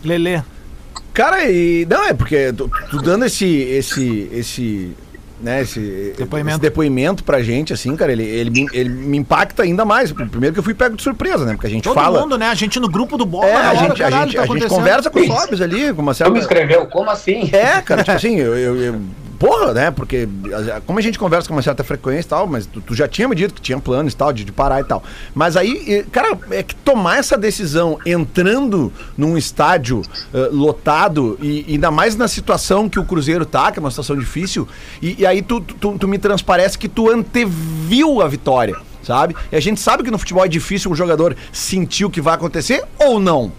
Lelê. 0.03 0.41
Cara, 1.13 1.49
e. 1.49 1.85
Não, 1.89 2.05
é 2.07 2.13
porque 2.13 2.53
tu, 2.53 2.69
tu 2.89 3.01
dando 3.01 3.25
esse. 3.25 3.45
esse. 3.47 4.29
esse. 4.33 4.91
Né, 5.41 5.63
esse 5.63 6.13
Depoimento. 6.15 6.49
esse 6.51 6.59
depoimento 6.61 7.23
pra 7.23 7.41
gente, 7.41 7.73
assim, 7.73 7.95
cara, 7.95 8.11
ele, 8.11 8.21
ele, 8.23 8.51
me, 8.51 8.67
ele 8.73 8.89
me 8.89 9.17
impacta 9.17 9.63
ainda 9.63 9.83
mais. 9.83 10.11
Primeiro 10.11 10.53
que 10.53 10.59
eu 10.59 10.63
fui 10.63 10.75
pego 10.75 10.95
de 10.95 11.01
surpresa, 11.01 11.43
né? 11.45 11.53
Porque 11.53 11.65
a 11.65 11.69
gente 11.71 11.83
Todo 11.83 11.95
fala. 11.95 12.19
mundo, 12.21 12.37
né? 12.37 12.45
A 12.45 12.53
gente 12.53 12.79
no 12.79 12.87
grupo 12.87 13.17
do 13.17 13.25
Bola. 13.25 13.47
É, 13.47 13.55
a 13.55 13.69
hora, 13.69 13.77
gente, 13.79 14.03
a 14.03 14.09
caralho, 14.11 14.31
gente, 14.31 14.35
tá 14.35 14.43
a 14.43 14.45
gente 14.45 14.67
conversa 14.67 15.09
com 15.09 15.19
o 15.19 15.25
Sobs 15.25 15.59
ali, 15.59 15.91
com 15.95 16.03
uma 16.03 16.13
Tu 16.13 16.17
me 16.25 16.25
certa. 16.25 16.37
escreveu, 16.37 16.85
como 16.85 17.09
assim? 17.09 17.49
É, 17.51 17.81
cara, 17.81 18.03
tipo 18.03 18.15
assim, 18.15 18.35
eu, 18.37 18.55
eu- 18.55 18.75
eu- 18.83 19.01
Porra, 19.41 19.73
né? 19.73 19.89
Porque 19.89 20.29
a- 20.75 20.81
como 20.81 20.99
a 20.99 21.01
gente 21.01 21.17
conversa 21.17 21.47
com 21.47 21.55
uma 21.55 21.63
certa 21.63 21.83
frequência 21.83 22.27
e 22.27 22.29
tal, 22.29 22.45
mas 22.45 22.67
tu, 22.67 22.79
tu 22.79 22.93
já 22.93 23.07
tinha 23.07 23.27
me 23.27 23.35
dito 23.35 23.55
que 23.55 23.59
tinha 23.61 23.79
planos 23.79 24.13
e 24.13 24.15
tal, 24.15 24.31
de, 24.31 24.45
de 24.45 24.51
parar 24.51 24.81
e 24.81 24.83
tal. 24.83 25.03
Mas 25.33 25.57
aí, 25.57 25.83
eh, 25.87 26.05
cara, 26.11 26.37
é 26.51 26.61
que 26.61 26.75
tomar 26.75 27.17
essa 27.17 27.35
decisão 27.35 27.97
entrando 28.05 28.93
num 29.17 29.35
estádio 29.35 30.03
eh, 30.31 30.49
lotado 30.51 31.39
e 31.41 31.65
ainda 31.67 31.89
mais 31.89 32.15
na 32.15 32.27
situação 32.27 32.87
que 32.87 32.99
o 32.99 33.03
Cruzeiro 33.03 33.43
tá, 33.43 33.71
que 33.71 33.79
é 33.79 33.81
uma 33.81 33.89
situação 33.89 34.15
difícil, 34.15 34.67
e, 35.01 35.15
e 35.21 35.25
aí 35.25 35.41
tu, 35.41 35.59
tu, 35.59 35.97
tu 35.97 36.07
me 36.07 36.19
transparece 36.19 36.77
que 36.77 36.87
tu 36.87 37.09
anteviu 37.09 38.21
a 38.21 38.27
vitória, 38.27 38.75
sabe? 39.01 39.35
E 39.51 39.55
a 39.55 39.59
gente 39.59 39.81
sabe 39.81 40.03
que 40.03 40.11
no 40.11 40.19
futebol 40.19 40.45
é 40.45 40.47
difícil 40.47 40.91
um 40.91 40.95
jogador 40.95 41.35
sentir 41.51 42.05
o 42.05 42.11
que 42.11 42.21
vai 42.21 42.35
acontecer 42.35 42.83
ou 42.99 43.19
não. 43.19 43.51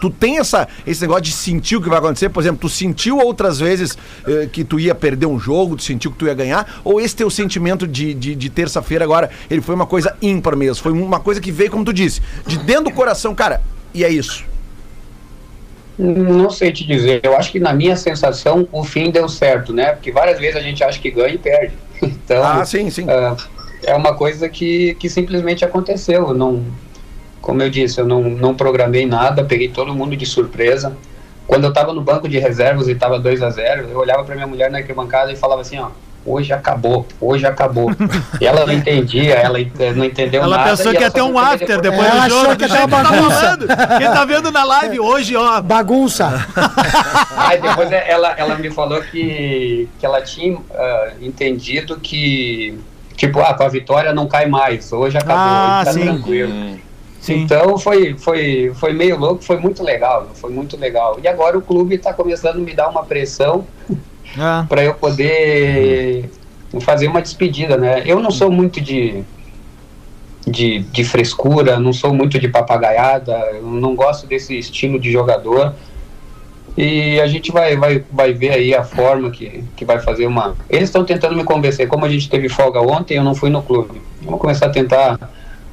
Tu 0.00 0.08
tem 0.10 0.38
essa, 0.38 0.66
esse 0.86 1.02
negócio 1.02 1.22
de 1.24 1.32
sentir 1.32 1.76
o 1.76 1.82
que 1.82 1.88
vai 1.88 1.98
acontecer? 1.98 2.28
Por 2.30 2.40
exemplo, 2.42 2.58
tu 2.60 2.68
sentiu 2.68 3.18
outras 3.18 3.60
vezes 3.60 3.98
eh, 4.26 4.48
que 4.50 4.64
tu 4.64 4.80
ia 4.80 4.94
perder 4.94 5.26
um 5.26 5.38
jogo, 5.38 5.76
tu 5.76 5.82
sentiu 5.82 6.10
que 6.10 6.16
tu 6.18 6.26
ia 6.26 6.34
ganhar? 6.34 6.80
Ou 6.82 7.00
esse 7.00 7.14
teu 7.14 7.28
sentimento 7.30 7.86
de, 7.86 8.14
de, 8.14 8.34
de 8.34 8.50
terça-feira 8.50 9.04
agora, 9.04 9.30
ele 9.50 9.60
foi 9.60 9.74
uma 9.74 9.86
coisa 9.86 10.16
ímpar 10.22 10.56
mesmo? 10.56 10.82
Foi 10.82 10.92
uma 10.92 11.20
coisa 11.20 11.40
que 11.40 11.52
veio, 11.52 11.70
como 11.70 11.84
tu 11.84 11.92
disse, 11.92 12.20
de 12.46 12.58
dentro 12.58 12.84
do 12.84 12.92
coração, 12.92 13.34
cara, 13.34 13.60
e 13.92 14.04
é 14.04 14.08
isso. 14.08 14.44
Não 15.98 16.48
sei 16.48 16.72
te 16.72 16.86
dizer. 16.86 17.20
Eu 17.22 17.36
acho 17.36 17.52
que 17.52 17.60
na 17.60 17.74
minha 17.74 17.94
sensação 17.96 18.66
o 18.72 18.82
fim 18.84 19.10
deu 19.10 19.28
certo, 19.28 19.72
né? 19.72 19.92
Porque 19.92 20.10
várias 20.10 20.38
vezes 20.38 20.56
a 20.56 20.60
gente 20.62 20.82
acha 20.82 20.98
que 20.98 21.10
ganha 21.10 21.34
e 21.34 21.38
perde. 21.38 21.78
Então, 22.02 22.42
Ah, 22.42 22.64
sim, 22.64 22.88
sim. 22.88 23.04
ah, 23.10 23.36
é 23.82 23.94
uma 23.94 24.14
coisa 24.16 24.48
que, 24.48 24.94
que 24.94 25.10
simplesmente 25.10 25.64
aconteceu. 25.64 26.28
Eu 26.28 26.34
não, 26.34 26.64
como 27.40 27.62
eu 27.62 27.70
disse, 27.70 28.00
eu 28.00 28.06
não, 28.06 28.22
não 28.22 28.54
programei 28.54 29.06
nada, 29.06 29.44
peguei 29.44 29.68
todo 29.68 29.94
mundo 29.94 30.16
de 30.16 30.26
surpresa. 30.26 30.96
Quando 31.46 31.64
eu 31.64 31.70
estava 31.70 31.92
no 31.92 32.00
banco 32.00 32.28
de 32.28 32.38
reservas 32.38 32.86
e 32.86 32.92
estava 32.92 33.18
2 33.18 33.42
a 33.42 33.50
0 33.50 33.88
eu 33.90 33.98
olhava 33.98 34.22
para 34.24 34.34
minha 34.36 34.46
mulher 34.46 34.70
na 34.70 34.78
arquibancada 34.78 35.32
e 35.32 35.36
falava 35.36 35.62
assim, 35.62 35.78
ó, 35.80 35.88
hoje 36.24 36.52
acabou, 36.52 37.04
hoje 37.20 37.44
acabou. 37.46 37.90
e 38.40 38.46
ela 38.46 38.64
não 38.64 38.72
entendia, 38.72 39.34
ela 39.34 39.58
eh, 39.60 39.92
não 39.96 40.04
entendeu 40.04 40.42
Ela 40.44 40.58
nada. 40.58 40.70
pensou 40.70 40.92
e 40.92 40.94
que 40.94 41.00
ia 41.00 41.06
ela 41.06 41.14
ter 41.14 41.22
um 41.22 41.36
after 41.38 41.80
depois. 41.80 41.82
depois 41.82 42.08
Ela 42.08 42.24
do 42.24 42.28
jogo. 42.30 42.40
achou 42.42 42.56
que 42.56 42.66
do 42.66 42.68
tava 42.68 42.78
jeito 42.78 42.88
que 42.88 43.02
tá 43.02 43.10
bagunça. 43.10 43.40
rolando. 43.40 43.66
Quem 43.98 44.06
tá 44.12 44.24
vendo 44.26 44.52
na 44.52 44.62
live 44.64 45.00
hoje, 45.00 45.34
ó. 45.34 45.60
Bagunça. 45.60 46.46
Aí 47.36 47.60
depois 47.60 47.90
ela, 47.90 48.32
ela 48.36 48.54
me 48.56 48.70
falou 48.70 49.00
que, 49.02 49.88
que 49.98 50.06
ela 50.06 50.20
tinha 50.22 50.56
ah, 50.72 51.08
entendido 51.20 51.96
que, 51.98 52.78
tipo, 53.16 53.40
ah, 53.40 53.54
com 53.54 53.64
a 53.64 53.68
vitória 53.68 54.12
não 54.12 54.28
cai 54.28 54.46
mais, 54.46 54.92
hoje 54.92 55.16
acabou, 55.18 55.36
Ah, 55.36 55.78
hoje 55.82 55.84
tá 55.86 55.92
sim. 55.94 56.04
tranquilo. 56.04 56.78
Sim. 57.20 57.42
Então 57.42 57.76
foi, 57.78 58.16
foi, 58.16 58.72
foi 58.74 58.92
meio 58.92 59.18
louco, 59.18 59.44
foi 59.44 59.58
muito 59.58 59.82
legal, 59.82 60.28
foi 60.34 60.50
muito 60.50 60.76
legal. 60.76 61.18
E 61.22 61.28
agora 61.28 61.56
o 61.56 61.62
clube 61.62 61.94
está 61.94 62.14
começando 62.14 62.56
a 62.56 62.60
me 62.60 62.72
dar 62.72 62.88
uma 62.88 63.04
pressão 63.04 63.66
Ah, 64.38 64.64
para 64.68 64.84
eu 64.84 64.94
poder 64.94 66.30
fazer 66.80 67.08
uma 67.08 67.20
despedida, 67.20 67.76
né? 67.76 68.02
Eu 68.06 68.20
não 68.20 68.30
sou 68.30 68.50
muito 68.50 68.80
de, 68.80 69.24
de, 70.46 70.80
de 70.80 71.04
frescura, 71.04 71.78
não 71.78 71.92
sou 71.92 72.14
muito 72.14 72.38
de 72.38 72.48
papagaiada, 72.48 73.36
não 73.62 73.94
gosto 73.94 74.26
desse 74.26 74.56
estilo 74.56 74.98
de 75.00 75.10
jogador. 75.10 75.74
E 76.76 77.20
a 77.20 77.26
gente 77.26 77.50
vai, 77.50 77.76
vai, 77.76 78.04
vai 78.12 78.32
ver 78.32 78.50
aí 78.50 78.74
a 78.74 78.84
forma 78.84 79.30
que, 79.30 79.64
que 79.76 79.84
vai 79.84 79.98
fazer 79.98 80.26
uma. 80.26 80.54
Eles 80.68 80.88
estão 80.88 81.04
tentando 81.04 81.34
me 81.34 81.42
convencer. 81.42 81.88
Como 81.88 82.04
a 82.04 82.08
gente 82.08 82.30
teve 82.30 82.48
folga 82.48 82.80
ontem, 82.80 83.16
eu 83.16 83.24
não 83.24 83.34
fui 83.34 83.50
no 83.50 83.60
clube. 83.60 84.00
Vamos 84.22 84.40
começar 84.40 84.66
a 84.66 84.70
tentar 84.70 85.18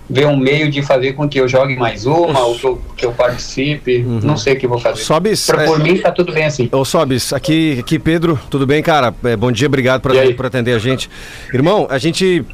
ver 0.10 0.26
um 0.28 0.38
meio 0.38 0.72
de 0.72 0.82
fazer 0.82 1.14
com 1.14 1.28
que 1.28 1.40
eu 1.40 1.48
jogue 1.48 1.76
mais 1.76 2.06
uma, 2.06 2.40
ou 2.46 2.56
que 2.58 2.66
eu, 2.66 2.82
que 2.96 3.06
eu 3.06 3.12
participe. 3.12 4.00
Não 4.00 4.38
sei 4.38 4.54
o 4.54 4.60
que 4.60 4.68
vou 4.68 4.80
fazer. 4.80 5.02
Sobes, 5.04 5.46
Pra, 5.46 5.66
por 5.66 5.80
é- 5.80 5.84
mim, 5.84 5.98
tá 5.98 6.12
tudo 6.12 6.34
bem 6.34 6.46
assim. 6.46 6.70
Ô 6.72 6.86
Sobis, 6.86 7.34
aqui, 7.34 7.78
aqui 7.80 8.00
Pedro, 8.00 8.40
tudo 8.50 8.66
bem, 8.66 8.82
cara? 8.82 9.14
É, 9.24 9.36
bom 9.36 9.52
dia, 9.52 9.68
obrigado 9.68 10.02
por, 10.02 10.12
por 10.36 10.46
atender 10.46 10.74
a 10.74 10.80
gente. 10.80 11.10
Irmão, 11.54 11.88
a 11.90 11.98
gente 11.98 12.46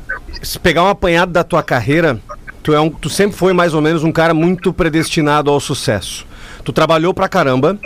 se 0.42 0.60
pegar 0.60 0.84
um 0.84 0.88
apanhado 0.89 1.32
da 1.32 1.44
tua 1.44 1.62
carreira, 1.62 2.20
tu, 2.63 2.74
é 2.74 2.80
um, 2.82 2.89
tu 2.89 3.10
sempre 3.10 3.38
foi 3.38 3.54
mais 3.54 3.74
ou 3.74 3.82
menos 3.82 4.04
um 4.04 4.12
cara 4.12 4.34
muito 4.34 4.74
predestinado 4.74 5.50
ao 5.52 5.60
sucesso. 5.60 6.26
Tu 6.63 6.72
trabalhou 6.72 7.13
pra 7.13 7.28
caramba, 7.28 7.78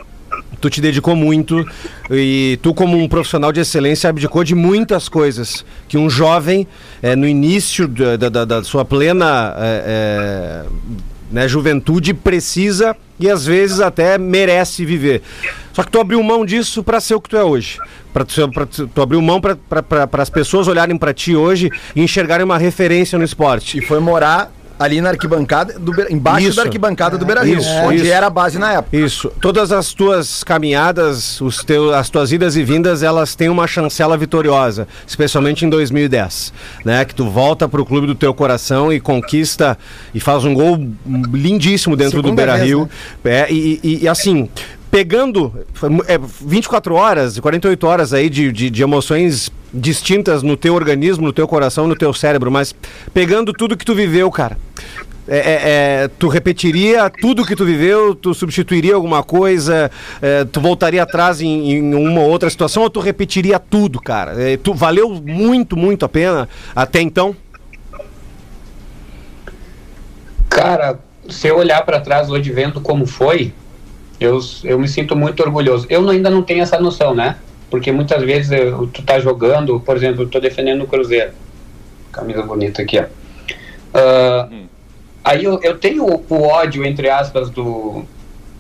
tu 0.62 0.70
te 0.70 0.82
dedicou 0.82 1.16
muito 1.16 1.66
e 2.10 2.58
tu 2.62 2.74
como 2.74 2.98
um 2.98 3.08
profissional 3.08 3.52
de 3.52 3.60
excelência 3.60 4.10
abdicou 4.10 4.44
de 4.44 4.56
muitas 4.56 5.08
coisas 5.10 5.64
que 5.88 5.98
um 5.98 6.10
jovem 6.10 6.68
é, 7.02 7.16
no 7.16 7.28
início 7.28 7.88
da, 7.88 8.18
da- 8.30 8.46
da- 8.46 8.64
sua 8.64 8.84
plena 8.86 9.54
é, 9.58 10.64
né, 11.32 11.48
juventude 11.48 12.14
precisa 12.14 12.96
e 13.20 13.30
às 13.30 13.46
vezes 13.46 13.80
até 13.80 14.18
merece 14.18 14.86
viver. 14.86 15.22
Só 15.74 15.84
que 15.84 15.92
tu 15.92 16.00
abriu 16.00 16.22
mão 16.24 16.46
disso 16.46 16.84
para 16.84 17.00
ser 17.00 17.16
o 17.16 17.22
que 17.22 17.30
tu 17.30 17.38
é 17.38 17.44
hoje. 17.44 17.78
Pra 18.14 18.24
tu, 18.26 18.50
pra 18.52 18.66
tu, 18.66 18.88
tu 18.88 19.02
abriu 19.02 19.22
mão 19.22 19.40
para 19.42 19.58
as 20.22 20.30
pessoas 20.30 20.68
olharem 20.68 20.98
para 20.98 21.14
ti 21.14 21.36
hoje 21.36 21.70
e 21.96 22.02
enxergarem 22.02 22.44
uma 22.46 22.58
referência 22.58 23.18
no 23.18 23.24
esporte. 23.26 23.78
E 23.78 23.82
foi 23.82 24.00
morar 24.00 24.52
ali 24.80 25.02
na 25.02 25.10
arquibancada, 25.10 25.78
do, 25.80 25.94
embaixo 26.12 26.48
Isso. 26.48 26.56
da 26.58 26.64
arquibancada 26.64 27.18
do 27.18 27.26
Beira 27.26 27.44
Rio, 27.44 27.60
Isso, 27.60 27.70
onde 27.84 27.98
isso. 28.04 28.12
era 28.12 28.28
a 28.28 28.30
base 28.30 28.58
na 28.60 28.74
época. 28.74 28.96
Isso. 28.96 29.32
Todas 29.42 29.72
as 29.72 29.94
tuas 29.94 30.44
caminhadas, 30.44 31.42
os 31.42 31.64
teu, 31.64 31.94
as 31.94 32.10
tuas 32.10 32.32
idas 32.32 32.56
e 32.56 32.64
vindas, 32.64 33.02
elas 33.04 33.36
têm 33.36 33.50
uma 33.50 33.66
chancela 33.68 34.18
vitoriosa, 34.18 34.88
especialmente 35.08 35.66
em 35.66 35.70
2010, 35.70 36.54
né? 36.86 37.04
Que 37.06 37.16
tu 37.16 37.30
volta 37.30 37.68
pro 37.68 37.86
clube 37.86 38.06
do 38.08 38.16
teu 38.16 38.34
coração 38.34 38.92
e 38.94 39.00
conquista 39.00 39.78
e 40.14 40.20
faz 40.20 40.46
um 40.46 40.54
gol 40.54 40.78
lindíssimo 41.34 41.96
dentro 41.96 42.22
do 42.22 42.28
Segunda 42.28 42.36
Beira 42.36 42.54
vez, 42.58 42.68
Rio. 42.68 42.90
É, 43.26 43.48
e, 43.52 43.80
e- 43.84 44.00
e, 44.04 44.08
assim, 44.08 44.50
pegando 44.98 45.54
é, 46.08 46.18
24 46.18 46.96
horas, 46.96 47.40
48 47.40 47.86
horas 47.86 48.14
aí 48.14 48.32
de, 48.32 48.52
de, 48.52 48.68
de 48.68 48.82
emoções 48.82 49.52
distintas 49.72 50.42
no 50.42 50.58
teu 50.58 50.74
organismo, 50.74 51.28
no 51.28 51.32
teu 51.32 51.48
coração, 51.48 51.88
no 51.88 51.96
teu 51.96 52.12
cérebro, 52.12 52.50
mas 52.50 52.74
pegando 53.14 53.54
tudo 53.54 53.78
que 53.78 53.86
tu 53.86 53.94
viveu, 53.94 54.32
cara. 54.32 54.58
É, 55.28 55.38
é, 55.38 55.60
é, 56.04 56.08
tu 56.08 56.28
repetiria 56.28 57.12
tudo 57.12 57.46
que 57.46 57.56
tu 57.56 57.64
viveu, 57.64 58.16
tu 58.16 58.34
substituiria 58.34 58.96
alguma 58.96 59.22
coisa, 59.22 59.92
é, 60.20 60.46
tu 60.46 60.60
voltaria 60.60 61.04
atrás 61.04 61.42
em, 61.42 61.74
em 61.74 61.94
uma 61.94 62.22
ou 62.22 62.30
outra 62.32 62.50
situação 62.50 62.82
ou 62.82 62.90
tu 62.90 63.00
repetiria 63.00 63.60
tudo, 63.60 64.02
cara? 64.02 64.34
É, 64.42 64.58
tu 64.58 64.74
valeu 64.74 65.12
muito, 65.12 65.78
muito 65.78 66.06
a 66.06 66.10
pena 66.10 66.50
até 66.76 67.02
então? 67.02 67.36
Cara, 70.50 70.98
se 71.30 71.48
eu 71.48 71.60
olhar 71.60 71.86
para 71.86 72.00
trás 72.00 72.32
hoje 72.32 72.52
vendo 72.52 72.82
como 72.82 73.06
foi, 73.06 73.54
eu, 74.20 74.40
eu 74.64 74.80
me 74.80 74.88
sinto 74.88 75.16
muito 75.16 75.42
orgulhoso. 75.44 75.86
Eu 75.90 76.08
ainda 76.10 76.30
não 76.30 76.42
tenho 76.44 76.62
essa 76.62 76.80
noção, 76.80 77.14
né? 77.16 77.38
Porque 77.70 77.92
muitas 77.92 78.24
vezes 78.24 78.52
eu- 78.52 78.88
tu 78.88 79.02
tá 79.04 79.20
jogando, 79.20 79.80
por 79.80 79.96
exemplo, 79.96 80.24
eu 80.24 80.28
tô 80.30 80.40
defendendo 80.40 80.84
o 80.84 80.88
Cruzeiro. 80.88 81.32
Camisa 82.12 82.42
bonita 82.44 82.82
aqui, 82.82 83.00
ó. 83.00 83.06
Ah, 83.94 84.48
Aí 85.24 85.44
eu, 85.44 85.60
eu 85.62 85.78
tenho 85.78 86.06
o, 86.06 86.24
o 86.30 86.42
ódio, 86.44 86.86
entre 86.86 87.10
aspas, 87.10 87.50
do, 87.50 88.04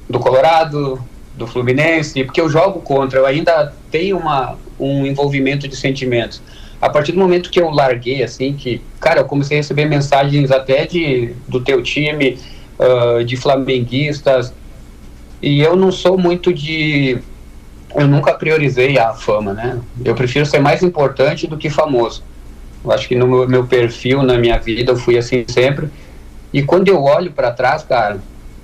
do 0.09 0.19
Colorado, 0.19 1.01
do 1.33 1.47
Fluminense, 1.47 2.25
porque 2.25 2.41
eu 2.41 2.49
jogo 2.49 2.81
contra, 2.81 3.19
eu 3.19 3.25
ainda 3.25 3.73
tenho 3.89 4.17
uma, 4.17 4.57
um 4.77 5.05
envolvimento 5.05 5.65
de 5.65 5.77
sentimentos. 5.77 6.41
A 6.81 6.89
partir 6.89 7.13
do 7.13 7.19
momento 7.19 7.49
que 7.49 7.61
eu 7.61 7.69
larguei, 7.69 8.21
assim, 8.21 8.51
que, 8.53 8.81
cara, 8.99 9.21
eu 9.21 9.25
comecei 9.25 9.57
a 9.57 9.61
receber 9.61 9.85
mensagens 9.85 10.51
até 10.51 10.85
de, 10.85 11.33
do 11.47 11.61
teu 11.61 11.81
time, 11.81 12.37
ah, 12.77 13.23
de 13.23 13.37
flamenguistas, 13.37 14.53
e 15.41 15.61
eu 15.61 15.75
não 15.75 15.91
sou 15.91 16.17
muito 16.17 16.53
de. 16.53 17.17
Eu 17.95 18.07
nunca 18.07 18.33
priorizei 18.33 18.97
a 18.97 19.13
fama, 19.13 19.53
né? 19.53 19.79
Eu 20.03 20.13
prefiro 20.13 20.45
ser 20.45 20.59
mais 20.59 20.83
importante 20.83 21.47
do 21.47 21.57
que 21.57 21.69
famoso. 21.69 22.23
Eu 22.83 22.91
acho 22.91 23.07
que 23.07 23.15
no 23.15 23.27
meu, 23.27 23.47
meu 23.47 23.65
perfil, 23.65 24.23
na 24.23 24.37
minha 24.37 24.57
vida, 24.57 24.91
eu 24.91 24.97
fui 24.97 25.17
assim 25.17 25.45
sempre. 25.47 25.89
E 26.53 26.61
quando 26.61 26.87
eu 26.87 27.03
olho 27.03 27.31
para 27.31 27.51
trás, 27.51 27.83
cara, 27.83 28.19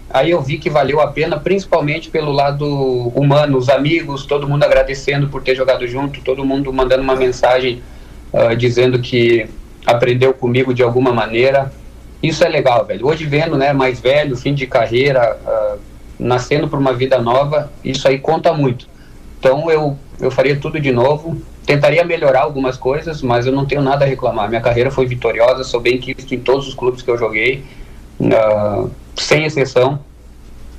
aí 0.09 0.31
eu 0.31 0.41
vi 0.41 0.57
que 0.57 0.69
valeu 0.69 0.99
a 1.01 1.07
pena, 1.07 1.39
principalmente 1.39 2.09
pelo 2.09 2.31
lado 2.31 2.65
humano, 3.15 3.57
os 3.57 3.69
amigos, 3.69 4.25
todo 4.25 4.47
mundo 4.47 4.63
agradecendo 4.63 5.27
por 5.27 5.41
ter 5.41 5.55
jogado 5.55 5.87
junto, 5.87 6.21
todo 6.21 6.45
mundo 6.45 6.71
mandando 6.71 7.03
uma 7.03 7.15
mensagem 7.15 7.81
ah, 8.33 8.53
dizendo 8.53 8.99
que 8.99 9.47
aprendeu 9.85 10.33
comigo 10.33 10.73
de 10.73 10.81
alguma 10.81 11.13
maneira. 11.13 11.71
Isso 12.21 12.43
é 12.43 12.49
legal, 12.49 12.85
velho. 12.85 13.05
Hoje 13.05 13.25
vendo, 13.25 13.57
né, 13.57 13.73
mais 13.73 13.99
velho, 13.99 14.35
fim 14.37 14.53
de 14.53 14.65
carreira, 14.65 15.37
ah, 15.45 15.75
nascendo 16.23 16.67
para 16.67 16.79
uma 16.79 16.93
vida 16.93 17.21
nova, 17.21 17.71
isso 17.83 18.07
aí 18.07 18.17
conta 18.17 18.53
muito. 18.53 18.87
Então 19.39 19.69
eu, 19.69 19.97
eu 20.19 20.31
faria 20.31 20.55
tudo 20.55 20.79
de 20.79 20.91
novo. 20.91 21.37
Tentaria 21.65 22.03
melhorar 22.03 22.41
algumas 22.41 22.77
coisas, 22.77 23.21
mas 23.21 23.45
eu 23.45 23.51
não 23.51 23.65
tenho 23.65 23.81
nada 23.81 24.05
a 24.05 24.07
reclamar. 24.07 24.49
Minha 24.49 24.61
carreira 24.61 24.89
foi 24.89 25.05
vitoriosa, 25.05 25.63
sou 25.63 25.79
bem 25.79 25.97
quisto 25.97 26.33
em 26.33 26.39
todos 26.39 26.67
os 26.67 26.73
clubes 26.73 27.01
que 27.01 27.09
eu 27.09 27.17
joguei, 27.17 27.63
ah, 28.33 28.85
sem 29.15 29.45
exceção. 29.45 29.99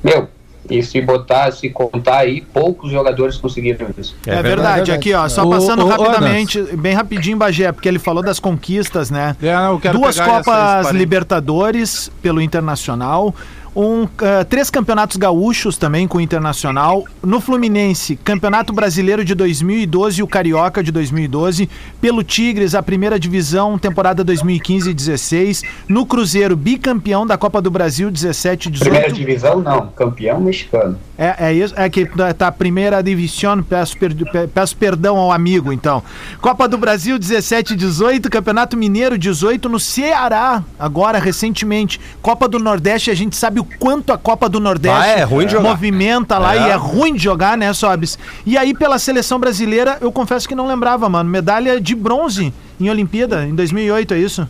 Meu, 0.03 0.29
e 0.69 0.83
se 0.83 1.01
botar, 1.01 1.53
se 1.53 1.69
contar 1.69 2.19
aí, 2.19 2.41
poucos 2.41 2.91
jogadores 2.91 3.37
conseguiram 3.37 3.89
isso. 3.99 4.17
É, 4.27 4.43
verdade. 4.43 4.47
verdade. 4.47 4.93
Aqui, 4.93 5.13
ó, 5.13 5.29
só 5.29 5.47
Ô, 5.47 5.51
passando 5.51 5.83
ô, 5.83 5.87
ô, 5.87 5.89
rapidamente, 5.89 6.61
bem 6.77 6.95
rapidinho, 6.95 7.37
Bagé, 7.37 7.71
porque 7.71 7.89
ele 7.89 7.99
falou 7.99 8.23
das 8.23 8.39
conquistas, 8.39 9.11
né? 9.11 9.37
É, 9.43 9.55
não, 9.55 9.73
eu 9.73 9.81
quero 9.81 9.99
Duas 9.99 10.19
Copas. 10.19 10.91
Libertadores 10.91 12.11
pelo 12.23 12.41
Internacional. 12.41 13.35
Um, 13.77 14.07
ah, 14.19 14.45
três 14.45 14.71
campeonatos 14.71 15.17
gaúchos 15.17 15.77
também 15.77 16.07
com 16.07 16.19
o 16.19 16.21
Internacional. 16.21 17.05
No 17.23 17.41
Fluminense, 17.41 18.15
Campeonato 18.17 18.73
Brasileiro 18.73 19.25
de 19.25 19.35
2012 19.35 20.21
e 20.21 20.23
o 20.23 20.29
Carioca 20.29 20.83
de 20.83 20.93
2012. 20.93 21.69
Pelo 22.01 22.23
Tigres, 22.23 22.75
a 22.75 22.83
primeira 22.83 23.19
divisão, 23.19 23.77
temporada 23.77 24.23
2015 24.23 24.91
e 24.91 24.95
16. 24.95 25.63
No 25.89 26.07
Cruzeiro, 26.07 26.55
bicampeão 26.57 27.27
da 27.27 27.37
Copa 27.37 27.61
do 27.61 27.71
Brasil 27.71 28.11
17 28.11 28.69
e 28.69 28.73
Primeira 28.79 29.09
18. 29.09 29.15
divisão, 29.15 29.61
não, 29.61 29.89
campeão 29.89 30.41
mexicano. 30.41 30.99
É, 31.19 31.47
é 31.49 31.53
isso, 31.55 31.75
é 31.77 31.89
que 31.89 32.07
tá 32.37 32.49
a 32.49 32.53
primeira 32.53 33.03
divisão, 33.03 33.63
peço, 33.63 33.97
per- 33.97 34.15
pe- 34.15 34.47
peço 34.49 34.77
perdão 34.77 35.17
ao 35.17 35.31
amigo, 35.33 35.73
então. 35.73 36.03
Copa 36.41 36.69
do 36.69 36.77
Brasil 36.77 37.19
17 37.19 37.73
e 37.75 37.77
18, 37.77 38.29
Campeonato 38.31 38.77
Mineiro 38.77 39.17
18 39.17 39.69
no 39.69 39.79
Ceará, 39.81 40.63
agora 40.79 41.19
recentemente. 41.19 42.01
Copa 42.21 42.49
do 42.49 42.59
Nordeste, 42.59 43.11
a 43.11 43.15
gente 43.15 43.37
sabe 43.37 43.61
o 43.61 43.64
quanto 43.79 44.13
a 44.13 44.19
Copa 44.19 44.49
do 44.49 44.59
Nordeste 44.61 44.99
Ah, 44.99 45.07
é 45.07 45.23
ruim 45.25 45.47
de 45.47 45.53
jogar. 45.53 45.71
movimenta 45.71 46.39
lá 46.39 46.55
É. 46.55 46.69
e 46.69 46.71
é 46.71 46.75
ruim 46.75 47.15
de 47.15 47.23
jogar, 47.23 47.57
né, 47.57 47.73
Sobes? 47.73 48.19
E 48.47 48.57
aí 48.57 48.75
pela 48.75 48.99
seleção 48.99 49.39
brasileira, 49.39 49.99
eu 50.01 50.11
confesso 50.13 50.49
que 50.49 50.55
não 50.55 50.67
lembrava, 50.67 51.09
mano, 51.09 51.29
medalha 51.31 51.81
de 51.81 51.95
bronze 51.95 52.53
em 52.81 52.91
Olimpíada 52.91 53.45
em 53.45 53.55
2008, 53.55 54.15
é 54.15 54.19
isso? 54.19 54.49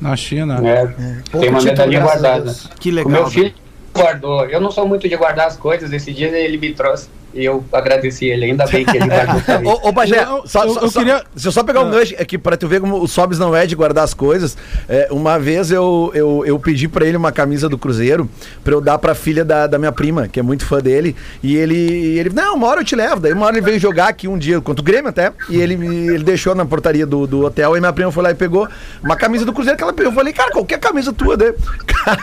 Na 0.00 0.14
China. 0.16 0.60
É, 0.62 0.86
Pouco 1.30 1.38
tem 1.40 1.48
uma 1.48 1.58
título, 1.58 1.64
medalhinha 1.64 2.00
graças 2.00 2.24
a 2.24 2.28
guardada. 2.28 2.56
Que 2.78 2.90
O 2.90 2.94
legal. 2.94 3.12
meu 3.12 3.26
filho 3.30 3.54
guardou. 3.94 4.44
Eu 4.44 4.60
não 4.60 4.70
sou 4.70 4.86
muito 4.86 5.08
de 5.08 5.16
guardar 5.16 5.46
as 5.46 5.56
coisas. 5.56 5.90
Esse 5.92 6.12
dia 6.12 6.28
ele 6.28 6.58
me 6.58 6.72
trouxe 6.74 7.08
e 7.36 7.44
eu 7.44 7.64
agradeci 7.72 8.26
ele. 8.26 8.46
Ainda 8.46 8.66
bem 8.66 8.84
que 8.84 8.96
ele 8.96 9.06
guardou 9.06 9.40
pra 9.42 9.58
mim. 9.58 9.68
Ô, 9.68 9.88
ô 9.88 9.92
Bagé, 9.92 10.22
Eu- 10.22 10.46
só, 10.46 10.64
eu- 10.64 10.74
só- 10.74 10.80
eu 10.80 10.90
só- 10.90 10.98
queria- 11.00 11.22
se 11.36 11.46
eu 11.46 11.52
só 11.52 11.62
pegar 11.62 11.80
um 11.82 11.90
gancho 11.90 12.14
aqui 12.18 12.38
pra 12.38 12.56
tu 12.56 12.66
ver 12.66 12.80
como 12.80 13.00
o 13.02 13.06
Sobs 13.06 13.38
não 13.38 13.54
é 13.54 13.66
de 13.66 13.74
guardar 13.74 14.04
as 14.04 14.14
coisas, 14.14 14.56
é, 14.88 15.08
uma 15.10 15.38
vez 15.38 15.70
eu, 15.70 16.10
eu, 16.14 16.42
eu 16.46 16.58
pedi 16.58 16.88
pra 16.88 17.04
ele 17.06 17.16
uma 17.16 17.30
camisa 17.30 17.68
do 17.68 17.76
Cruzeiro 17.78 18.28
pra 18.64 18.72
eu 18.74 18.80
dar 18.80 18.98
pra 18.98 19.14
filha 19.14 19.44
da, 19.44 19.66
da 19.66 19.78
minha 19.78 19.92
prima, 19.92 20.26
que 20.28 20.40
é 20.40 20.42
muito 20.42 20.64
fã 20.64 20.78
dele, 20.80 21.14
e 21.42 21.56
ele, 21.56 21.76
ele, 22.18 22.30
não, 22.30 22.56
uma 22.56 22.66
hora 22.68 22.80
eu 22.80 22.84
te 22.84 22.96
levo, 22.96 23.20
daí 23.20 23.32
uma 23.32 23.46
hora 23.46 23.56
ele 23.56 23.64
veio 23.64 23.78
jogar 23.78 24.08
aqui 24.08 24.26
um 24.28 24.38
dia, 24.38 24.60
contra 24.60 24.80
o 24.80 24.84
Grêmio 24.84 25.08
até, 25.10 25.32
e 25.48 25.60
ele, 25.60 25.74
ele 25.74 26.24
deixou 26.24 26.54
na 26.54 26.64
portaria 26.64 27.06
do, 27.06 27.26
do 27.26 27.44
hotel, 27.44 27.76
e 27.76 27.80
minha 27.80 27.92
prima 27.92 28.10
foi 28.10 28.22
lá 28.22 28.30
e 28.30 28.34
pegou 28.34 28.66
uma 29.02 29.16
camisa 29.16 29.44
do 29.44 29.52
Cruzeiro 29.52 29.76
que 29.76 29.82
ela 29.82 29.92
pegou, 29.92 30.10
eu 30.12 30.14
falei, 30.16 30.32
cara, 30.32 30.50
qualquer 30.52 30.78
camisa 30.78 31.12
tua, 31.12 31.36
daí, 31.36 31.52
cara... 31.86 32.18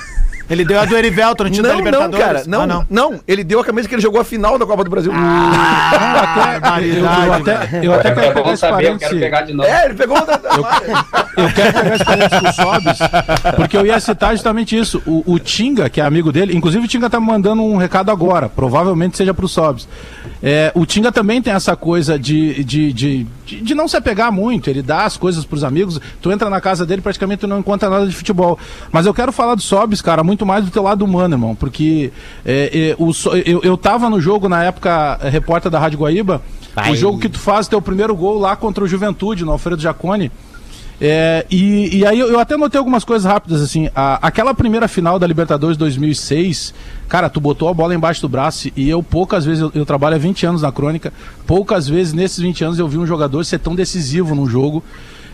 Ele 0.50 0.66
deu 0.66 0.80
a 0.80 0.86
do 0.86 0.96
Erivelto 0.98 1.44
no 1.46 1.50
time 1.50 1.64
da 1.64 1.70
Não, 1.70 1.76
não, 1.80 1.86
Libertadores. 1.86 2.26
cara, 2.26 2.44
não, 2.48 2.62
Ah, 2.62 2.68
não, 2.68 2.86
não. 2.90 3.20
ele 3.28 3.44
deu 3.44 3.60
a 3.60 3.64
camisa 3.66 3.88
que 3.88 3.96
ele 3.96 4.02
jogou 4.02 4.20
a 4.20 4.24
final 4.26 4.58
da 4.60 4.66
Copa 4.66 4.84
do 4.84 4.90
Brasil. 4.90 5.12
Eu, 5.12 5.20
eu 7.26 7.34
até, 7.34 7.80
eu 7.84 7.94
até 7.94 8.10
É, 8.10 8.12
quero 8.14 8.28
é 8.28 8.32
pegar 8.34 8.52
esse 8.54 8.58
saber, 8.62 8.92
eu 8.92 8.98
quero 8.98 9.20
pegar 9.20 9.42
de 9.44 9.54
novo. 9.54 9.70
É, 9.70 9.86
ele 9.86 9.94
pegou 9.94 10.26
da, 10.26 10.38
da- 10.38 10.50
Eu 11.38 11.50
quero 11.54 11.74
pegar 11.74 11.96
esse 11.96 12.06
parênteses 12.06 12.40
pro 12.40 12.54
Sobs, 12.54 13.00
porque 13.56 13.78
eu 13.78 13.86
ia 13.86 14.00
citar 14.00 14.32
justamente 14.32 14.78
isso. 14.78 15.02
O, 15.06 15.24
o 15.34 15.40
Tinga, 15.40 15.90
que 15.90 16.02
é 16.02 16.04
amigo 16.06 16.32
dele, 16.32 16.56
inclusive 16.56 16.86
o 16.86 16.88
Tinga 16.88 17.10
tá 17.10 17.20
me 17.20 17.26
mandando 17.28 17.64
um 17.64 17.78
recado 17.78 18.12
agora, 18.12 18.50
provavelmente 18.50 19.18
seja 19.18 19.34
pro 19.34 19.48
Sobs. 19.48 19.88
É, 20.46 20.74
o 20.76 20.86
Tinga 20.86 21.10
também 21.10 21.42
tem 21.42 21.54
essa 21.54 21.74
coisa 21.74 22.20
de, 22.20 22.66
de, 22.66 22.92
de 22.92 23.28
de, 23.46 23.74
não 23.76 23.88
se 23.88 23.96
apegar 23.96 24.32
muito, 24.32 24.70
ele 24.70 24.82
dá 24.82 25.06
as 25.06 25.16
coisas 25.16 25.46
pros 25.46 25.64
amigos, 25.64 26.00
tu 26.22 26.32
entra 26.32 26.50
na 26.50 26.60
casa 26.60 26.86
dele, 26.86 27.02
praticamente 27.02 27.42
tu 27.42 27.48
não 27.48 27.60
encontra 27.60 27.90
nada 27.90 28.08
de 28.08 28.14
futebol. 28.14 28.58
Mas 28.92 29.06
eu 29.06 29.14
quero 29.14 29.32
falar 29.32 29.56
do 29.56 29.62
Sobis, 29.62 30.02
cara, 30.02 30.24
muito 30.24 30.46
mais 30.46 30.66
do 30.66 30.72
teu 30.72 30.84
lado 30.84 31.04
humano, 31.06 31.36
irmão, 31.36 31.56
porque 31.56 32.12
é, 32.46 32.92
é, 32.92 32.96
o, 32.98 33.12
eu, 33.46 33.62
eu 33.64 33.78
tava 33.78 34.10
no 34.10 34.20
jogo 34.20 34.50
na 34.50 34.64
época, 34.64 35.20
é, 35.22 35.30
repórter 35.30 35.72
da 35.72 35.80
Rádio 35.80 36.00
Guaíba, 36.00 36.42
o 36.92 36.96
jogo 36.96 37.20
que 37.20 37.30
tu 37.30 37.40
faz 37.40 37.68
teu 37.68 37.82
primeiro 37.82 38.16
gol 38.16 38.40
lá 38.40 38.56
contra 38.56 38.84
o 38.84 38.88
Juventude, 38.88 39.46
no 39.46 39.52
Alfredo 39.52 39.82
Jaconi. 39.82 40.32
É, 41.02 41.46
e, 41.52 41.98
e 41.98 42.06
aí 42.06 42.18
eu, 42.20 42.30
eu 42.30 42.40
até 42.40 42.56
notei 42.56 42.78
algumas 42.78 43.04
coisas 43.04 43.30
rápidas, 43.30 43.62
assim. 43.62 43.90
A- 43.96 44.20
aquela 44.22 44.54
primeira 44.54 44.88
final 44.88 45.20
da 45.20 45.28
Libertadores 45.28 45.76
2006, 45.76 46.74
cara, 47.10 47.30
tu 47.30 47.42
botou 47.42 47.68
a 47.68 47.74
bola 47.74 47.94
embaixo 47.94 48.22
do 48.22 48.30
braço 48.30 48.70
e 48.76 48.90
eu 48.90 49.02
poucas 49.04 49.44
vezes, 49.44 49.62
eu, 49.62 49.72
eu 49.76 49.86
trabalho 49.86 50.16
há 50.16 50.20
20 50.20 50.46
anos 50.46 50.62
na 50.62 50.72
crônica, 50.72 51.12
poucas 51.46 51.88
vezes 51.88 52.14
nesses 52.14 52.40
20 52.40 52.64
anos 52.64 52.80
eu 52.80 52.88
vi 52.88 52.98
um 52.98 53.06
jogador 53.06 53.44
ser 53.44 53.60
tão 53.60 53.76
decisivo 53.76 54.34
num 54.36 54.48
jogo. 54.48 54.84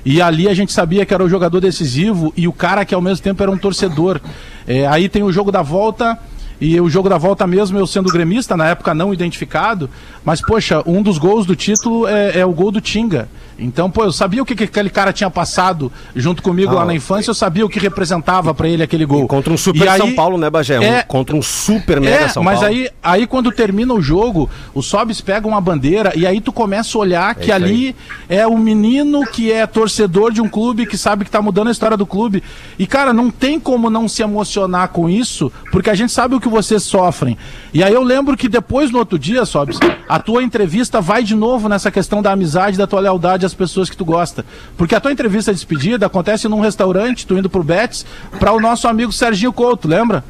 E 0.05 0.21
ali 0.21 0.47
a 0.47 0.53
gente 0.53 0.71
sabia 0.71 1.05
que 1.05 1.13
era 1.13 1.23
o 1.23 1.29
jogador 1.29 1.59
decisivo 1.59 2.33
e 2.35 2.47
o 2.47 2.53
cara 2.53 2.85
que 2.85 2.95
ao 2.95 3.01
mesmo 3.01 3.21
tempo 3.21 3.43
era 3.43 3.51
um 3.51 3.57
torcedor. 3.57 4.19
É, 4.65 4.87
aí 4.87 5.09
tem 5.09 5.23
o 5.23 5.31
jogo 5.31 5.51
da 5.51 5.61
volta. 5.61 6.17
E 6.61 6.77
o 6.81 6.89
jogo 6.89 7.07
da 7.07 7.17
volta 7.17 7.47
mesmo, 7.47 7.77
eu 7.77 7.87
sendo 7.87 8.09
gremista, 8.11 8.57
na 8.57 8.67
época 8.67 8.93
não 8.93 9.13
identificado, 9.13 9.89
mas, 10.25 10.41
poxa, 10.41 10.83
um 10.85 11.01
dos 11.01 11.17
gols 11.17 11.45
do 11.45 11.55
título 11.55 12.05
é, 12.05 12.39
é 12.39 12.45
o 12.45 12.51
gol 12.51 12.69
do 12.69 12.81
Tinga. 12.81 13.29
Então, 13.59 13.91
pô, 13.91 14.03
eu 14.05 14.11
sabia 14.11 14.41
o 14.41 14.45
que, 14.45 14.55
que 14.55 14.63
aquele 14.63 14.89
cara 14.89 15.11
tinha 15.11 15.29
passado 15.29 15.91
junto 16.15 16.41
comigo 16.41 16.73
lá 16.73 16.85
na 16.85 16.93
infância, 16.93 17.29
eu 17.29 17.35
sabia 17.35 17.65
o 17.65 17.69
que 17.69 17.77
representava 17.79 18.53
pra 18.53 18.67
ele 18.69 18.81
aquele 18.81 19.05
gol. 19.05 19.27
Contra 19.27 19.51
um 19.51 19.57
super 19.57 19.87
aí- 19.89 19.97
São 19.97 20.13
Paulo, 20.15 20.37
né, 20.37 20.49
Bagé? 20.49 20.79
Um- 20.79 20.83
É. 20.83 21.03
contra 21.03 21.35
um 21.35 21.41
super 21.41 21.99
mega 21.99 22.15
É, 22.25 22.27
São 22.29 22.41
mas 22.41 22.59
Paulo. 22.59 22.73
aí, 22.73 22.89
aí 23.03 23.27
quando 23.27 23.51
termina 23.51 23.93
o 23.93 24.01
jogo, 24.01 24.49
o 24.73 24.81
Sobis 24.81 25.19
pega 25.19 25.47
uma 25.47 25.59
bandeira 25.59 26.13
e 26.15 26.25
aí 26.25 26.39
tu 26.39 26.53
começa 26.53 26.97
a 26.97 27.01
olhar 27.01 27.35
que 27.35 27.45
isso 27.45 27.53
ali 27.53 27.95
é 28.29 28.47
o 28.47 28.57
menino 28.57 29.25
que 29.25 29.51
é 29.51 29.67
torcedor 29.67 30.31
de 30.31 30.41
um 30.41 30.47
clube 30.47 30.85
que 30.85 30.97
sabe 30.97 31.25
que 31.25 31.31
tá 31.31 31.41
mudando 31.41 31.67
a 31.67 31.71
história 31.71 31.97
do 31.97 32.05
clube. 32.05 32.41
E 32.77 32.87
cara, 32.87 33.11
não 33.11 33.29
tem 33.29 33.59
como 33.59 33.89
não 33.89 34.07
se 34.07 34.21
emocionar 34.21 34.87
com 34.89 35.09
isso, 35.09 35.51
porque 35.71 35.89
a 35.89 35.95
gente 35.95 36.11
sabe 36.13 36.35
o 36.35 36.39
que 36.39 36.47
vocês 36.47 36.83
sofrem. 36.83 37.37
E 37.73 37.83
aí 37.83 37.93
eu 37.93 38.03
lembro 38.03 38.37
que 38.37 38.47
depois 38.47 38.89
no 38.91 38.99
outro 38.99 39.19
dia, 39.19 39.43
Sobis, 39.45 39.77
a 40.07 40.17
tua 40.19 40.41
entrevista 40.43 41.01
vai 41.01 41.23
de 41.23 41.35
novo 41.35 41.67
nessa 41.67 41.91
questão 41.91 42.21
da 42.21 42.31
amizade, 42.31 42.77
da 42.77 42.87
tua 42.87 42.99
lealdade 42.99 43.48
às 43.51 43.53
pessoas 43.55 43.89
que 43.89 43.97
tu 43.97 44.05
gosta. 44.05 44.45
Porque 44.77 44.95
a 44.95 44.99
tua 44.99 45.11
entrevista 45.11 45.51
de 45.51 45.55
despedida 45.57 46.05
acontece 46.05 46.47
num 46.47 46.59
restaurante, 46.61 47.25
tu 47.27 47.37
indo 47.37 47.49
pro 47.49 47.63
Betis, 47.63 48.05
para 48.39 48.51
o 48.51 48.59
nosso 48.59 48.87
amigo 48.87 49.11
Serginho 49.11 49.51
Couto, 49.53 49.87
lembra? 49.87 50.23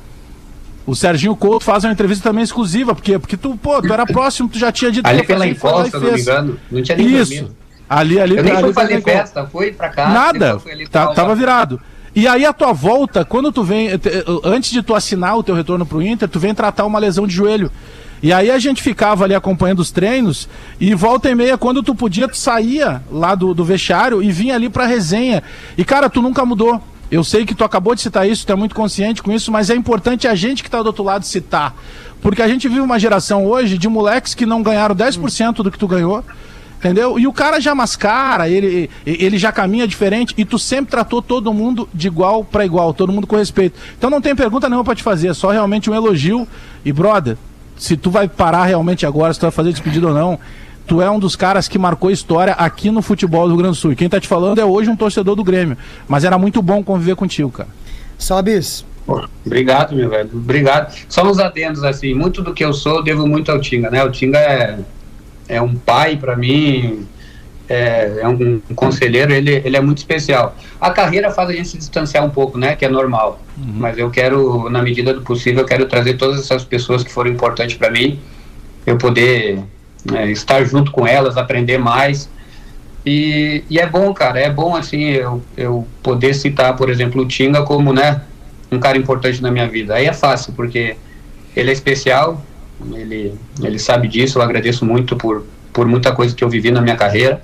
O 0.86 0.96
Serginho 0.96 1.36
Couto 1.36 1.64
faz 1.64 1.84
uma 1.84 1.94
entrevista 1.94 2.30
também 2.30 2.44
exclusiva, 2.44 2.96
porque, 2.96 3.20
porque 3.20 3.38
tu, 3.38 3.56
pô, 3.58 3.80
tu 3.82 3.94
era 3.94 4.06
próximo, 4.06 4.50
tu 4.50 4.58
já 4.58 4.72
tinha 4.72 4.92
dito 4.92 5.06
Ali 5.06 5.24
pela 5.26 5.40
foi 5.42 5.50
encosta, 5.50 6.00
não 6.00 6.12
me 6.12 6.20
engano. 6.20 6.60
Não 6.72 6.82
tinha 6.82 6.98
nem 6.98 7.08
Isso. 7.16 7.32
dormido. 7.36 7.56
Ali, 7.88 8.20
ali, 8.20 8.38
Eu 8.38 8.44
nem 8.44 8.54
ali 8.54 8.64
fui 8.64 8.74
fazer 8.74 9.02
festa, 9.02 9.46
fui 9.52 9.72
pra 9.72 9.90
casa. 9.90 10.14
Nada. 10.14 10.40
depois 10.46 10.64
fui 10.64 10.72
ali 10.72 10.88
Tá- 10.88 11.08
tava 11.14 11.36
virado. 11.36 11.80
E 12.16 12.28
aí 12.28 12.44
a 12.46 12.52
tua 12.54 12.74
volta, 12.74 13.24
quando 13.24 13.52
tu 13.52 13.64
vem, 13.64 13.98
te- 14.00 14.10
antes 14.44 14.72
de 14.72 14.82
tu 14.82 14.96
assinar 14.96 15.38
o 15.38 15.44
teu 15.44 15.54
retorno 15.56 15.86
pro 15.86 16.02
Inter, 16.02 16.28
tu 16.28 16.40
vem 16.40 16.54
tratar 16.56 16.86
uma 16.86 16.98
lesão 17.00 17.28
de 17.28 17.34
joelho. 17.36 17.72
E 18.22 18.34
aí 18.34 18.52
a 18.52 18.60
gente 18.60 18.82
ficava 18.82 19.24
ali 19.24 19.34
acompanhando 19.34 19.80
os 19.80 19.92
treinos 19.92 20.50
e 20.80 20.94
volta 20.94 21.30
e 21.30 21.36
meia, 21.36 21.58
quando 21.58 21.82
tu 21.82 21.96
podia, 21.96 22.28
tu 22.28 22.38
saía 22.38 23.02
lá 23.10 23.34
do, 23.34 23.54
do 23.54 23.64
vestiário 23.64 24.22
e 24.22 24.32
vinha 24.32 24.56
ali 24.56 24.70
pra 24.70 24.86
resenha. 24.86 25.42
E 25.78 25.86
cara, 25.86 26.10
tu 26.10 26.22
nunca 26.22 26.46
mudou. 26.46 26.82
Eu 27.12 27.24
sei 27.24 27.46
que 27.46 27.56
tu 27.56 27.64
acabou 27.64 27.96
de 27.96 28.02
citar 28.02 28.30
isso, 28.30 28.46
tu 28.46 28.54
é 28.54 28.56
muito 28.56 28.76
consciente 28.76 29.24
com 29.24 29.32
isso, 29.32 29.52
mas 29.52 29.70
é 29.70 29.76
importante 29.76 30.28
a 30.28 30.36
gente 30.36 30.64
que 30.64 30.70
tá 30.70 30.82
do 30.84 30.88
outro 30.88 31.04
lado 31.04 31.26
citar. 31.26 31.76
Porque 32.22 32.42
a 32.42 32.48
gente 32.48 32.68
vive 32.68 32.82
uma 32.82 33.00
geração 33.00 33.46
hoje 33.46 33.78
de 33.78 33.88
moleques 33.88 34.36
que 34.36 34.46
não 34.46 34.62
ganharam 34.62 34.94
10% 34.94 35.64
do 35.64 35.72
que 35.72 35.80
tu 35.80 35.88
ganhou. 35.88 36.24
Entendeu? 36.78 37.20
E 37.20 37.28
o 37.28 37.34
cara 37.34 37.60
já 37.60 37.76
mascara, 37.76 38.48
ele, 38.48 38.90
ele 39.06 39.38
já 39.38 39.52
caminha 39.52 39.86
diferente 39.86 40.34
e 40.38 40.46
tu 40.46 40.58
sempre 40.58 40.90
tratou 40.90 41.22
todo 41.22 41.54
mundo 41.54 41.90
de 41.94 42.08
igual 42.08 42.42
para 42.42 42.64
igual, 42.64 42.94
todo 42.94 43.12
mundo 43.12 43.28
com 43.28 43.36
respeito. 43.36 43.78
Então 43.98 44.10
não 44.10 44.22
tem 44.22 44.34
pergunta 44.34 44.70
nenhuma 44.70 44.86
pra 44.86 44.96
te 44.96 45.04
fazer, 45.04 45.28
é 45.28 45.34
só 45.34 45.50
realmente 45.50 45.90
um 45.90 45.94
elogio. 45.94 46.48
E 46.86 46.94
brother, 46.94 47.36
se 47.80 47.98
tu 47.98 48.12
vai 48.12 48.28
parar 48.28 48.66
realmente 48.66 49.06
agora, 49.06 49.34
se 49.34 49.40
tu 49.40 49.44
vai 49.44 49.52
fazer 49.52 49.72
despedida 49.72 50.08
ou 50.08 50.14
não, 50.14 50.38
tu 50.86 51.02
é 51.02 51.10
um 51.10 51.18
dos 51.18 51.36
caras 51.36 51.68
que 51.68 51.80
marcou 51.80 52.12
história 52.12 52.54
aqui 52.54 52.92
no 52.92 53.02
futebol 53.02 53.44
do 53.44 53.54
Rio 53.54 53.58
Grande 53.58 53.78
do 53.78 53.80
Sul. 53.80 53.94
E 53.94 53.96
quem 53.96 54.10
tá 54.10 54.20
te 54.20 54.28
falando 54.28 54.60
é 54.60 54.66
hoje 54.66 54.90
um 54.90 54.96
torcedor 54.96 55.36
do 55.36 55.44
Grêmio. 55.44 55.78
Mas 56.08 56.24
era 56.24 56.38
muito 56.38 56.62
bom 56.62 56.84
conviver 56.84 57.16
contigo, 57.16 57.50
cara. 57.50 57.70
Sobis, 58.18 58.86
Pô, 59.06 59.28
Obrigado, 59.44 59.96
meu 59.96 60.08
velho. 60.08 60.30
Obrigado. 60.32 60.94
Só 61.08 61.24
uns 61.24 61.40
adendos, 61.40 61.84
assim. 61.84 62.14
Muito 62.14 62.44
do 62.44 62.54
que 62.54 62.64
eu 62.64 62.74
sou, 62.74 62.98
eu 62.98 63.04
devo 63.04 63.26
muito 63.26 63.52
ao 63.52 63.60
Tinga, 63.60 63.90
né? 63.90 64.04
O 64.04 64.12
Tinga 64.12 64.38
é, 64.38 64.78
é 65.48 65.60
um 65.60 65.74
pai 65.74 66.16
pra 66.16 66.36
mim, 66.36 67.08
é, 67.70 68.22
é 68.22 68.28
um, 68.28 68.62
um 68.70 68.76
conselheiro, 68.76 69.32
ele, 69.32 69.62
ele 69.64 69.78
é 69.78 69.82
muito 69.82 70.00
especial. 70.00 70.56
A 70.82 70.90
carreira 70.90 71.30
faz 71.30 71.50
a 71.50 71.54
gente 71.54 71.70
se 71.70 71.78
distanciar 71.78 72.26
um 72.26 72.30
pouco, 72.30 72.58
né? 72.58 72.76
Que 72.76 72.86
é 72.86 72.90
normal. 72.90 73.40
Mas 73.56 73.98
eu 73.98 74.10
quero, 74.10 74.70
na 74.70 74.82
medida 74.82 75.14
do 75.14 75.22
possível, 75.22 75.62
eu 75.62 75.68
quero 75.68 75.86
trazer 75.86 76.16
todas 76.16 76.40
essas 76.40 76.66
pessoas 76.66 77.04
que 77.04 77.12
foram 77.12 77.30
importantes 77.30 77.78
pra 77.78 77.92
mim, 77.92 78.20
eu 78.86 78.98
poder 78.98 79.60
é, 80.14 80.32
estar 80.32 80.64
junto 80.64 80.92
com 80.92 81.06
elas, 81.06 81.38
aprender 81.38 81.78
mais. 81.78 82.30
E, 83.06 83.64
e 83.70 83.80
é 83.80 83.86
bom, 83.86 84.14
cara, 84.14 84.40
é 84.40 84.50
bom 84.50 84.76
assim 84.76 85.04
eu, 85.04 85.42
eu 85.56 85.88
poder 86.04 86.34
citar, 86.34 86.76
por 86.76 86.90
exemplo, 86.90 87.22
o 87.22 87.28
Tinga 87.28 87.64
como, 87.64 87.94
né, 87.94 88.22
um 88.72 88.80
cara 88.80 88.98
importante 88.98 89.42
na 89.42 89.52
minha 89.52 89.68
vida. 89.68 89.96
Aí 89.96 90.06
é 90.06 90.14
fácil, 90.14 90.54
porque 90.54 90.96
ele 91.56 91.70
é 91.70 91.74
especial, 91.74 92.44
ele, 92.94 93.34
ele 93.62 93.80
sabe 93.80 94.08
disso, 94.08 94.40
eu 94.40 94.42
agradeço 94.42 94.86
muito 94.86 95.16
por, 95.16 95.46
por 95.72 95.88
muita 95.88 96.12
coisa 96.12 96.36
que 96.36 96.44
eu 96.44 96.50
vivi 96.50 96.72
na 96.72 96.82
minha 96.82 96.96
carreira. 96.96 97.42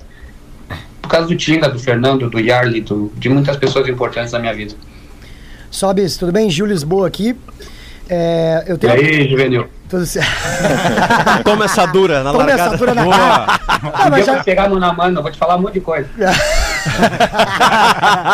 Por 1.06 1.10
causa 1.12 1.28
do 1.28 1.36
Tinga, 1.36 1.68
do 1.68 1.78
Fernando, 1.78 2.28
do 2.28 2.40
Yarley, 2.40 2.80
do, 2.80 3.12
de 3.16 3.28
muitas 3.28 3.56
pessoas 3.56 3.88
importantes 3.88 4.32
na 4.32 4.40
minha 4.40 4.52
vida. 4.52 4.74
Sobis, 5.70 6.16
tudo 6.16 6.32
bem? 6.32 6.50
Gil 6.50 6.66
Lisboa 6.66 7.06
aqui. 7.06 7.36
É, 8.08 8.64
eu 8.66 8.74
E 8.74 8.78
tenho. 8.78 8.92
aí, 8.92 9.28
Juvenil? 9.28 9.68
Tudo 9.88 10.04
certo. 10.04 10.28
Toma 11.44 11.64
essa 11.66 11.86
dura 11.86 12.24
na 12.24 12.32
Toma 12.32 12.44
largada. 12.44 12.68
essa 12.70 12.76
dura 12.76 12.94
na 12.94 13.04
Boa. 13.04 13.16
cara. 13.16 13.60
Não, 14.04 14.10
mas 14.10 14.26
já 14.26 14.42
pegar 14.42 14.64
a 14.64 14.68
mão 14.68 14.78
na 14.80 14.92
mano, 14.92 15.18
eu 15.18 15.22
vou 15.22 15.30
te 15.30 15.38
falar 15.38 15.56
um 15.56 15.62
monte 15.62 15.74
de 15.74 15.80
coisa. 15.80 16.08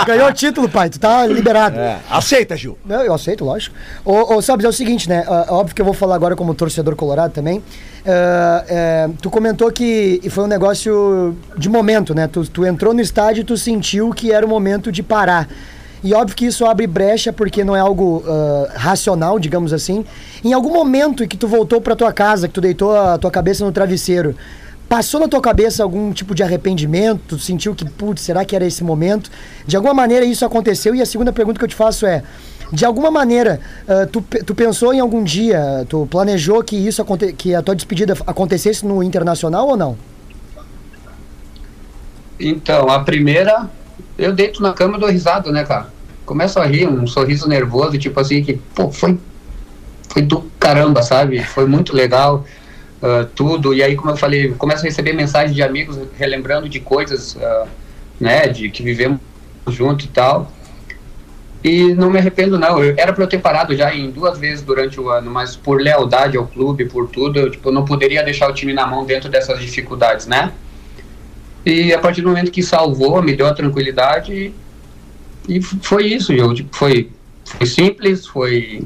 ganhou 0.06 0.28
o 0.28 0.32
título, 0.32 0.68
pai. 0.68 0.90
Tu 0.90 0.98
tá 0.98 1.26
liberado. 1.26 1.78
É, 1.78 1.98
aceita, 2.10 2.56
Gil. 2.56 2.78
Não, 2.84 3.00
eu 3.02 3.14
aceito, 3.14 3.44
lógico. 3.44 3.74
Ô, 4.04 4.34
ô, 4.36 4.42
Sobis, 4.42 4.64
é 4.64 4.68
o 4.68 4.72
seguinte, 4.72 5.08
né? 5.08 5.24
óbvio 5.48 5.74
que 5.74 5.80
eu 5.80 5.84
vou 5.86 5.94
falar 5.94 6.14
agora 6.14 6.36
como 6.36 6.54
torcedor 6.54 6.94
colorado 6.96 7.32
também. 7.32 7.62
Ah, 8.04 8.64
é, 8.68 9.10
tu 9.20 9.30
comentou 9.30 9.70
que 9.70 10.20
foi 10.30 10.44
um 10.44 10.48
negócio 10.48 11.36
de 11.56 11.68
momento, 11.68 12.14
né? 12.14 12.26
Tu, 12.26 12.48
tu 12.48 12.66
entrou 12.66 12.92
no 12.92 13.00
estádio 13.00 13.42
e 13.42 13.44
tu 13.44 13.56
sentiu 13.56 14.10
que 14.10 14.32
era 14.32 14.44
o 14.44 14.48
momento 14.48 14.90
de 14.90 15.02
parar. 15.02 15.48
E 16.04 16.12
óbvio 16.14 16.34
que 16.34 16.46
isso 16.46 16.66
abre 16.66 16.84
brecha 16.84 17.32
porque 17.32 17.62
não 17.62 17.76
é 17.76 17.80
algo 17.80 18.24
ah, 18.26 18.72
racional, 18.74 19.38
digamos 19.38 19.72
assim. 19.72 20.04
Em 20.44 20.52
algum 20.52 20.72
momento 20.72 21.26
que 21.28 21.36
tu 21.36 21.46
voltou 21.46 21.80
pra 21.80 21.94
tua 21.94 22.12
casa, 22.12 22.48
que 22.48 22.54
tu 22.54 22.60
deitou 22.60 22.96
a 22.96 23.16
tua 23.18 23.30
cabeça 23.30 23.64
no 23.64 23.70
travesseiro, 23.70 24.34
passou 24.88 25.20
na 25.20 25.28
tua 25.28 25.40
cabeça 25.40 25.82
algum 25.82 26.12
tipo 26.12 26.34
de 26.34 26.42
arrependimento? 26.42 27.22
Tu 27.28 27.38
sentiu 27.38 27.72
que, 27.74 27.84
putz, 27.84 28.22
será 28.22 28.44
que 28.44 28.56
era 28.56 28.66
esse 28.66 28.82
momento? 28.82 29.30
De 29.64 29.76
alguma 29.76 29.94
maneira 29.94 30.24
isso 30.24 30.44
aconteceu? 30.44 30.92
E 30.94 31.00
a 31.00 31.06
segunda 31.06 31.32
pergunta 31.32 31.58
que 31.58 31.64
eu 31.64 31.68
te 31.68 31.76
faço 31.76 32.04
é: 32.04 32.24
de 32.72 32.86
alguma 32.86 33.10
maneira, 33.10 33.60
ah, 33.86 34.06
tu, 34.10 34.22
tu 34.22 34.54
pensou 34.54 34.94
em 34.94 35.00
algum 35.00 35.22
dia, 35.22 35.84
tu 35.88 36.06
planejou 36.10 36.62
que 36.64 36.74
isso 36.74 37.02
aconte 37.02 37.32
que 37.34 37.54
a 37.54 37.62
tua 37.62 37.76
despedida 37.76 38.14
acontecesse 38.26 38.86
no 38.86 39.02
Internacional 39.02 39.68
ou 39.68 39.76
não? 39.76 39.96
Então, 42.40 42.88
a 42.88 43.00
primeira, 43.00 43.68
eu 44.16 44.32
deito 44.32 44.62
na 44.62 44.72
cama 44.72 44.96
e 44.96 45.00
dou 45.00 45.10
risada, 45.10 45.52
né, 45.52 45.64
cara? 45.64 45.88
Começo 46.24 46.58
a 46.58 46.64
rir, 46.64 46.88
um 46.88 47.06
sorriso 47.06 47.46
nervoso, 47.46 47.98
tipo 47.98 48.18
assim, 48.18 48.42
que, 48.42 48.54
pô, 48.54 48.90
foi, 48.90 49.18
foi 50.08 50.22
do 50.22 50.40
caramba, 50.58 51.02
sabe? 51.02 51.42
Foi 51.44 51.66
muito 51.66 51.94
legal, 51.94 52.44
ah, 53.02 53.26
tudo. 53.34 53.74
E 53.74 53.82
aí, 53.82 53.94
como 53.96 54.10
eu 54.10 54.16
falei, 54.16 54.52
começo 54.52 54.80
a 54.80 54.84
receber 54.84 55.12
mensagens 55.12 55.54
de 55.54 55.62
amigos 55.62 55.98
relembrando 56.16 56.68
de 56.68 56.80
coisas, 56.80 57.36
ah, 57.38 57.66
né, 58.18 58.48
de 58.48 58.70
que 58.70 58.82
vivemos 58.82 59.20
junto 59.68 60.06
e 60.06 60.08
tal. 60.08 60.50
E 61.64 61.94
não 61.94 62.10
me 62.10 62.18
arrependo, 62.18 62.58
não. 62.58 62.82
Eu, 62.82 62.94
era 62.96 63.12
para 63.12 63.22
eu 63.22 63.28
ter 63.28 63.38
parado 63.38 63.74
já 63.76 63.94
em 63.94 64.10
duas 64.10 64.36
vezes 64.38 64.62
durante 64.62 65.00
o 65.00 65.08
ano, 65.08 65.30
mas 65.30 65.54
por 65.54 65.80
lealdade 65.80 66.36
ao 66.36 66.46
clube, 66.46 66.86
por 66.86 67.08
tudo, 67.08 67.38
eu 67.38 67.50
tipo, 67.50 67.70
não 67.70 67.84
poderia 67.84 68.22
deixar 68.24 68.48
o 68.48 68.52
time 68.52 68.72
na 68.72 68.86
mão 68.86 69.04
dentro 69.04 69.30
dessas 69.30 69.60
dificuldades, 69.60 70.26
né? 70.26 70.52
E 71.64 71.92
a 71.92 71.98
partir 71.98 72.22
do 72.22 72.28
momento 72.28 72.50
que 72.50 72.62
salvou, 72.62 73.22
me 73.22 73.36
deu 73.36 73.46
a 73.46 73.54
tranquilidade 73.54 74.32
e, 74.32 74.54
e 75.48 75.62
foi 75.62 76.06
isso, 76.06 76.32
eu, 76.32 76.52
tipo, 76.52 76.74
foi, 76.74 77.10
foi 77.44 77.66
simples, 77.66 78.26
foi, 78.26 78.82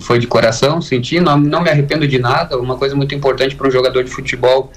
foi 0.00 0.20
de 0.20 0.28
coração, 0.28 0.80
senti, 0.80 1.18
não, 1.18 1.36
não 1.36 1.60
me 1.60 1.70
arrependo 1.70 2.06
de 2.06 2.20
nada. 2.20 2.56
Uma 2.56 2.76
coisa 2.76 2.94
muito 2.94 3.12
importante 3.16 3.56
para 3.56 3.66
um 3.66 3.70
jogador 3.72 4.04
de 4.04 4.10
futebol 4.10 4.70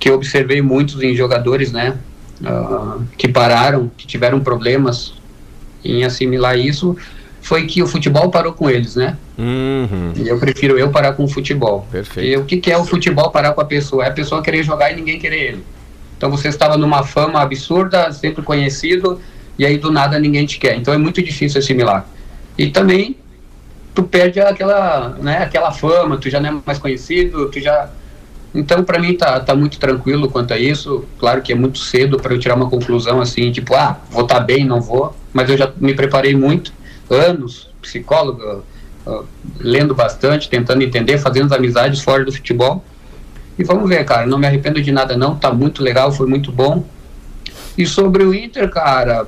que 0.00 0.10
eu 0.10 0.14
observei 0.14 0.60
muitos 0.60 1.00
em 1.00 1.14
jogadores, 1.14 1.70
né, 1.70 1.96
ah, 2.44 2.98
que 3.16 3.28
pararam, 3.28 3.88
que 3.96 4.04
tiveram 4.04 4.40
problemas 4.40 5.14
em 5.84 6.04
assimilar 6.04 6.58
isso, 6.58 6.96
foi 7.40 7.66
que 7.66 7.82
o 7.82 7.86
futebol 7.86 8.30
parou 8.30 8.52
com 8.52 8.70
eles, 8.70 8.94
né? 8.94 9.16
Uhum. 9.36 10.12
E 10.16 10.28
eu 10.28 10.38
prefiro 10.38 10.78
eu 10.78 10.90
parar 10.90 11.12
com 11.12 11.24
o 11.24 11.28
futebol. 11.28 11.86
Perfeito. 11.90 12.28
E 12.28 12.36
o 12.36 12.44
que, 12.44 12.56
que 12.56 12.70
é 12.70 12.78
o 12.78 12.84
futebol 12.84 13.30
parar 13.30 13.52
com 13.52 13.60
a 13.60 13.64
pessoa? 13.64 14.04
É 14.04 14.08
a 14.08 14.12
pessoa 14.12 14.42
querer 14.42 14.62
jogar 14.62 14.92
e 14.92 14.96
ninguém 14.96 15.18
querer 15.18 15.40
ele. 15.40 15.64
Então 16.16 16.30
você 16.30 16.48
estava 16.48 16.76
numa 16.76 17.02
fama 17.02 17.40
absurda, 17.40 18.12
sempre 18.12 18.42
conhecido, 18.42 19.20
e 19.58 19.66
aí 19.66 19.76
do 19.76 19.90
nada 19.90 20.20
ninguém 20.20 20.46
te 20.46 20.56
quer. 20.56 20.76
Então 20.76 20.94
é 20.94 20.96
muito 20.96 21.20
difícil 21.20 21.58
assimilar. 21.58 22.06
E 22.56 22.68
também 22.68 23.16
tu 23.92 24.04
perde 24.04 24.38
aquela, 24.38 25.16
né, 25.20 25.38
aquela 25.38 25.72
fama, 25.72 26.16
tu 26.16 26.30
já 26.30 26.38
não 26.38 26.48
é 26.48 26.62
mais 26.64 26.78
conhecido, 26.78 27.50
tu 27.50 27.60
já 27.60 27.90
então 28.54 28.84
para 28.84 28.98
mim 28.98 29.14
tá, 29.14 29.40
tá 29.40 29.54
muito 29.54 29.78
tranquilo 29.78 30.30
quanto 30.30 30.54
a 30.54 30.58
isso. 30.58 31.04
Claro 31.18 31.42
que 31.42 31.52
é 31.52 31.56
muito 31.56 31.78
cedo 31.78 32.18
para 32.18 32.32
eu 32.32 32.38
tirar 32.38 32.54
uma 32.54 32.70
conclusão 32.70 33.20
assim, 33.20 33.50
tipo, 33.50 33.74
ah, 33.74 33.98
vou 34.10 34.22
estar 34.22 34.36
tá 34.36 34.40
bem, 34.40 34.64
não 34.64 34.80
vou, 34.80 35.14
mas 35.32 35.48
eu 35.48 35.56
já 35.56 35.72
me 35.76 35.94
preparei 35.94 36.34
muito, 36.34 36.72
anos, 37.10 37.70
psicólogo, 37.80 38.64
uh, 39.06 39.24
lendo 39.58 39.94
bastante, 39.94 40.48
tentando 40.48 40.82
entender, 40.82 41.18
fazendo 41.18 41.54
amizades 41.54 42.00
fora 42.00 42.24
do 42.24 42.32
futebol. 42.32 42.84
E 43.58 43.64
vamos 43.64 43.88
ver, 43.88 44.04
cara, 44.04 44.26
não 44.26 44.38
me 44.38 44.46
arrependo 44.46 44.80
de 44.80 44.90
nada 44.90 45.16
não, 45.16 45.36
tá 45.36 45.52
muito 45.52 45.82
legal, 45.82 46.10
foi 46.12 46.26
muito 46.26 46.50
bom. 46.50 46.84
E 47.76 47.86
sobre 47.86 48.22
o 48.22 48.34
Inter, 48.34 48.70
cara, 48.70 49.26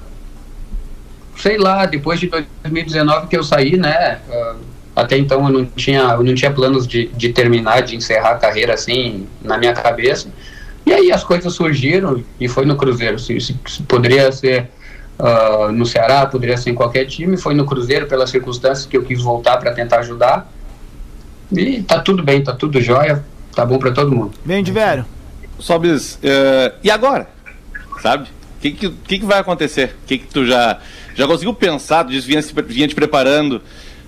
sei 1.36 1.58
lá, 1.58 1.86
depois 1.86 2.20
de 2.20 2.28
2019 2.28 3.26
que 3.26 3.36
eu 3.36 3.42
saí, 3.42 3.76
né? 3.76 4.20
Uh, 4.28 4.74
até 4.96 5.18
então 5.18 5.44
eu 5.46 5.52
não 5.52 5.64
tinha, 5.64 6.02
eu 6.02 6.22
não 6.22 6.34
tinha 6.34 6.52
planos 6.52 6.86
de, 6.86 7.08
de 7.08 7.32
terminar, 7.32 7.82
de 7.82 7.96
encerrar 7.96 8.32
a 8.32 8.38
carreira 8.38 8.74
assim 8.74 9.26
na 9.42 9.58
minha 9.58 9.72
cabeça. 9.72 10.28
E 10.86 10.92
aí 10.92 11.10
as 11.10 11.24
coisas 11.24 11.52
surgiram 11.52 12.22
e 12.38 12.46
foi 12.46 12.64
no 12.64 12.76
Cruzeiro. 12.76 13.18
Se, 13.18 13.40
se, 13.40 13.58
se 13.66 13.82
poderia 13.82 14.30
ser 14.30 14.70
uh, 15.18 15.72
no 15.72 15.86
Ceará, 15.86 16.26
poderia 16.26 16.56
ser 16.56 16.70
em 16.70 16.74
qualquer 16.74 17.06
time. 17.06 17.36
Foi 17.36 17.54
no 17.54 17.64
Cruzeiro 17.64 18.06
pelas 18.06 18.30
circunstâncias 18.30 18.86
que 18.86 18.96
eu 18.96 19.02
quis 19.02 19.22
voltar 19.22 19.56
para 19.58 19.72
tentar 19.72 20.00
ajudar. 20.00 20.50
E 21.52 21.82
tá 21.82 22.00
tudo 22.00 22.22
bem, 22.22 22.42
tá 22.42 22.52
tudo 22.52 22.80
jóia, 22.80 23.24
tá 23.54 23.64
bom 23.64 23.78
para 23.78 23.92
todo 23.92 24.14
mundo. 24.14 24.32
Bem 24.44 24.62
de 24.62 24.72
velho. 24.72 25.04
Sobes, 25.58 26.14
uh, 26.14 26.74
e 26.82 26.90
agora? 26.90 27.28
Sabe? 28.02 28.28
O 28.58 28.60
que, 28.60 28.70
que, 28.72 28.90
que, 28.90 29.18
que 29.18 29.26
vai 29.26 29.38
acontecer? 29.38 29.94
O 30.02 30.06
que, 30.06 30.18
que 30.18 30.26
tu 30.26 30.44
já, 30.46 30.78
já 31.14 31.26
conseguiu 31.26 31.54
pensar? 31.54 32.04
Tu 32.04 32.10
disse 32.10 32.26
vinha, 32.26 32.40
vinha 32.66 32.88
te 32.88 32.94
preparando. 32.94 33.60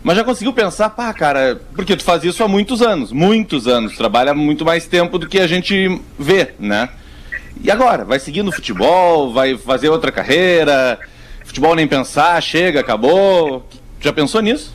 Mas 0.02 0.16
já 0.16 0.24
conseguiu 0.24 0.52
pensar, 0.52 0.90
pá, 0.90 1.12
cara, 1.12 1.60
porque 1.74 1.96
tu 1.96 2.04
faz 2.04 2.22
isso 2.22 2.42
há 2.42 2.48
muitos 2.48 2.80
anos, 2.80 3.10
muitos 3.10 3.66
anos, 3.66 3.96
trabalha 3.96 4.32
muito 4.32 4.64
mais 4.64 4.86
tempo 4.86 5.18
do 5.18 5.26
que 5.28 5.40
a 5.40 5.46
gente 5.46 6.00
vê, 6.18 6.54
né? 6.60 6.88
E 7.62 7.70
agora? 7.70 8.04
Vai 8.04 8.18
seguir 8.18 8.42
no 8.42 8.52
futebol? 8.52 9.32
Vai 9.32 9.56
fazer 9.56 9.88
outra 9.88 10.12
carreira? 10.12 10.98
Futebol 11.44 11.74
nem 11.74 11.86
pensar, 11.86 12.40
chega, 12.42 12.80
acabou? 12.80 13.66
Já 14.00 14.12
pensou 14.12 14.40
nisso? 14.40 14.74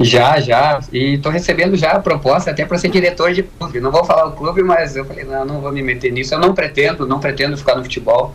Já, 0.00 0.40
já. 0.40 0.80
E 0.92 1.18
tô 1.18 1.30
recebendo 1.30 1.76
já 1.76 1.92
a 1.92 2.00
proposta 2.00 2.50
até 2.50 2.64
para 2.64 2.78
ser 2.78 2.88
diretor 2.88 3.32
de 3.32 3.42
clube. 3.42 3.80
Não 3.80 3.90
vou 3.90 4.04
falar 4.04 4.26
o 4.26 4.32
clube, 4.32 4.62
mas 4.62 4.96
eu 4.96 5.04
falei, 5.04 5.24
não, 5.24 5.44
não 5.44 5.60
vou 5.60 5.72
me 5.72 5.82
meter 5.82 6.10
nisso. 6.12 6.34
Eu 6.34 6.40
não 6.40 6.54
pretendo, 6.54 7.06
não 7.06 7.20
pretendo 7.20 7.56
ficar 7.56 7.76
no 7.76 7.82
futebol. 7.82 8.34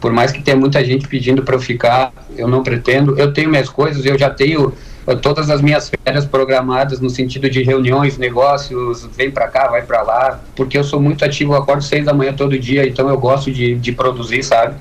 Por 0.00 0.12
mais 0.12 0.32
que 0.32 0.42
tenha 0.42 0.56
muita 0.56 0.84
gente 0.84 1.06
pedindo 1.08 1.42
para 1.42 1.56
eu 1.56 1.60
ficar, 1.60 2.12
eu 2.36 2.48
não 2.48 2.62
pretendo. 2.62 3.18
Eu 3.18 3.32
tenho 3.32 3.50
minhas 3.50 3.68
coisas, 3.68 4.04
eu 4.04 4.18
já 4.18 4.30
tenho 4.30 4.72
todas 5.20 5.50
as 5.50 5.60
minhas 5.60 5.90
férias 6.04 6.24
programadas 6.24 7.00
no 7.00 7.10
sentido 7.10 7.50
de 7.50 7.62
reuniões, 7.62 8.16
negócios, 8.16 9.08
vem 9.16 9.30
para 9.30 9.48
cá, 9.48 9.68
vai 9.68 9.82
para 9.82 10.02
lá, 10.02 10.40
porque 10.56 10.78
eu 10.78 10.84
sou 10.84 11.00
muito 11.00 11.24
ativo, 11.24 11.52
eu 11.52 11.58
acordo 11.58 11.82
seis 11.82 12.04
da 12.04 12.14
manhã 12.14 12.32
todo 12.32 12.58
dia, 12.58 12.86
então 12.86 13.08
eu 13.08 13.18
gosto 13.18 13.52
de, 13.52 13.74
de 13.74 13.92
produzir, 13.92 14.42
sabe? 14.42 14.76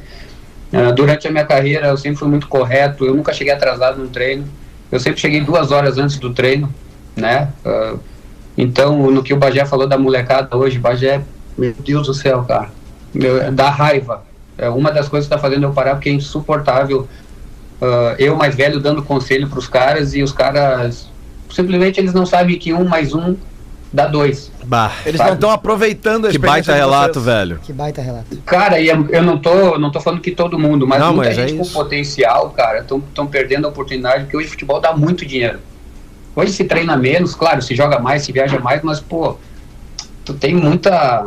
Uh, 0.72 0.94
durante 0.94 1.28
a 1.28 1.32
minha 1.32 1.46
carreira 1.46 1.88
eu 1.88 1.98
sempre 1.98 2.18
fui 2.18 2.28
muito 2.28 2.48
correto, 2.48 3.06
eu 3.06 3.14
nunca 3.14 3.34
cheguei 3.34 3.54
atrasado 3.54 4.00
no 4.00 4.08
treino, 4.08 4.46
eu 4.92 5.00
sempre 5.00 5.20
cheguei 5.20 5.42
duas 5.42 5.72
horas 5.72 5.98
antes 5.98 6.18
do 6.18 6.34
treino, 6.34 6.74
né? 7.16 7.50
Uh, 7.66 8.00
então, 8.58 9.12
no 9.12 9.24
que 9.24 9.34
o 9.34 9.38
Bagé 9.38 9.66
falou 9.66 9.88
da 9.88 9.98
molecada 9.98 10.56
hoje, 10.56 10.80
Bagé, 10.80 11.22
meu 11.58 11.74
Deus 11.74 12.08
do 12.08 12.14
céu, 12.14 12.44
cara, 12.44 12.70
dá 13.52 13.70
raiva 13.70 14.24
é 14.58 14.70
uma 14.70 14.92
das 14.92 15.10
coisas 15.10 15.28
que 15.28 15.34
está 15.34 15.42
fazendo 15.42 15.64
eu 15.64 15.72
parar 15.72 15.96
porque 15.96 16.10
é 16.10 16.14
insuportável. 16.14 17.08
Uh, 17.84 18.16
eu 18.18 18.36
mais 18.38 18.56
velho 18.56 18.80
dando 18.80 19.04
conselho 19.04 19.50
para 19.50 19.60
os 19.60 19.68
caras 19.68 20.16
e 20.16 20.24
os 20.24 20.32
caras 20.32 21.10
simplesmente 21.52 22.00
eles 22.00 22.14
não 22.14 22.26
sabem 22.26 22.58
que 22.58 22.74
um 22.74 22.86
mais 22.86 23.14
um 23.14 23.36
dá 23.92 24.08
dois. 24.08 24.50
Bah. 24.64 24.94
Eles 25.06 25.18
sabe? 25.18 25.32
não 25.32 25.36
estão 25.36 25.52
aproveitando 25.52 26.28
a 26.28 26.32
Que 26.32 26.38
baita 26.38 26.74
relato, 26.74 27.20
velho. 27.20 27.60
Que 27.62 27.74
baita 27.74 28.02
relato. 28.02 28.38
Cara, 28.46 28.80
e 28.80 28.88
eu 28.88 29.22
não 29.22 29.38
tô, 29.38 29.78
não 29.78 29.92
tô 29.92 30.00
falando 30.00 30.22
que 30.22 30.32
todo 30.32 30.58
mundo, 30.58 30.88
mas 30.88 31.02
não, 31.02 31.14
muita 31.14 31.32
mas 31.32 31.36
gente 31.36 31.56
é 31.56 31.58
com 31.58 31.70
potencial, 31.70 32.52
cara, 32.52 32.80
estão 32.80 33.28
perdendo 33.28 33.66
a 33.66 33.70
oportunidade, 33.70 34.24
porque 34.24 34.38
hoje 34.38 34.48
o 34.48 34.52
futebol 34.52 34.80
dá 34.80 34.94
muito 34.96 35.26
dinheiro. 35.26 35.60
Hoje 36.34 36.54
se 36.54 36.64
treina 36.64 36.96
menos, 36.96 37.36
claro, 37.36 37.62
se 37.62 37.76
joga 37.76 38.00
mais, 38.00 38.24
se 38.24 38.32
viaja 38.32 38.60
mais, 38.60 38.82
mas, 38.82 39.02
pô, 39.02 39.38
tu 40.24 40.34
tem 40.34 40.56
muita 40.56 41.26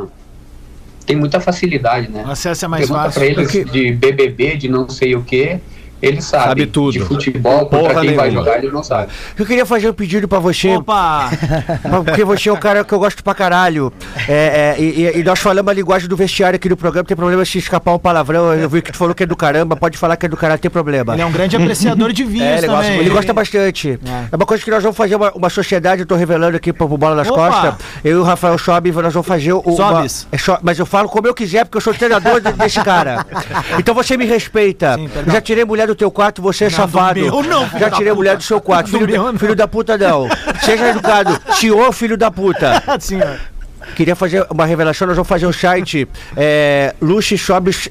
tem 1.04 1.14
muita 1.14 1.38
facilidade, 1.38 2.11
né? 2.11 2.24
O 2.26 2.30
acesso 2.30 2.64
é 2.64 2.68
mais 2.68 2.86
Pergunta 2.86 3.04
fácil. 3.04 3.20
Pra 3.20 3.30
eles 3.30 3.70
de 3.70 3.92
BBB, 3.92 4.57
de 4.57 4.68
não 4.68 4.88
sei 4.88 5.14
o 5.14 5.22
que, 5.22 5.61
ele 6.03 6.20
sabe. 6.20 6.44
Sabe 6.44 6.66
tudo. 6.66 6.92
De 6.92 7.01
futebol, 7.01 7.66
Porra 7.66 8.01
quem 8.01 8.14
vai 8.14 8.28
nenhuma. 8.28 8.44
jogar, 8.44 8.59
ele 8.59 8.70
não 8.72 8.82
sabe. 8.82 9.11
Eu 9.38 9.44
queria 9.47 9.64
fazer 9.66 9.88
um 9.88 9.92
pedido 9.92 10.28
pra 10.28 10.38
você, 10.38 10.76
Opa! 10.76 11.30
porque 12.05 12.24
você 12.24 12.49
é 12.49 12.53
um 12.53 12.57
cara 12.57 12.84
que 12.84 12.92
eu 12.92 12.99
gosto 12.99 13.22
pra 13.22 13.34
caralho. 13.34 13.92
É, 14.28 14.74
é, 14.78 14.82
e, 14.82 15.20
e- 15.20 15.24
nós 15.24 15.38
falamos 15.38 15.70
a 15.70 15.74
linguagem 15.74 16.09
do 16.09 16.16
vestiário 16.16 16.57
aqui 16.57 16.68
no 16.68 16.76
programa, 16.76 17.05
tem 17.07 17.16
problema 17.16 17.44
se 17.44 17.59
escapar 17.59 17.92
um 17.94 17.99
palavrão. 17.99 18.53
Eu 18.55 18.68
vi 18.68 18.82
que 18.82 18.92
tu 18.92 18.99
falou 18.99 19.14
que 19.14 19.22
é 19.22 19.26
do 19.26 19.36
caramba, 19.36 19.76
pode 19.76 19.97
falar 19.99 20.16
que 20.16 20.26
é 20.26 20.28
do 20.28 20.36
caralho, 20.36 20.61
tem 20.61 20.70
problema. 20.70 21.14
Ele 21.14 21.22
é 21.22 21.26
um 21.26 21.32
grande 21.32 21.57
apreciador 21.57 22.12
de 22.12 22.24
vinhos 22.24 22.47
É, 22.47 22.59
ele 22.59 22.66
gosta 22.66 22.82
também. 22.84 23.01
Ele 23.01 23.11
gosta 23.11 23.32
bastante. 23.32 23.99
É. 24.05 24.26
É. 24.32 24.36
uma 24.36 24.47
coisa 24.47 24.62
que 24.64 24.70
nós 24.70 24.82
vamos 24.82 24.97
fazer 24.97 25.16
uma, 25.16 25.32
uma 25.32 25.51
sociedade, 25.51 26.03
eu 26.03 26.07
tô 26.07 26.14
revelando 26.16 26.57
aqui 26.57 26.72
pro, 26.72 26.86
Bola 26.97 27.14
nas 27.16 27.28
Opa! 27.28 27.51
Costas. 27.51 27.74
Eu 28.05 28.18
e 28.18 28.20
o 28.20 28.22
Rafael 28.22 28.57
Schob, 28.59 28.90
nós 28.92 29.12
vamos 29.12 29.26
fazer 29.26 29.53
o. 29.53 29.61
uma- 29.61 29.76
Sobes. 29.76 30.26
é, 30.32 30.36
mas 30.62 30.78
eu 30.78 30.86
falo 30.86 31.09
como 31.09 31.26
eu 31.26 31.34
quiser, 31.34 31.64
porque 31.64 31.76
eu 31.78 31.80
sou 31.82 31.92
treinador 31.94 32.40
de- 32.40 32.53
desse 32.53 32.82
cara. 32.82 33.24
Então 33.78 33.94
você 33.94 34.16
me 34.16 34.24
respeita. 34.24 34.94
Sim. 34.94 35.09
Eu 35.26 35.32
já 35.32 35.40
tirei 35.40 35.64
mulher 35.64 35.86
do 35.87 35.95
teu 35.95 36.11
quarto, 36.11 36.41
você 36.43 36.64
é 36.64 36.70
Não, 36.70 36.76
safado. 36.76 37.20
do 37.20 37.26
meu 37.26 37.43
não, 37.43 37.68
já 37.78 37.91
tirei 37.91 38.07
puta. 38.09 38.14
mulher 38.14 38.37
do 38.37 38.43
seu 38.43 38.61
quarto. 38.61 38.91
Do 38.91 38.99
Filho, 38.99 39.12
meu 39.12 39.32
da, 39.32 39.39
filho 39.39 39.57
da 39.57 39.68
puta, 39.68 39.99
não. 39.99 40.28
Seja 40.62 40.89
educado. 40.89 41.39
Senhor, 41.55 41.93
filho 41.93 42.16
da 42.16 42.30
puta. 42.30 42.82
Sim, 43.01 43.20
ó. 43.22 43.57
Queria 43.95 44.16
fazer 44.16 44.45
uma 44.51 44.66
revelação, 44.66 45.07
nós 45.07 45.16
vamos 45.16 45.28
fazer 45.28 45.47
um 45.47 45.53
site 45.53 46.09
é, 46.37 46.95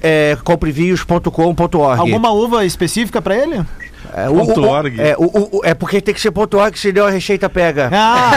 é. 0.03 0.37
Alguma 2.01 2.31
uva 2.31 2.65
específica 2.65 3.21
pra 3.21 3.35
ele? 3.35 3.63
É, 4.17 4.27
Ponto 4.27 4.61
o, 4.61 4.63
o- 4.65 4.69
org. 4.69 5.01
É, 5.01 5.13
o, 5.17 5.23
o- 5.25 5.49
o- 5.57 5.61
é 5.65 5.73
porque 5.73 5.99
tem 5.99 6.13
que 6.13 6.21
ser 6.21 6.31
ponto 6.31 6.57
.org, 6.57 6.77
senão 6.79 7.05
a 7.05 7.09
receita 7.09 7.49
pega. 7.49 7.89
Ah, 7.91 8.31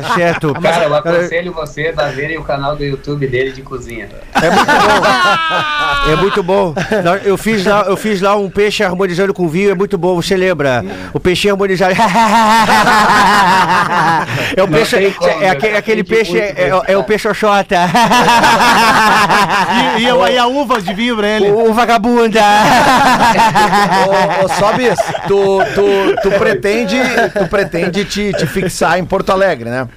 Tá 0.00 0.02
certo. 0.14 0.54
Cara, 0.54 0.84
eu 0.84 0.94
aconselho 0.94 1.52
vocês 1.52 1.98
a 1.98 2.04
verem 2.08 2.38
o 2.38 2.44
canal 2.44 2.76
do 2.76 2.84
YouTube 2.84 3.26
dele 3.26 3.50
de 3.50 3.62
cozinha. 3.62 4.08
É 4.40 4.48
muito 4.50 4.66
bom. 4.72 5.02
É 6.12 6.16
muito 6.16 6.42
bom. 6.42 6.74
Eu 7.24 7.36
fiz, 7.36 7.64
lá, 7.66 7.82
eu 7.82 7.96
fiz 7.96 8.20
lá 8.20 8.36
um 8.36 8.48
peixe 8.48 8.84
harmonizando 8.84 9.34
com 9.34 9.48
vinho, 9.48 9.70
é 9.72 9.74
muito 9.74 9.98
bom, 9.98 10.14
você 10.14 10.36
lembra? 10.36 10.84
O 11.12 11.18
peixe 11.18 11.48
harmonizado. 11.50 11.94
É 14.56 14.62
o 14.62 14.68
peixe. 14.68 14.96
tem 14.98 15.12
como, 15.12 15.30
É, 15.30 15.50
aquele, 15.50 15.76
aquele 15.76 16.00
aprendi 16.02 16.04
peixe, 16.24 16.38
é, 16.38 16.70
é, 16.86 16.92
é 16.92 16.96
o 16.96 17.02
peixe 17.04 17.26
Oxota. 17.28 17.76
e, 19.98 20.02
e, 20.02 20.06
eu- 20.06 20.26
e 20.28 20.38
a 20.38 20.46
uva 20.46 20.80
de 20.80 20.94
vinho 20.94 21.16
pra 21.16 21.28
ele? 21.28 21.50
O, 21.50 21.70
o 21.70 21.74
vagabunda. 21.74 22.40
Ô, 24.42 24.44
ô 24.44 24.48
Sobis, 24.96 25.26
tu, 25.26 25.58
tu, 25.74 26.16
tu 26.22 26.38
pretende, 26.38 26.96
tu 27.32 27.46
pretende 27.48 28.04
te, 28.04 28.32
te 28.32 28.46
fixar 28.46 28.98
em 28.98 29.04
Porto 29.04 29.32
Alegre, 29.32 29.70
né? 29.70 29.88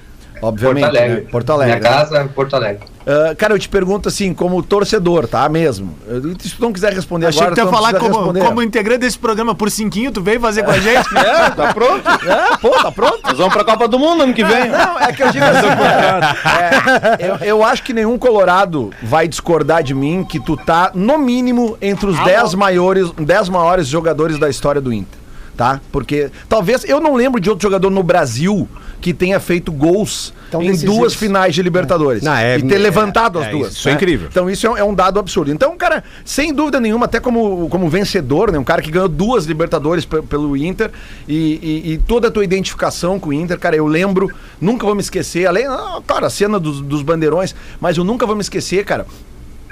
Obviamente. 0.42 0.84
Porto 0.84 0.96
Alegre. 0.96 1.14
né? 1.14 1.28
Porto 1.30 1.52
Alegre. 1.52 1.80
Minha 1.80 1.90
né? 1.90 1.96
casa, 1.96 2.30
Porto 2.34 2.56
Alegre. 2.56 2.96
Ah, 3.06 3.34
cara, 3.36 3.54
eu 3.54 3.58
te 3.58 3.68
pergunto 3.68 4.08
assim, 4.08 4.34
como 4.34 4.60
torcedor, 4.64 5.28
tá? 5.28 5.48
Mesmo. 5.48 5.94
Se 6.40 6.56
tu 6.56 6.62
não 6.62 6.72
quiser 6.72 6.92
responder 6.92 7.26
Achei 7.26 7.40
agora, 7.40 7.54
que 7.54 7.60
tu 7.60 7.64
ia 7.64 7.72
falar 7.72 7.94
como, 7.94 8.16
responder. 8.16 8.44
como 8.44 8.62
integrante 8.62 9.00
desse 9.00 9.18
programa 9.18 9.54
por 9.54 9.70
cinquinho, 9.70 10.10
tu 10.10 10.20
veio 10.20 10.40
fazer 10.40 10.64
com 10.64 10.72
a 10.72 10.78
gente. 10.78 11.06
É, 11.16 11.50
tá 11.50 11.72
pronto. 11.72 12.02
É, 12.26 12.56
pô, 12.56 12.70
tá 12.70 12.90
pronto. 12.90 13.20
Nós 13.22 13.38
vamos 13.38 13.52
pra 13.52 13.64
Copa 13.64 13.86
do 13.86 13.98
Mundo 13.98 14.24
ano 14.24 14.34
que 14.34 14.44
vem. 14.44 14.68
Não, 14.68 14.98
é 14.98 15.12
que 15.12 15.22
eu 15.22 15.30
digo 15.30 15.44
assim, 15.44 15.66
é, 17.22 17.28
eu, 17.28 17.36
eu 17.36 17.64
acho 17.64 17.82
que 17.82 17.92
nenhum 17.92 18.18
colorado 18.18 18.90
vai 19.02 19.28
discordar 19.28 19.82
de 19.82 19.94
mim 19.94 20.24
que 20.24 20.40
tu 20.40 20.56
tá, 20.56 20.90
no 20.94 21.18
mínimo, 21.18 21.76
entre 21.80 22.06
os 22.06 22.18
10 22.24 22.54
maiores, 22.54 23.10
10 23.12 23.48
maiores 23.48 23.86
jogadores 23.86 24.38
da 24.38 24.48
história 24.48 24.80
do 24.80 24.92
Inter. 24.92 25.18
Tá? 25.56 25.80
Porque 25.90 26.30
talvez 26.48 26.84
eu 26.84 27.00
não 27.00 27.14
lembro 27.14 27.40
de 27.40 27.48
outro 27.48 27.62
jogador 27.62 27.90
no 27.90 28.02
Brasil 28.02 28.68
que 29.06 29.14
tenha 29.14 29.38
feito 29.38 29.70
gols 29.70 30.34
Tão 30.50 30.60
em 30.60 30.66
decisivos. 30.66 30.96
duas 30.96 31.14
finais 31.14 31.54
de 31.54 31.62
Libertadores. 31.62 32.24
Não, 32.24 32.34
é- 32.34 32.58
e 32.58 32.62
ter 32.64 32.74
é- 32.74 32.78
levantado 32.78 33.38
as 33.38 33.46
é, 33.46 33.50
duas. 33.52 33.72
isso 33.74 33.88
é 33.88 33.92
incrível. 33.92 34.26
Então 34.28 34.50
isso 34.50 34.66
é 34.66 34.70
um, 34.70 34.76
é 34.78 34.82
um 34.82 34.92
dado 34.92 35.20
absurdo. 35.20 35.52
Então, 35.52 35.76
cara, 35.76 36.02
sem 36.24 36.52
dúvida 36.52 36.80
nenhuma, 36.80 37.04
até 37.04 37.20
como, 37.20 37.68
como 37.68 37.88
vencedor, 37.88 38.50
né? 38.50 38.58
Um 38.58 38.64
cara 38.64 38.82
que 38.82 38.90
ganhou 38.90 39.08
duas 39.08 39.44
Libertadores 39.44 40.04
pe- 40.04 40.22
pelo 40.22 40.56
Inter 40.56 40.90
e, 41.28 41.84
e- 41.86 41.92
e 41.92 41.98
toda 41.98 42.26
a 42.26 42.30
tua 42.32 42.42
identificação 42.42 43.20
com 43.20 43.28
o 43.30 43.32
Inter, 43.32 43.56
cara, 43.60 43.76
eu 43.76 43.86
lembro, 43.86 44.28
nunca 44.60 44.84
vou 44.84 44.96
me 44.96 45.00
esquecer, 45.02 45.46
além, 45.46 45.66
ah, 45.66 46.00
cara, 46.04 46.26
a 46.26 46.30
cena 46.30 46.58
dos, 46.58 46.80
dos 46.80 47.02
bandeirões, 47.02 47.54
mas 47.80 47.96
eu 47.96 48.02
nunca 48.02 48.26
vou 48.26 48.34
me 48.34 48.42
esquecer, 48.42 48.84
cara, 48.84 49.06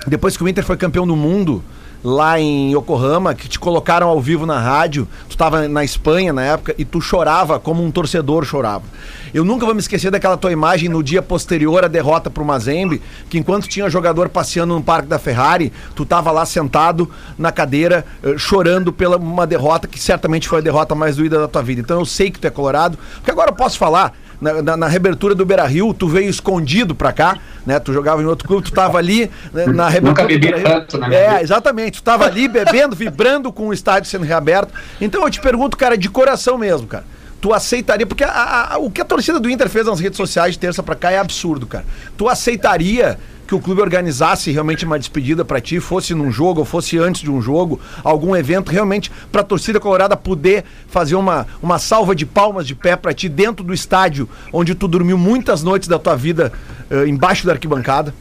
depois 0.07 0.37
que 0.37 0.45
o 0.45 0.49
Inter 0.49 0.63
foi 0.65 0.77
campeão 0.77 1.05
do 1.05 1.17
mundo, 1.17 1.61
lá 2.05 2.39
em 2.39 2.73
Yokohama, 2.73 3.35
que 3.35 3.49
te 3.49 3.59
colocaram 3.59 4.09
ao 4.09 4.21
vivo 4.21 4.45
na 4.45 4.61
rádio. 4.61 5.09
Tu 5.27 5.37
tava 5.39 5.67
na 5.67 5.83
Espanha 5.83 6.35
na 6.35 6.43
época 6.43 6.75
e 6.77 6.85
tu 6.85 7.01
chorava 7.01 7.59
como 7.59 7.83
um 7.83 7.91
torcedor 7.91 8.45
chorava. 8.45 8.85
Eu 9.33 9.45
nunca 9.45 9.65
vou 9.65 9.75
me 9.75 9.81
esquecer 9.81 10.11
daquela 10.11 10.37
tua 10.37 10.53
imagem 10.53 10.89
no 10.89 11.03
dia 11.03 11.23
posterior 11.23 11.83
à 11.83 11.89
derrota 11.89 12.31
pro 12.31 12.45
Mazembe, 12.45 13.01
que 13.29 13.39
enquanto 13.39 13.67
tinha 13.67 13.89
jogador 13.89 14.29
passeando 14.29 14.75
no 14.75 14.83
Parque 14.83 15.09
da 15.09 15.19
Ferrari, 15.19 15.73
tu 15.97 16.05
tava 16.05 16.31
lá 16.31 16.45
sentado 16.45 17.11
na 17.39 17.51
cadeira, 17.51 18.05
eh, 18.23 18.35
chorando 18.37 18.93
pela 18.93 19.17
uma 19.17 19.47
derrota 19.47 19.89
que 19.89 19.99
certamente 19.99 20.47
foi 20.47 20.59
a 20.59 20.63
derrota 20.63 20.95
mais 20.95 21.17
doída 21.17 21.39
da 21.39 21.49
tua 21.49 21.63
vida. 21.63 21.81
Então 21.81 21.99
eu 21.99 22.05
sei 22.05 22.31
que 22.31 22.39
tu 22.39 22.47
é 22.47 22.51
colorado, 22.51 22.99
porque 23.17 23.31
agora 23.31 23.51
eu 23.51 23.55
posso 23.55 23.79
falar, 23.79 24.13
na, 24.41 24.63
na, 24.63 24.77
na 24.77 24.87
reabertura 24.87 25.35
do 25.35 25.45
Beira 25.45 25.67
Rio, 25.67 25.93
tu 25.95 26.09
veio 26.09 26.29
escondido 26.29 26.95
pra 26.95 27.13
cá, 27.13 27.39
né? 27.67 27.79
Tu 27.79 27.93
jogava 27.93 28.23
em 28.23 28.27
outro 28.27 28.47
clube, 28.47 28.65
tu 28.65 28.73
tava 28.73 28.99
ali 28.99 29.31
né, 29.53 29.67
na 29.67 29.89
reabertura. 29.89 30.11
Nunca 30.11 30.25
bebi 30.25 30.63
tanto 30.63 30.99
minha 30.99 31.19
É, 31.19 31.43
exatamente. 31.43 32.01
Tu 32.01 32.03
tava 32.03 32.27
ali 32.27 32.49
bebendo, 32.49 32.95
vibrando 32.97 33.53
com 33.53 33.69
o 33.69 33.73
estádio 33.73 34.11
sendo 34.11 34.25
reaberto. 34.25 34.73
Então 35.01 35.23
eu 35.23 35.31
te 35.31 35.41
pergunto, 35.41 35.77
cara, 35.77 35.97
de 35.97 36.09
coração 36.09 36.59
mesmo, 36.59 36.87
cara. 36.87 37.05
Tu 37.45 37.53
aceitaria, 37.53 38.07
porque 38.07 38.25
a- 38.25 38.31
a- 38.31 38.75
a- 38.75 38.79
o 38.79 38.91
que 38.91 39.03
a 39.03 39.05
torcida 39.05 39.39
do 39.39 39.51
Inter 39.51 39.69
fez 39.69 39.85
nas 39.85 40.01
redes 40.01 40.17
sociais 40.17 40.55
de 40.55 40.59
terça 40.59 40.83
pra 40.83 40.95
cá 40.95 41.11
é 41.11 41.19
absurdo, 41.19 41.67
cara. 41.67 41.85
Tu 42.17 42.27
aceitaria 42.27 43.19
que 43.47 43.55
o 43.55 43.61
clube 43.61 43.83
organizasse 43.83 44.51
realmente 44.51 44.87
uma 44.87 44.99
despedida 44.99 45.45
pra 45.45 45.61
ti, 45.61 45.79
fosse 45.79 46.15
num 46.15 46.33
jogo 46.33 46.61
ou 46.61 46.65
fosse 46.65 46.97
antes 46.97 47.21
de 47.21 47.31
um 47.31 47.43
jogo, 47.43 47.79
algum 48.03 48.35
evento 48.35 48.73
realmente 48.73 49.13
pra 49.31 49.43
torcida 49.43 49.79
colorada 49.79 50.17
poder 50.17 50.65
fazer 50.89 51.17
uma, 51.17 51.47
uma 51.63 51.79
salva 51.79 52.15
de 52.15 52.25
palmas 52.25 52.67
de 52.67 52.75
pé 52.75 52.97
pra 52.97 53.13
ti 53.13 53.29
dentro 53.29 53.63
do 53.63 53.75
estádio 53.75 54.27
onde 54.51 54.75
tu 54.75 54.89
dormiu 54.89 55.19
muitas 55.19 55.63
noites 55.63 55.87
da 55.87 55.99
tua 55.99 56.17
vida 56.17 56.51
eh, 56.91 57.07
embaixo 57.07 57.45
da 57.47 57.53
arquibancada? 57.53 58.15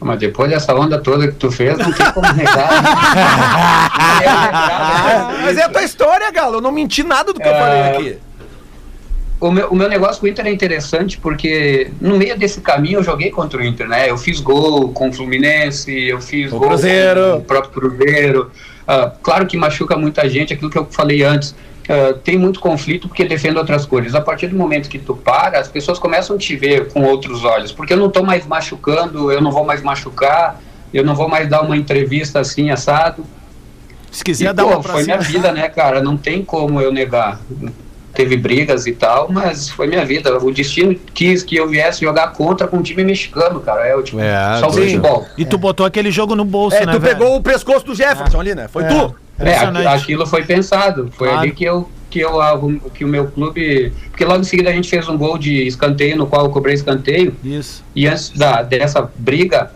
Mas 0.00 0.18
depois 0.18 0.50
dessa 0.50 0.74
onda 0.74 0.98
toda 1.00 1.28
que 1.28 1.34
tu 1.34 1.50
fez, 1.50 1.78
não 1.78 1.90
tem 1.92 2.12
como 2.12 2.30
negar. 2.34 2.70
Eu 5.38 5.38
mas 5.42 5.56
é 5.56 5.62
a 5.64 5.68
tua 5.68 5.82
história, 5.82 6.30
Galo. 6.30 6.56
Eu 6.56 6.60
não 6.60 6.72
menti 6.72 7.02
nada 7.02 7.32
do 7.32 7.40
que 7.40 7.46
eu 7.48 7.52
É. 7.52 7.58
falei 7.58 7.80
aqui. 8.10 8.18
o 9.40 9.50
meu, 9.50 9.68
o 9.68 9.76
meu 9.76 9.88
negócio 9.88 10.20
com 10.20 10.26
o 10.26 10.28
Inter 10.28 10.46
é 10.46 10.50
interessante 10.52 11.18
porque 11.18 11.90
no 12.00 12.16
meio 12.16 12.38
desse 12.38 12.60
caminho 12.60 12.98
eu 12.98 13.02
joguei 13.02 13.30
contra 13.30 13.58
o 13.60 13.64
Inter, 13.64 13.86
né? 13.88 14.10
Eu 14.10 14.16
fiz 14.18 14.40
gol 14.40 14.90
com 14.92 15.08
o 15.08 15.12
Fluminense, 15.12 15.90
eu 16.08 16.20
fiz 16.20 16.52
O 16.52 16.58
gol 16.58 16.68
Cruzeiro. 16.68 17.20
com 17.32 17.38
o 17.38 17.42
próprio 17.42 17.72
Cruzeiro. 17.72 18.50
Ah, 18.86 19.10
claro 19.22 19.46
que 19.46 19.56
machuca 19.56 19.96
muita 19.96 20.28
gente, 20.28 20.52
aquilo 20.52 20.70
que 20.70 20.78
eu 20.78 20.86
falei 20.90 21.22
antes. 21.22 21.54
Ah, 21.88 22.14
tem 22.24 22.38
muito 22.38 22.60
conflito 22.60 23.08
porque 23.08 23.24
defendo 23.24 23.58
outras 23.58 23.84
cores. 23.84 24.14
A 24.14 24.20
partir 24.20 24.46
do 24.46 24.56
momento 24.56 24.88
que 24.88 24.98
tu 24.98 25.14
para, 25.14 25.58
as 25.58 25.68
pessoas 25.68 25.98
começam 25.98 26.36
a 26.36 26.38
te 26.38 26.56
ver 26.56 26.88
com 26.92 27.02
outros 27.02 27.44
olhos, 27.44 27.72
porque 27.72 27.92
eu 27.92 27.96
não 27.98 28.08
tô 28.08 28.22
mais 28.22 28.46
machucando, 28.46 29.30
eu 29.30 29.40
não 29.40 29.50
vou 29.52 29.64
mais 29.64 29.82
machucar, 29.82 30.60
eu 30.92 31.04
não 31.04 31.14
vou 31.14 31.28
mais 31.28 31.48
dar 31.48 31.60
uma 31.62 31.76
entrevista 31.76 32.40
assim 32.40 32.70
assado. 32.70 33.24
Se 34.10 34.22
quiser 34.24 34.50
E, 34.50 34.52
dar 34.52 34.62
pô, 34.64 34.70
uma 34.70 34.82
foi 34.82 35.02
cima. 35.02 35.16
minha 35.16 35.28
vida, 35.28 35.52
né, 35.52 35.68
cara? 35.68 36.00
Não 36.02 36.16
tem 36.16 36.42
como 36.44 36.80
eu 36.80 36.92
negar. 36.92 37.40
Teve 38.14 38.36
brigas 38.36 38.86
e 38.86 38.92
tal, 38.92 39.28
mas 39.28 39.68
foi 39.68 39.88
minha 39.88 40.04
vida. 40.06 40.38
O 40.38 40.52
destino 40.52 40.94
quis 41.12 41.42
que 41.42 41.56
eu 41.56 41.68
viesse 41.68 42.00
jogar 42.00 42.28
contra 42.28 42.66
com 42.68 42.76
um 42.76 42.82
time 42.82 43.02
mexicano, 43.02 43.58
cara. 43.60 43.84
É 43.88 43.96
o 43.96 44.02
tipo, 44.04 44.20
É, 44.20 44.56
só 44.60 44.68
o 44.68 44.72
futebol. 44.72 45.26
E 45.36 45.44
tu 45.44 45.58
botou 45.58 45.84
aquele 45.84 46.12
jogo 46.12 46.36
no 46.36 46.44
bolso, 46.44 46.76
É, 46.76 46.86
né, 46.86 46.92
tu 46.92 47.00
velho? 47.00 47.18
pegou 47.18 47.36
o 47.36 47.42
pescoço 47.42 47.84
do 47.84 47.92
Jefferson 47.94 48.40
ali, 48.40 48.54
né? 48.54 48.68
Foi 48.68 48.84
É. 48.84 48.86
tu. 48.86 49.16
É, 49.38 49.56
aqui- 49.56 49.86
aquilo 49.86 50.26
foi 50.26 50.44
pensado. 50.44 51.10
Foi 51.12 51.28
Claro. 51.28 51.42
ali 51.42 51.52
que 51.52 51.64
eu 51.64 51.88
que 52.10 52.20
eu 52.20 52.38
que 52.94 53.04
o 53.04 53.08
meu 53.08 53.26
clube, 53.26 53.92
porque 54.10 54.24
logo 54.24 54.40
em 54.40 54.44
seguida 54.44 54.70
a 54.70 54.72
gente 54.72 54.88
fez 54.88 55.08
um 55.08 55.18
gol 55.18 55.36
de 55.36 55.66
escanteio 55.66 56.16
no 56.16 56.28
qual 56.28 56.44
eu 56.44 56.50
cobrei 56.50 56.72
escanteio 56.72 57.34
Isso. 57.42 57.82
e 57.92 58.06
antes 58.06 58.30
da, 58.30 58.62
dessa 58.62 59.10
briga, 59.16 59.72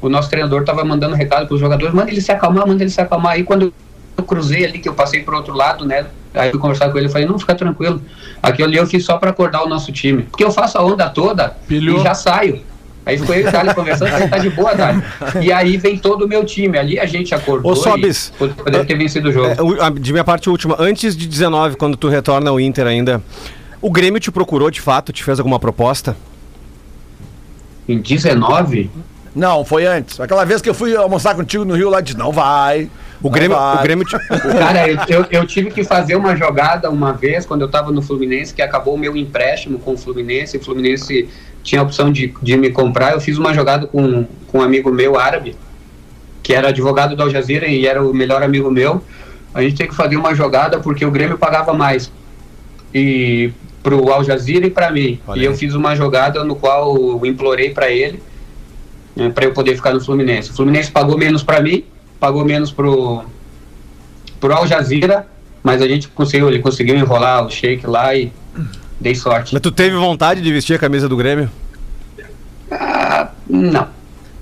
o 0.00 0.08
nosso 0.08 0.30
treinador 0.30 0.62
tava 0.64 0.84
mandando 0.84 1.16
recado 1.16 1.44
para 1.48 1.54
os 1.54 1.60
jogadores, 1.60 1.92
manda 1.92 2.08
ele 2.12 2.20
se 2.20 2.30
acalmar, 2.30 2.68
manda 2.68 2.84
ele 2.84 2.90
se 2.90 3.00
acalmar. 3.00 3.32
Aí 3.32 3.42
quando 3.42 3.74
eu 4.16 4.22
cruzei 4.24 4.64
ali, 4.64 4.78
que 4.78 4.88
eu 4.88 4.94
passei 4.94 5.24
pro 5.24 5.36
outro 5.36 5.54
lado, 5.54 5.84
né? 5.84 6.06
Aí 6.32 6.50
eu 6.52 6.58
conversar 6.60 6.88
com 6.90 6.98
ele, 6.98 7.08
eu 7.08 7.10
falei, 7.10 7.26
não, 7.26 7.36
fica 7.36 7.54
tranquilo. 7.56 8.00
Aquilo 8.40 8.68
ali 8.68 8.76
eu 8.76 8.86
fiz 8.86 9.04
só 9.04 9.18
para 9.18 9.30
acordar 9.30 9.64
o 9.64 9.68
nosso 9.68 9.90
time. 9.90 10.22
Porque 10.22 10.44
eu 10.44 10.52
faço 10.52 10.78
a 10.78 10.84
onda 10.84 11.10
toda 11.10 11.56
Pilhou. 11.66 11.98
e 11.98 12.02
já 12.04 12.14
saio. 12.14 12.60
Aí 13.04 13.18
ficou 13.18 13.34
eu 13.34 13.42
e 13.44 13.48
o 13.48 13.50
Dali 13.52 13.74
conversando, 13.74 14.10
falei, 14.10 14.28
tá 14.28 14.38
de 14.38 14.50
boa, 14.50 14.74
Dali. 14.74 15.02
E 15.40 15.52
aí 15.52 15.76
vem 15.76 15.98
todo 15.98 16.24
o 16.24 16.28
meu 16.28 16.44
time. 16.44 16.78
Ali 16.78 17.00
a 17.00 17.06
gente 17.06 17.34
acordou 17.34 17.72
Ô, 17.72 17.76
Sobis, 17.76 18.32
e 18.40 18.48
poderia 18.48 18.84
ter 18.84 18.96
vencido 18.96 19.28
o 19.28 19.32
jogo. 19.32 19.48
É, 19.82 19.90
de 19.90 20.12
minha 20.12 20.24
parte 20.24 20.48
última, 20.48 20.76
antes 20.78 21.16
de 21.16 21.26
19, 21.26 21.76
quando 21.76 21.96
tu 21.96 22.08
retorna 22.08 22.50
ao 22.50 22.60
Inter 22.60 22.86
ainda, 22.86 23.20
o 23.80 23.90
Grêmio 23.90 24.20
te 24.20 24.30
procurou 24.30 24.70
de 24.70 24.80
fato, 24.80 25.12
te 25.12 25.24
fez 25.24 25.40
alguma 25.40 25.58
proposta? 25.58 26.16
Em 27.88 27.98
19, 27.98 28.88
Não, 29.34 29.64
foi 29.64 29.84
antes. 29.84 30.20
Aquela 30.20 30.44
vez 30.44 30.62
que 30.62 30.68
eu 30.68 30.74
fui 30.74 30.94
almoçar 30.94 31.34
contigo 31.34 31.64
no 31.64 31.74
Rio 31.74 31.90
lá, 31.90 32.00
disse, 32.00 32.16
não 32.16 32.30
vai. 32.30 32.88
O 33.20 33.24
não 33.24 33.30
Grêmio, 33.32 33.56
vai. 33.56 33.76
o 33.76 33.82
Grêmio 33.82 34.04
te... 34.04 34.16
Cara, 34.28 34.88
eu, 34.88 34.98
eu, 35.08 35.26
eu 35.30 35.46
tive 35.46 35.72
que 35.72 35.82
fazer 35.82 36.14
uma 36.14 36.36
jogada 36.36 36.88
uma 36.88 37.12
vez 37.12 37.44
quando 37.44 37.62
eu 37.62 37.68
tava 37.68 37.90
no 37.90 38.00
Fluminense, 38.00 38.54
que 38.54 38.62
acabou 38.62 38.94
o 38.94 38.98
meu 38.98 39.16
empréstimo 39.16 39.80
com 39.80 39.94
o 39.94 39.98
Fluminense. 39.98 40.56
O 40.56 40.64
Fluminense 40.64 41.28
tinha 41.62 41.80
a 41.80 41.84
opção 41.84 42.12
de, 42.12 42.34
de 42.42 42.56
me 42.56 42.70
comprar. 42.70 43.12
Eu 43.12 43.20
fiz 43.20 43.38
uma 43.38 43.54
jogada 43.54 43.86
com, 43.86 44.26
com 44.48 44.58
um 44.58 44.62
amigo 44.62 44.90
meu 44.90 45.18
árabe, 45.18 45.56
que 46.42 46.52
era 46.52 46.68
advogado 46.68 47.16
da 47.16 47.24
Al 47.24 47.30
Jazeera 47.30 47.66
e 47.66 47.86
era 47.86 48.02
o 48.02 48.12
melhor 48.12 48.42
amigo 48.42 48.70
meu. 48.70 49.02
A 49.54 49.62
gente 49.62 49.76
tem 49.76 49.86
que 49.86 49.94
fazer 49.94 50.16
uma 50.16 50.34
jogada 50.34 50.80
porque 50.80 51.04
o 51.04 51.10
Grêmio 51.10 51.38
pagava 51.38 51.72
mais. 51.72 52.10
E 52.94 53.52
pro 53.82 54.12
Al 54.12 54.24
Jazeera 54.24 54.66
e 54.66 54.70
para 54.70 54.90
mim. 54.90 55.20
Olha 55.26 55.40
e 55.40 55.44
eu 55.44 55.52
aí. 55.52 55.56
fiz 55.56 55.74
uma 55.74 55.94
jogada 55.94 56.44
no 56.44 56.56
qual 56.56 56.96
eu 56.96 57.26
implorei 57.26 57.70
para 57.70 57.90
ele 57.90 58.20
né, 59.14 59.30
para 59.30 59.44
eu 59.44 59.52
poder 59.52 59.76
ficar 59.76 59.92
no 59.92 60.00
Fluminense. 60.00 60.50
O 60.50 60.54
Fluminense 60.54 60.90
pagou 60.90 61.16
menos 61.18 61.42
para 61.42 61.60
mim, 61.60 61.84
pagou 62.18 62.44
menos 62.44 62.70
pro 62.72 63.24
pro 64.40 64.52
Al 64.52 64.66
Jazeera, 64.66 65.26
mas 65.62 65.80
a 65.80 65.86
gente 65.86 66.08
conseguiu, 66.08 66.48
ele 66.48 66.58
conseguiu 66.58 66.96
enrolar 66.96 67.46
o 67.46 67.50
Sheik 67.50 67.86
lá 67.86 68.12
e 68.14 68.32
dei 69.02 69.14
sorte. 69.14 69.52
Mas 69.52 69.60
tu 69.60 69.70
teve 69.70 69.96
vontade 69.96 70.40
de 70.40 70.52
vestir 70.52 70.74
a 70.74 70.78
camisa 70.78 71.08
do 71.08 71.16
Grêmio? 71.16 71.50
Ah, 72.70 73.28
não. 73.48 73.88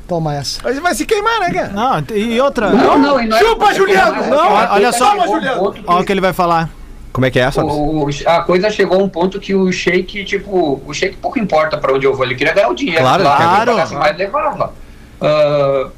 Toma 0.07 0.35
essa. 0.35 0.61
Mas 0.65 0.79
vai 0.79 0.95
se 0.95 1.05
queimar, 1.07 1.39
né, 1.41 1.51
cara? 1.51 1.69
Não, 1.69 2.17
e 2.17 2.41
outra. 2.41 2.71
Não, 2.71 2.99
não, 2.99 3.21
e 3.21 3.27
não 3.27 3.37
é- 3.37 3.41
Chupa, 3.41 3.73
Juliano! 3.75 4.17
mas 4.17 4.27
Não, 4.29 4.57
a 4.57 4.75
olha 4.75 4.93
só, 4.93 5.11
chegou 5.11 5.23
a 5.23 5.29
um 5.29 5.33
Juliano. 5.35 5.75
Olha 5.87 6.01
o 6.01 6.05
que 6.05 6.13
ele 6.13 6.21
vai 6.21 6.33
falar. 6.33 6.69
Como 7.13 7.27
é 7.27 7.31
que 7.31 7.41
é, 7.41 7.49
o- 7.57 8.09
a 8.27 8.41
coisa 8.43 8.71
chegou 8.71 9.01
a 9.01 9.03
um 9.03 9.09
ponto 9.09 9.41
que 9.41 9.53
o 9.55 9.71
Sheik, 9.73 10.25
tipo, 10.25 10.81
o 10.87 10.95
Sheik 10.95 11.17
pouco 11.17 11.39
importa 11.41 11.77
pra 11.77 11.93
onde 11.93 12.07
eu 12.07 12.15
vou, 12.15 12.25
ele 12.25 12.37
queria 12.37 12.53
ganhar 12.53 12.69
o 12.69 12.75
dinheiro. 12.75 13.01
Claro, 13.03 13.25
lá, 13.25 13.37
claro. 13.37 13.99
mais 13.99 14.17
levava. 14.17 14.73
Ah, 15.21 15.89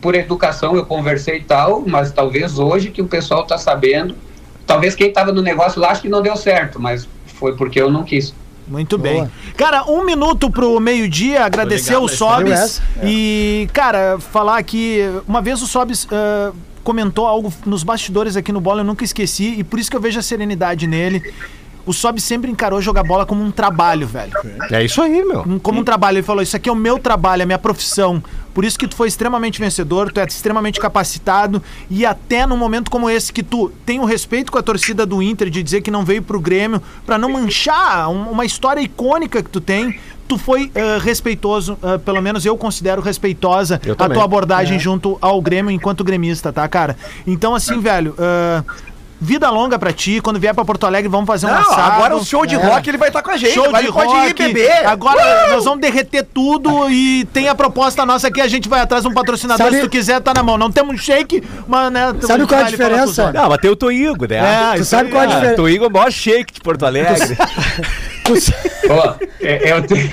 por 0.00 0.14
educação 0.14 0.74
eu 0.74 0.84
conversei 0.84 1.36
e 1.38 1.42
tal, 1.42 1.84
mas 1.86 2.10
talvez 2.10 2.58
hoje 2.58 2.90
que 2.90 3.00
o 3.02 3.06
pessoal 3.06 3.44
tá 3.44 3.56
sabendo, 3.58 4.16
talvez 4.66 4.94
quem 4.96 5.12
tava 5.12 5.30
no 5.32 5.40
negócio 5.42 5.80
lá 5.80 5.90
acho 5.90 6.02
que 6.02 6.08
não 6.08 6.20
deu 6.22 6.36
certo, 6.36 6.80
mas 6.80 7.08
foi 7.40 7.56
porque 7.56 7.80
eu 7.80 7.90
não 7.90 8.04
quis. 8.04 8.34
Muito 8.68 8.96
Boa. 8.96 9.10
bem. 9.10 9.30
Cara, 9.56 9.90
um 9.90 10.04
minuto 10.04 10.48
pro 10.48 10.78
meio-dia, 10.78 11.44
agradecer 11.44 11.94
ligado 11.94 12.04
o. 12.04 12.08
Sobis. 12.08 12.80
E, 13.02 13.68
cara, 13.72 14.18
falar 14.20 14.62
que 14.62 15.00
uma 15.26 15.42
vez 15.42 15.60
o 15.60 15.66
Sobis 15.66 16.06
ah, 16.12 16.52
comentou 16.84 17.26
algo 17.26 17.52
nos 17.66 17.82
bastidores 17.82 18.36
aqui 18.36 18.52
no 18.52 18.60
bola, 18.60 18.82
eu 18.82 18.84
nunca 18.84 19.04
esqueci, 19.04 19.56
e 19.58 19.64
por 19.64 19.80
isso 19.80 19.90
que 19.90 19.96
eu 19.96 20.00
vejo 20.00 20.20
a 20.20 20.22
serenidade 20.22 20.86
nele. 20.86 21.32
O 21.84 21.92
Sobis 21.92 22.22
sempre 22.22 22.50
encarou 22.50 22.80
jogar 22.80 23.02
bola 23.02 23.26
como 23.26 23.42
um 23.42 23.50
trabalho, 23.50 24.06
velho. 24.06 24.32
É 24.70 24.84
isso 24.84 25.02
aí, 25.02 25.24
meu. 25.24 25.60
Como 25.60 25.80
um 25.80 25.84
trabalho. 25.84 26.18
Ele 26.18 26.22
falou: 26.22 26.42
Isso 26.42 26.54
aqui 26.54 26.68
é 26.68 26.72
o 26.72 26.76
meu 26.76 26.98
trabalho, 26.98 27.40
é 27.40 27.44
a 27.44 27.46
minha 27.46 27.58
profissão. 27.58 28.22
Por 28.54 28.64
isso 28.64 28.78
que 28.78 28.86
tu 28.88 28.96
foi 28.96 29.08
extremamente 29.08 29.60
vencedor, 29.60 30.10
tu 30.12 30.20
é 30.20 30.24
extremamente 30.24 30.80
capacitado. 30.80 31.62
E 31.88 32.04
até 32.04 32.46
num 32.46 32.56
momento 32.56 32.90
como 32.90 33.08
esse, 33.08 33.32
que 33.32 33.42
tu 33.42 33.70
tem 33.86 34.00
o 34.00 34.04
respeito 34.04 34.50
com 34.52 34.58
a 34.58 34.62
torcida 34.62 35.06
do 35.06 35.22
Inter 35.22 35.48
de 35.50 35.62
dizer 35.62 35.80
que 35.82 35.90
não 35.90 36.04
veio 36.04 36.22
pro 36.22 36.40
Grêmio, 36.40 36.82
pra 37.06 37.16
não 37.18 37.30
manchar 37.30 38.08
um- 38.10 38.30
uma 38.30 38.44
história 38.44 38.80
icônica 38.80 39.42
que 39.42 39.50
tu 39.50 39.60
tem. 39.60 39.98
Tu 40.28 40.38
foi 40.38 40.70
eh, 40.76 40.98
respeitoso, 41.02 41.76
eh, 41.82 41.98
pelo 41.98 42.22
menos 42.22 42.46
eu 42.46 42.56
considero 42.56 43.02
respeitosa 43.02 43.80
Eu 43.84 43.94
a 43.98 44.08
tua 44.08 44.22
abordagem 44.24 44.78
junto 44.78 45.18
ao 45.20 45.42
Grêmio 45.42 45.72
enquanto 45.72 46.04
gremista, 46.04 46.52
tá, 46.52 46.68
cara? 46.68 46.96
Então, 47.26 47.52
assim, 47.52 47.80
velho, 47.80 48.14
eh, 48.16 48.62
vida 49.20 49.50
longa 49.50 49.78
pra 49.78 49.92
ti. 49.92 50.20
Quando 50.20 50.40
vier 50.40 50.54
pra 50.54 50.64
Porto 50.64 50.86
Alegre, 50.86 51.08
vamos 51.08 51.26
fazer 51.26 51.46
um 51.46 51.50
Não, 51.50 51.58
assado. 51.60 51.92
agora 51.92 52.16
o 52.16 52.24
show 52.24 52.46
de 52.46 52.54
É. 52.54 52.58
rock 52.58 52.88
ele 52.88 52.96
vai 52.98 53.08
estar 53.08 53.22
com 53.22 53.30
a 53.30 53.36
gente. 53.36 53.52
Show 53.54 53.64
agora 53.66 53.78
de 53.82 53.84
ele 53.88 53.92
pode 53.92 54.12
ir 54.14 54.28
rock. 54.28 54.34
beber. 54.42 54.86
Agora 54.86 55.48
nós 55.50 55.64
vamos 55.64 55.80
derreter 55.80 56.24
tudo 56.32 56.90
e 56.90 57.24
tem 57.32 57.48
a 57.48 57.54
proposta 57.54 58.06
nossa 58.06 58.28
aqui. 58.28 58.40
A 58.40 58.48
gente 58.48 58.68
vai 58.68 58.80
atrás 58.80 59.02
de 59.04 59.08
um 59.10 59.12
patrocinador. 59.14 59.66
Sabe- 59.66 59.76
Se 59.76 59.82
tu 59.82 59.90
quiser, 59.90 60.20
tá 60.20 60.32
na 60.32 60.42
mão. 60.42 60.56
Não 60.56 60.70
temos 60.70 61.00
shake, 61.02 61.42
mas 61.68 61.92
né. 61.92 62.12
tu- 62.18 62.26
Sabe 62.26 62.46
qual 62.46 62.58
é 62.60 62.62
a 62.62 62.64
vai 62.66 62.72
ali 62.72 62.76
falar 62.76 62.88
com 62.90 62.94
os 62.94 63.10
diferença? 63.10 63.22
homens. 63.22 63.42
Não, 63.42 63.48
mas 63.50 63.58
tem 63.60 63.70
o 63.70 63.76
Toigo, 63.76 64.26
né? 64.28 64.36
É, 64.36 64.76
Tu 64.76 64.80
isso 64.82 64.90
sabe 64.90 65.04
aí, 65.04 65.10
qual 65.10 65.22
é 65.22 65.26
a 65.26 65.28
é. 65.28 65.32
diferença? 65.34 65.56
Toigo 65.56 65.84
é 65.84 65.88
o 65.88 65.90
maior 65.90 66.10
shake 66.10 66.52
de 66.54 66.60
Porto 66.60 66.86
Alegre. 66.86 67.36
Ó, 68.88 69.14
é, 69.40 69.72
eu, 69.72 69.82
tenho, 69.82 70.10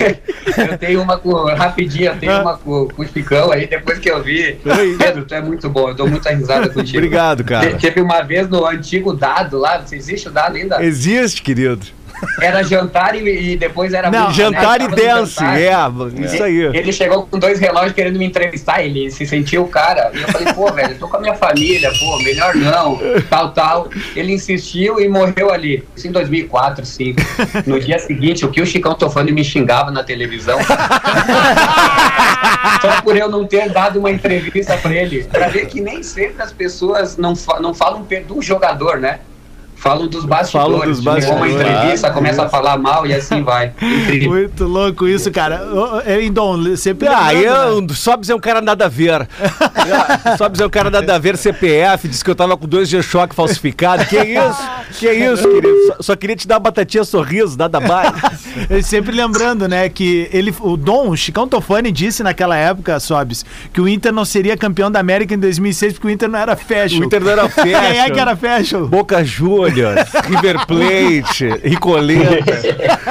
eu 0.71 0.77
tenho 0.77 1.01
uma 1.01 1.17
com, 1.17 1.33
rapidinho, 1.45 2.11
eu 2.11 2.17
tenho 2.17 2.41
uma 2.41 2.57
com, 2.57 2.87
com 2.87 3.01
o 3.01 3.07
Chicão 3.07 3.51
aí, 3.51 3.67
depois 3.67 3.99
que 3.99 4.09
eu 4.09 4.21
vi. 4.23 4.57
Pedro, 4.97 5.25
tu 5.25 5.33
é 5.33 5.41
muito 5.41 5.69
bom, 5.69 5.89
eu 5.89 5.93
dou 5.95 6.07
muita 6.07 6.29
risada 6.31 6.69
contigo. 6.69 6.97
Obrigado, 6.97 7.43
cara. 7.43 7.71
Te- 7.73 7.77
Teve 7.87 8.01
uma 8.01 8.21
vez 8.21 8.49
no 8.49 8.65
antigo 8.65 9.13
dado 9.13 9.57
lá, 9.57 9.83
existe 9.91 10.27
o 10.27 10.31
dado 10.31 10.55
ainda? 10.55 10.83
Existe, 10.83 11.41
querido. 11.41 11.85
Era 12.41 12.63
jantar 12.63 13.15
e, 13.15 13.51
e 13.53 13.57
depois 13.57 13.93
era 13.93 14.09
Não, 14.11 14.27
né? 14.27 14.33
Jantar 14.33 14.81
e 14.81 14.87
dance, 14.87 15.43
é, 15.43 15.71
isso 16.23 16.43
aí. 16.43 16.57
Ele 16.75 16.91
chegou 16.91 17.25
com 17.27 17.37
dois 17.39 17.59
relógios 17.59 17.93
querendo 17.93 18.17
me 18.19 18.25
entrevistar, 18.25 18.81
ele 18.83 19.09
se 19.11 19.25
sentiu 19.25 19.63
o 19.63 19.67
cara. 19.67 20.11
E 20.13 20.21
eu 20.21 20.27
falei, 20.27 20.53
pô, 20.53 20.71
velho, 20.71 20.91
eu 20.93 20.99
tô 20.99 21.07
com 21.07 21.17
a 21.17 21.19
minha 21.19 21.35
família, 21.35 21.91
pô, 21.99 22.17
melhor 22.19 22.55
não, 22.55 22.99
tal, 23.29 23.51
tal. 23.51 23.89
Ele 24.15 24.33
insistiu 24.33 24.99
e 24.99 25.07
morreu 25.07 25.51
ali. 25.51 25.83
Isso 25.95 26.07
em 26.07 26.11
2004, 26.11 26.83
2005. 26.83 27.21
No 27.69 27.79
dia 27.79 27.99
seguinte, 27.99 28.45
o 28.45 28.49
que 28.51 28.61
o 28.61 28.65
Chicão 28.65 28.93
Tofani 28.95 29.31
me 29.31 29.43
xingava 29.43 29.91
na 29.91 30.03
televisão. 30.03 30.57
Só 32.81 33.01
por 33.01 33.15
eu 33.15 33.29
não 33.29 33.45
ter 33.45 33.69
dado 33.69 33.99
uma 33.99 34.11
entrevista 34.11 34.77
pra 34.77 34.93
ele. 34.93 35.23
Pra 35.23 35.47
ver 35.47 35.65
que 35.67 35.81
nem 35.81 36.03
sempre 36.03 36.41
as 36.43 36.51
pessoas 36.51 37.17
não, 37.17 37.35
fa- 37.35 37.59
não 37.59 37.73
falam 37.73 38.05
do 38.27 38.41
jogador, 38.41 38.97
né? 38.99 39.19
Falam 39.77 40.07
dos 40.07 40.25
bastidores. 40.25 40.51
Falam 40.51 40.87
dos 40.87 40.99
Ligou 40.99 41.13
uma 41.13 41.19
bastidores. 41.45 41.53
entrevista, 41.55 42.11
começa 42.11 42.43
a 42.43 42.49
falar 42.49 42.77
mal 42.77 43.05
e 43.05 43.13
assim 43.13 43.43
vai. 43.43 43.73
Incrível. 43.81 44.31
Muito 44.37 44.65
louco 44.65 45.07
isso, 45.07 45.31
cara. 45.31 45.61
Dom, 46.33 46.75
sempre 46.75 47.07
Ah, 47.07 47.31
lembrando, 47.31 47.81
né? 47.81 47.87
eu, 47.89 47.95
Sobs 47.95 48.29
é 48.29 48.35
um 48.35 48.39
cara 48.39 48.59
nada 48.61 48.85
a 48.85 48.89
ver. 48.89 49.27
Sobs 50.37 50.59
é 50.59 50.65
um 50.65 50.69
cara 50.69 50.89
nada 50.89 51.15
a 51.15 51.17
ver, 51.19 51.37
CPF, 51.37 52.07
disse 52.07 52.23
que 52.23 52.29
eu 52.29 52.35
tava 52.35 52.57
com 52.57 52.67
dois 52.67 52.89
G-Shock 52.89 53.33
falsificados. 53.35 54.07
Que 54.07 54.17
isso? 54.17 54.69
Que 54.99 55.11
isso, 55.11 55.43
querido? 55.47 55.87
Só, 55.87 55.95
só 56.01 56.15
queria 56.15 56.35
te 56.35 56.47
dar 56.47 56.55
uma 56.55 56.61
batatinha 56.61 57.03
sorriso, 57.03 57.57
nada 57.57 57.79
mais. 57.79 58.07
Sempre 58.85 59.15
lembrando, 59.15 59.67
né, 59.67 59.87
que 59.89 60.27
ele, 60.33 60.53
o 60.59 60.75
Dom, 60.75 61.09
o 61.09 61.17
Chicão 61.17 61.47
Tofani 61.47 61.91
disse 61.91 62.23
naquela 62.23 62.55
época, 62.57 62.99
Sobs, 62.99 63.45
que 63.71 63.79
o 63.79 63.87
Inter 63.87 64.11
não 64.11 64.25
seria 64.25 64.57
campeão 64.57 64.89
da 64.91 64.99
América 64.99 65.33
em 65.33 65.39
2006 65.39 65.93
porque 65.93 66.07
o 66.07 66.09
Inter 66.09 66.29
não 66.29 66.39
era 66.39 66.55
fashion. 66.55 67.01
O 67.01 67.03
Inter 67.05 67.21
não 67.23 67.31
era 67.31 67.47
Quem 67.49 67.73
é 67.73 67.93
fashion. 67.95 68.13
que 68.13 68.19
era 68.19 68.35
fashion? 68.35 68.85
Boca 68.87 69.23
Juniors, 69.23 69.66
River 69.69 70.65
Plate, 70.65 71.49
Ricoleta. 71.63 72.57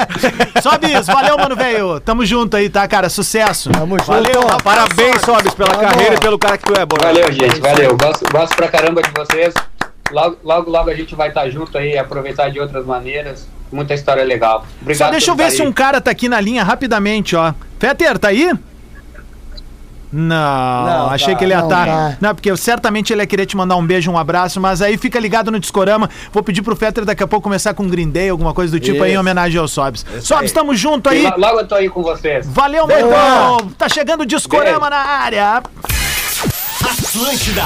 Sobs, 0.62 1.06
valeu, 1.06 1.36
mano, 1.38 1.56
velho. 1.56 2.00
Tamo 2.00 2.24
junto 2.24 2.56
aí, 2.56 2.68
tá, 2.68 2.86
cara? 2.88 3.08
Sucesso. 3.08 3.70
Tamo 3.70 3.98
junto. 3.98 4.06
Valeu, 4.06 4.40
rapaz. 4.42 4.62
Parabéns, 4.62 5.20
Sobs, 5.22 5.54
pela 5.54 5.74
Vamos. 5.74 5.90
carreira 5.90 6.14
e 6.14 6.20
pelo 6.20 6.38
cara 6.38 6.58
que 6.58 6.64
tu 6.64 6.78
é, 6.78 6.84
Borges. 6.84 7.06
Valeu, 7.06 7.32
gente, 7.32 7.60
valeu. 7.60 7.96
Gosto, 7.96 8.30
gosto 8.30 8.56
pra 8.56 8.68
caramba 8.68 9.02
de 9.02 9.10
vocês. 9.10 9.54
Logo, 10.10 10.36
logo, 10.44 10.70
logo 10.70 10.90
a 10.90 10.94
gente 10.94 11.14
vai 11.14 11.28
estar 11.28 11.48
junto 11.50 11.76
aí, 11.76 11.98
aproveitar 11.98 12.50
de 12.50 12.60
outras 12.60 12.84
maneiras. 12.84 13.48
Muita 13.72 13.94
história 13.94 14.22
legal. 14.24 14.64
Obrigado 14.80 15.08
Só 15.08 15.10
deixa 15.10 15.30
eu 15.30 15.34
ver 15.34 15.50
se 15.50 15.62
um 15.62 15.72
cara 15.72 16.00
tá 16.00 16.10
aqui 16.10 16.28
na 16.28 16.40
linha 16.40 16.62
rapidamente, 16.62 17.34
ó. 17.34 17.52
Fetter, 17.78 18.18
tá 18.18 18.28
aí? 18.28 18.52
Não, 20.12 20.86
Não, 20.86 21.10
achei 21.10 21.32
tá, 21.34 21.38
que 21.38 21.44
ele 21.44 21.52
ia 21.52 21.58
não 21.58 21.68
estar. 21.68 21.86
tá. 21.86 22.16
Não, 22.20 22.34
porque 22.34 22.50
eu, 22.50 22.56
certamente 22.56 23.12
ele 23.12 23.22
ia 23.22 23.26
querer 23.26 23.44
te 23.46 23.56
mandar 23.56 23.76
um 23.76 23.84
beijo, 23.86 24.10
um 24.10 24.16
abraço, 24.16 24.60
mas 24.60 24.80
aí 24.80 24.96
fica 24.96 25.18
ligado 25.18 25.50
no 25.50 25.58
Discorama. 25.58 26.08
Vou 26.32 26.42
pedir 26.42 26.62
pro 26.62 26.76
Fetter 26.76 27.04
daqui 27.04 27.22
a 27.22 27.26
pouco 27.26 27.42
começar 27.44 27.74
com 27.74 27.82
um 27.82 27.88
Green 27.88 28.08
Day, 28.10 28.28
alguma 28.30 28.54
coisa 28.54 28.70
do 28.72 28.80
tipo 28.80 29.02
aí, 29.02 29.10
em 29.10 29.12
Isso. 29.12 29.20
homenagem 29.20 29.60
ao 29.60 29.66
Sobs. 29.68 30.04
Sobs, 30.20 30.52
tamo 30.52 30.74
junto 30.74 31.10
E 31.12 31.16
aí. 31.16 31.22
lo- 31.24 31.34
Logo 31.38 31.60
eu 31.60 31.66
tô 31.68 31.74
aí 31.74 31.88
com 31.88 32.02
vocês. 32.02 32.46
Valeu, 32.48 32.86
meu 32.86 32.98
irmão. 32.98 33.56
Tá 33.76 33.88
chegando 33.88 34.22
o 34.22 34.26
Discorama 34.26 34.88
na 34.88 34.96
área. 34.96 35.62
Atlântida, 36.82 37.62